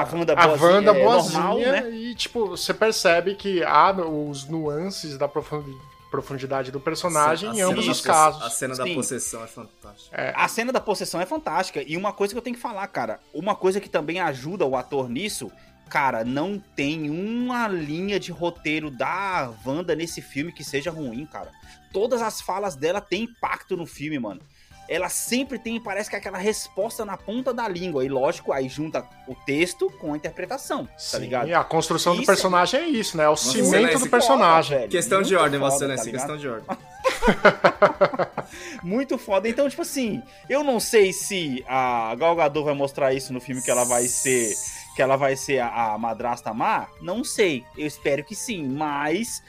[0.03, 1.91] A Wanda a boazinha, Wanda é boazinha, normal, né?
[1.91, 5.77] e tipo, você percebe que há os nuances da profundi-
[6.15, 8.43] profundidade do personagem A em ambos da os casos.
[8.43, 8.95] A cena da Sim.
[8.95, 10.33] possessão é fantástica.
[10.37, 11.83] A cena da possessão é fantástica.
[11.85, 13.19] E uma coisa que eu tenho que falar, cara.
[13.33, 15.51] Uma coisa que também ajuda o ator nisso.
[15.89, 21.51] Cara, não tem uma linha de roteiro da Wanda nesse filme que seja ruim, cara.
[21.93, 24.41] Todas as falas dela têm impacto no filme, mano.
[24.89, 28.05] Ela sempre tem, parece que é aquela resposta na ponta da língua.
[28.05, 31.53] E lógico, aí junta o texto com a interpretação, tá Sim, ligado?
[31.53, 33.25] a construção do Isso personagem é isso, né?
[33.25, 34.79] É o cena cimento é do personagem.
[34.79, 34.91] velho.
[34.91, 35.97] Questão de Muito ordem, foda, você, né?
[35.97, 36.21] tá ligado?
[36.21, 36.77] questão de ordem.
[38.83, 39.49] Muito foda.
[39.49, 43.63] Então, tipo assim, eu não sei se a Gal Gadot vai mostrar isso no filme
[43.63, 44.55] que ela vai ser,
[44.95, 46.87] que ela vai ser a, a madrasta má.
[47.01, 47.65] Não sei.
[47.77, 49.43] Eu espero que sim, mas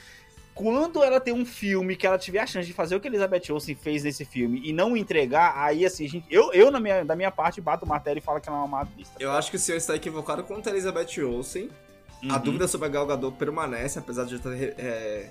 [0.56, 3.52] quando ela tem um filme que ela tiver a chance de fazer o que Elizabeth
[3.52, 7.14] Olsen fez nesse filme e não entregar, aí assim, gente, eu, eu na minha, da
[7.14, 9.14] minha parte bato o martelo e falo que ela é uma madrasta.
[9.20, 11.68] Eu acho que o senhor está equivocado quanto a Elizabeth Olsen.
[12.30, 12.40] A Uhum.
[12.40, 15.30] dúvida sobre a Gal Gadot permanece, apesar de já ter é,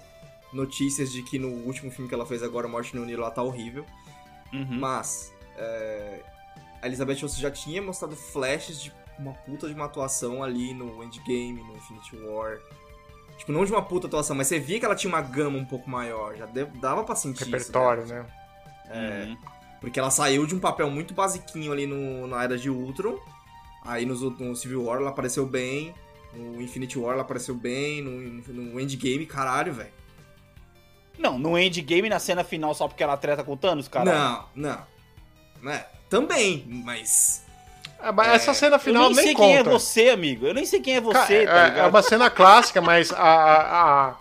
[0.54, 3.42] notícias de que no último filme que ela fez agora, Morte no Nilo, ela tá
[3.42, 3.84] horrível.
[4.54, 4.80] Uhum.
[4.80, 6.20] Mas é,
[6.84, 11.04] a Elizabeth Olsen já tinha mostrado flashes de uma puta de uma atuação ali no
[11.04, 12.60] Endgame, no Infinity War.
[13.38, 15.66] Tipo, não de uma puta atuação, mas você via que ela tinha uma gama um
[15.66, 16.36] pouco maior.
[16.36, 16.46] Já
[16.80, 18.14] dava pra sentir Repertório, isso.
[18.14, 18.26] né?
[18.90, 19.38] É, Uhum.
[19.82, 23.18] porque ela saiu de um papel muito basiquinho ali no, na Era de Ultron.
[23.84, 25.94] Aí nos, outros- no Civil War ela apareceu bem.
[26.34, 28.02] No Infinity War ela apareceu bem.
[28.02, 28.12] No,
[28.54, 29.94] no Endgame, caralho, velho.
[31.18, 34.14] Não, no endgame, na cena final, só porque ela treta com o Thanos, cara.
[34.14, 34.88] Não, não.
[35.62, 35.86] Né?
[36.10, 37.45] Também, mas.
[38.02, 39.48] É, mas essa cena Eu final nem nem, sei conta.
[39.48, 40.46] quem é você, amigo.
[40.46, 41.86] Eu nem sei quem é você, Cara, tá é, ligado?
[41.86, 44.16] é uma cena clássica, mas a, a- a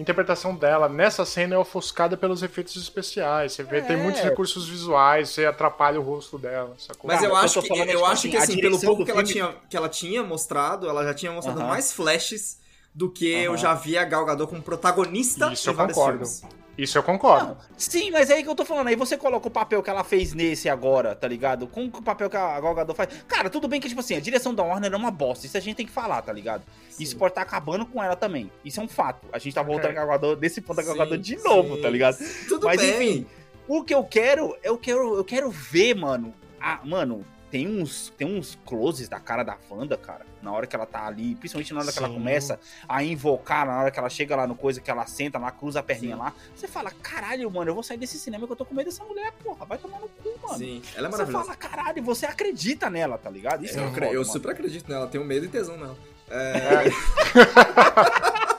[0.00, 3.52] interpretação dela nessa cena é ofuscada pelos efeitos especiais.
[3.52, 4.02] Você vê, tem É.
[4.02, 7.08] muitos recursos visuais, você atrapalha o rosto dela, sacou?
[7.08, 9.24] Mas eu eu acho que, eu tipo acho assim, que assim, pelo pouco que ela,
[9.24, 11.68] filme- tinha, que ela tinha mostrado, ela já tinha mostrado Aham.
[11.68, 12.58] mais flashes
[12.94, 13.56] do que eu Aham.
[13.58, 16.26] já vi a Gal Gadot como protagonista Isso em eu vários concordo.
[16.26, 16.59] filmes.
[16.82, 17.48] Isso eu concordo.
[17.48, 18.88] Não, sim, mas é aí que eu tô falando.
[18.88, 21.66] Aí você coloca o papel que ela fez nesse agora, tá ligado?
[21.66, 23.10] Com o papel que a Gal Gadot faz.
[23.28, 25.44] Cara, tudo bem que, tipo assim, a direção da Warner é uma bosta.
[25.44, 26.62] Isso a gente tem que falar, tá ligado?
[26.98, 28.50] Isso pode estar acabando com ela também.
[28.64, 29.26] Isso é um fato.
[29.32, 29.94] A gente tá voltando É.
[29.94, 31.82] com a Gal Gadot, desse ponto da Gal Sim, Gadot de novo, sim.
[31.82, 32.16] tá ligado?
[32.48, 32.90] Tudo Mas, bem.
[33.18, 33.26] enfim,
[33.68, 36.32] O que eu quero, eu quero, eu quero ver, mano.
[36.60, 40.24] Ah, mano, tem uns, tem uns closes da cara da Wanda, cara.
[40.40, 42.14] Na hora que ela tá ali, principalmente na hora que ela Sim.
[42.14, 45.50] começa a invocar, na hora que ela chega lá no coisa, que ela senta lá,
[45.50, 46.22] cruza a perninha Sim.
[46.22, 46.32] lá.
[46.54, 49.04] Você fala, caralho, mano, eu vou sair desse cinema que eu tô com medo dessa
[49.04, 49.66] mulher, porra.
[49.66, 50.58] Vai tomar no cu, mano.
[50.58, 51.44] Sim, ela é Você maravilhosa.
[51.44, 53.64] fala, caralho, você acredita nela, tá ligado?
[53.64, 55.96] Isso Eu, é foda, eu super acredito nela, tenho medo e tesão nela.
[56.30, 56.84] É,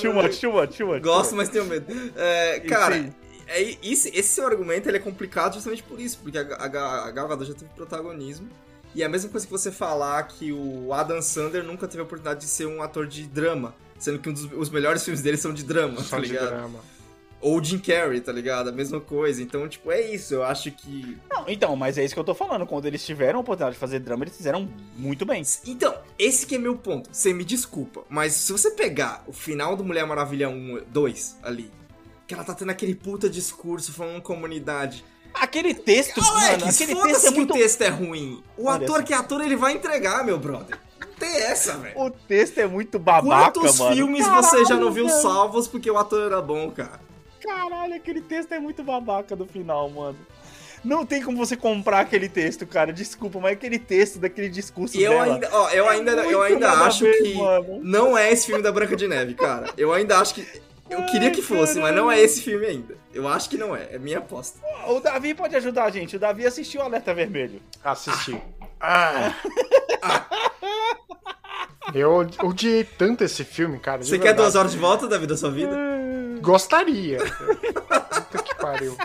[0.00, 1.02] Too much, too much, too much.
[1.02, 1.86] gosto, mas tenho medo.
[2.16, 3.14] É, Sim.
[3.52, 6.64] É, esse, esse seu argumento ele é complicado justamente por isso, porque a, a,
[7.06, 8.48] a Gal Gadot já teve protagonismo.
[8.94, 12.04] E é a mesma coisa que você falar que o Adam Sandler nunca teve a
[12.04, 15.38] oportunidade de ser um ator de drama, sendo que um dos os melhores filmes dele
[15.38, 16.48] são de drama, Só tá de ligado?
[16.48, 16.80] drama.
[17.40, 18.68] Ou Jim Carrey, tá ligado?
[18.68, 19.42] A mesma coisa.
[19.42, 20.32] Então, tipo, é isso.
[20.32, 21.18] Eu acho que.
[21.28, 22.64] Não, então, mas é isso que eu tô falando.
[22.66, 25.42] Quando eles tiveram a oportunidade de fazer drama, eles fizeram muito bem.
[25.66, 27.08] Então, esse que é meu ponto.
[27.12, 31.68] Você me desculpa, mas se você pegar o final do Mulher Maravilha 1, 2 ali,
[32.32, 35.04] que ela tá tendo aquele puta discurso falando comunidade.
[35.34, 38.42] Aquele texto, mano, Alex, aquele foda-se texto é que muito o texto é ruim.
[38.56, 39.02] O Olha ator só.
[39.02, 40.78] que é ator, ele vai entregar, meu brother.
[41.18, 41.98] Tem essa, velho.
[42.00, 43.94] O texto é muito babaca, Quantos mano.
[43.94, 45.20] filmes você já não viu velho.
[45.20, 47.00] salvos porque o ator era bom, cara?
[47.40, 50.18] Caralho, aquele texto é muito babaca do final, mano.
[50.84, 52.92] Não tem como você comprar aquele texto, cara.
[52.92, 55.34] Desculpa, mas aquele texto daquele discurso E eu dela.
[55.34, 57.80] ainda, ó, eu é ainda, eu ainda acho ver, que mano.
[57.82, 59.70] não é esse filme da Branca de Neve, cara.
[59.76, 60.46] Eu ainda acho que.
[60.92, 62.96] Eu Ai, queria que fosse, mas não é esse filme ainda.
[63.14, 63.88] Eu acho que não é.
[63.92, 64.58] É minha aposta.
[64.88, 66.16] O Davi pode ajudar a gente.
[66.16, 67.60] O Davi assistiu o Alerta Vermelho.
[67.82, 68.40] Assisti.
[68.80, 69.34] Ah.
[71.94, 74.02] Eu odiei tanto esse filme, cara.
[74.02, 75.76] Você quer duas horas de volta da vida da sua vida?
[76.40, 77.18] Gostaria.
[77.18, 78.96] Puta que pariu.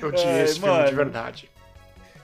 [0.00, 0.88] Eu odiei Ai, esse filme mano.
[0.88, 1.50] de verdade.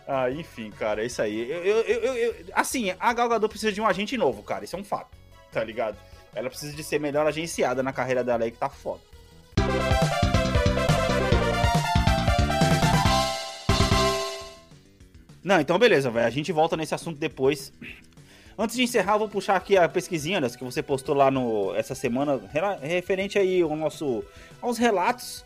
[0.06, 1.50] Ah, enfim, cara, é isso aí.
[1.50, 4.64] Eu, eu, eu, eu- assim, a Gal Gadot precisa de um agente novo, cara.
[4.64, 5.16] Isso é um fato,
[5.50, 5.96] tá ligado?
[6.34, 9.00] Ela precisa de ser melhor agenciada na carreira dela aí, que tá foda.
[15.42, 16.26] Não, então beleza, velho.
[16.26, 17.72] A gente volta nesse assunto depois.
[18.56, 21.94] Antes de encerrar, vou puxar aqui a pesquisinha Anderson, que você postou lá no, essa
[21.94, 22.40] semana,
[22.80, 24.24] referente aí ao nosso,
[24.60, 25.44] aos relatos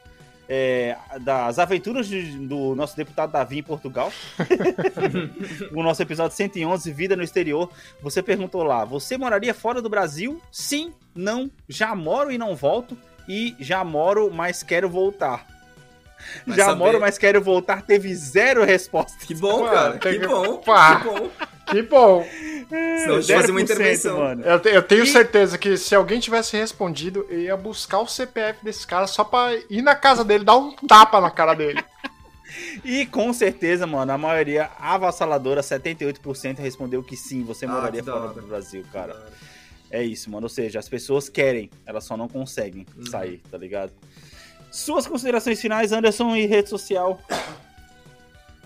[0.49, 4.13] é, das aventuras de- do nosso deputado Davi em Portugal.
[5.73, 7.71] o nosso episódio 111, Vida no Exterior.
[8.03, 10.41] Você perguntou lá, você moraria fora do Brasil?
[10.51, 12.97] Sim, não, já moro e não volto.
[13.29, 15.47] E já moro, mas quero voltar.
[16.49, 16.79] Já saber.
[16.79, 17.83] moro, mas quero voltar.
[17.83, 19.25] Teve zero resposta.
[19.27, 19.99] Que bom, Mano, cara.
[19.99, 20.57] Que que- bom.
[20.59, 21.01] Pá.
[21.01, 21.31] Que bom.
[21.67, 22.27] Que bom.
[22.69, 24.19] Senão fazia uma 0%, intervenção.
[24.19, 24.43] Mano.
[24.45, 28.07] Eu, te- eu tenho E- certeza que se alguém tivesse respondido, eu ia buscar o
[28.07, 31.83] CPF desse cara só pra ir na casa dele, dar um tapa na cara dele.
[32.85, 38.13] E com certeza, mano, a maioria avassaladora, 78%, respondeu que sim, você Ah, moraria da
[38.13, 39.15] fora do Brasil, cara.
[39.91, 40.45] É isso, mano.
[40.47, 43.07] Ou seja, as pessoas querem, elas só não conseguem Uhum.
[43.07, 43.93] sair, tá ligado?
[44.77, 47.19] Suas considerações finais, Anderson, e rede social.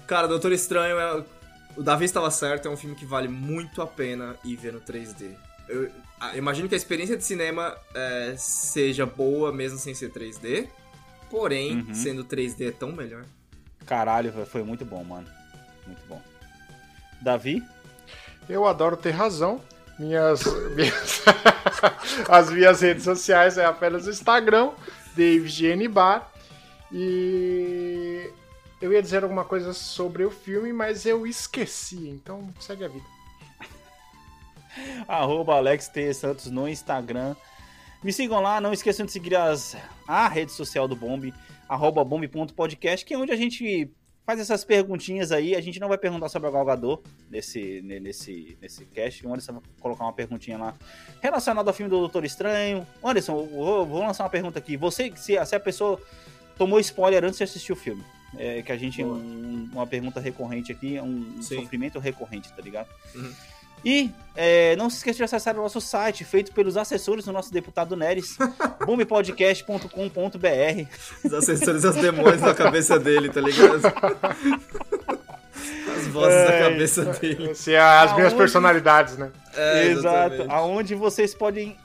[0.09, 1.25] Cara, Doutor Estranho é.
[1.77, 4.81] O Davi estava certo, é um filme que vale muito a pena ir ver no
[4.81, 5.31] 3D.
[5.69, 5.89] Eu
[6.35, 10.69] imagino que a experiência de cinema é, seja boa mesmo sem ser 3D.
[11.31, 11.95] Porém, Uhum.
[11.95, 13.25] sendo 3D é tão melhor.
[13.87, 15.29] Caralho, foi muito bom, mano.
[15.87, 16.21] Muito bom.
[17.21, 17.63] Davi?
[18.49, 19.61] Eu adoro ter razão.
[19.97, 20.43] Minhas,
[20.75, 21.23] minhas-
[22.29, 24.71] as minhas redes sociais é apenas o Instagram,
[25.15, 26.31] David Bar.
[26.93, 28.31] E
[28.81, 32.09] eu ia dizer alguma coisa sobre o filme, mas eu esqueci.
[32.09, 33.07] Então segue a vida.
[35.07, 36.13] Arroba Alex T.
[36.15, 37.37] Santos no Instagram.
[38.03, 39.77] Me sigam lá, não esqueçam de seguir as,
[40.09, 41.35] a rede social do Bombe,
[41.69, 43.93] arroba bombe.podcast, que é onde a gente
[44.31, 45.57] faz essas perguntinhas aí.
[45.57, 49.27] A gente não vai perguntar sobre a Galgador nesse, ne- nesse, nesse cast.
[49.27, 50.75] O Anderson vai colocar uma perguntinha lá
[51.21, 52.87] relacionada ao filme do Doutor Estranho.
[53.03, 54.77] Anderson, vou, vou lançar uma pergunta aqui.
[54.77, 56.01] Você, se, a- se a pessoa
[56.57, 58.05] tomou spoiler antes de assistir o filme,
[58.39, 62.89] é que a gente, um- uma pergunta recorrente aqui, um, um sofrimento recorrente, tá ligado?
[63.17, 63.33] Uhum.
[63.85, 67.53] E é, não se esqueça de acessar o nosso site, feito pelos assessores do nosso
[67.53, 68.37] deputado Neres,
[68.87, 70.87] boomepodcast.com.br.
[71.25, 73.81] Os assessores e os demônios na cabeça dele, tá ligado?
[75.97, 77.53] As vozes da É, cabeça dele.
[77.67, 79.31] É as minhas Aonde- personalidades, né?
[79.55, 81.77] É, Exato, aonde vocês podem,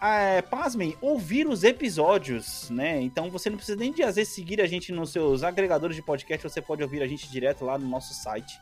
[0.00, 3.00] é, pasmem, ouvir os episódios, né?
[3.02, 6.02] Então você não precisa nem de às vezes seguir a gente nos seus agregadores de
[6.02, 8.58] podcast, você pode ouvir a gente direto lá no nosso site,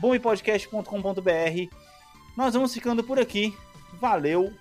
[0.00, 1.76] boomepodcast.com.br.
[2.36, 3.56] Nós vamos ficando por aqui.
[4.00, 4.52] Valeu,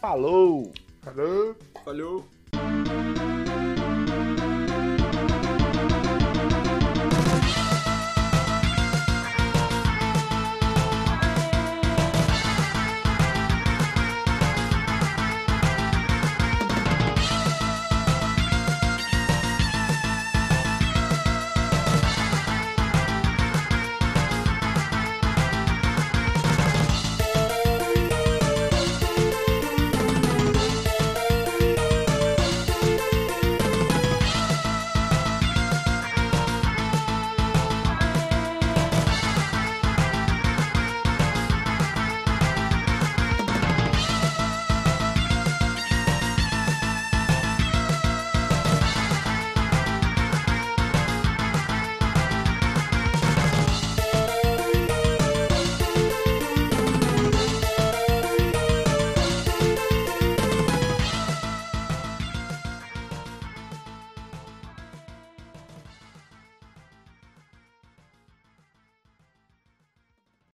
[0.00, 0.72] falou!
[1.02, 1.56] Falou.
[1.84, 2.33] Falhou.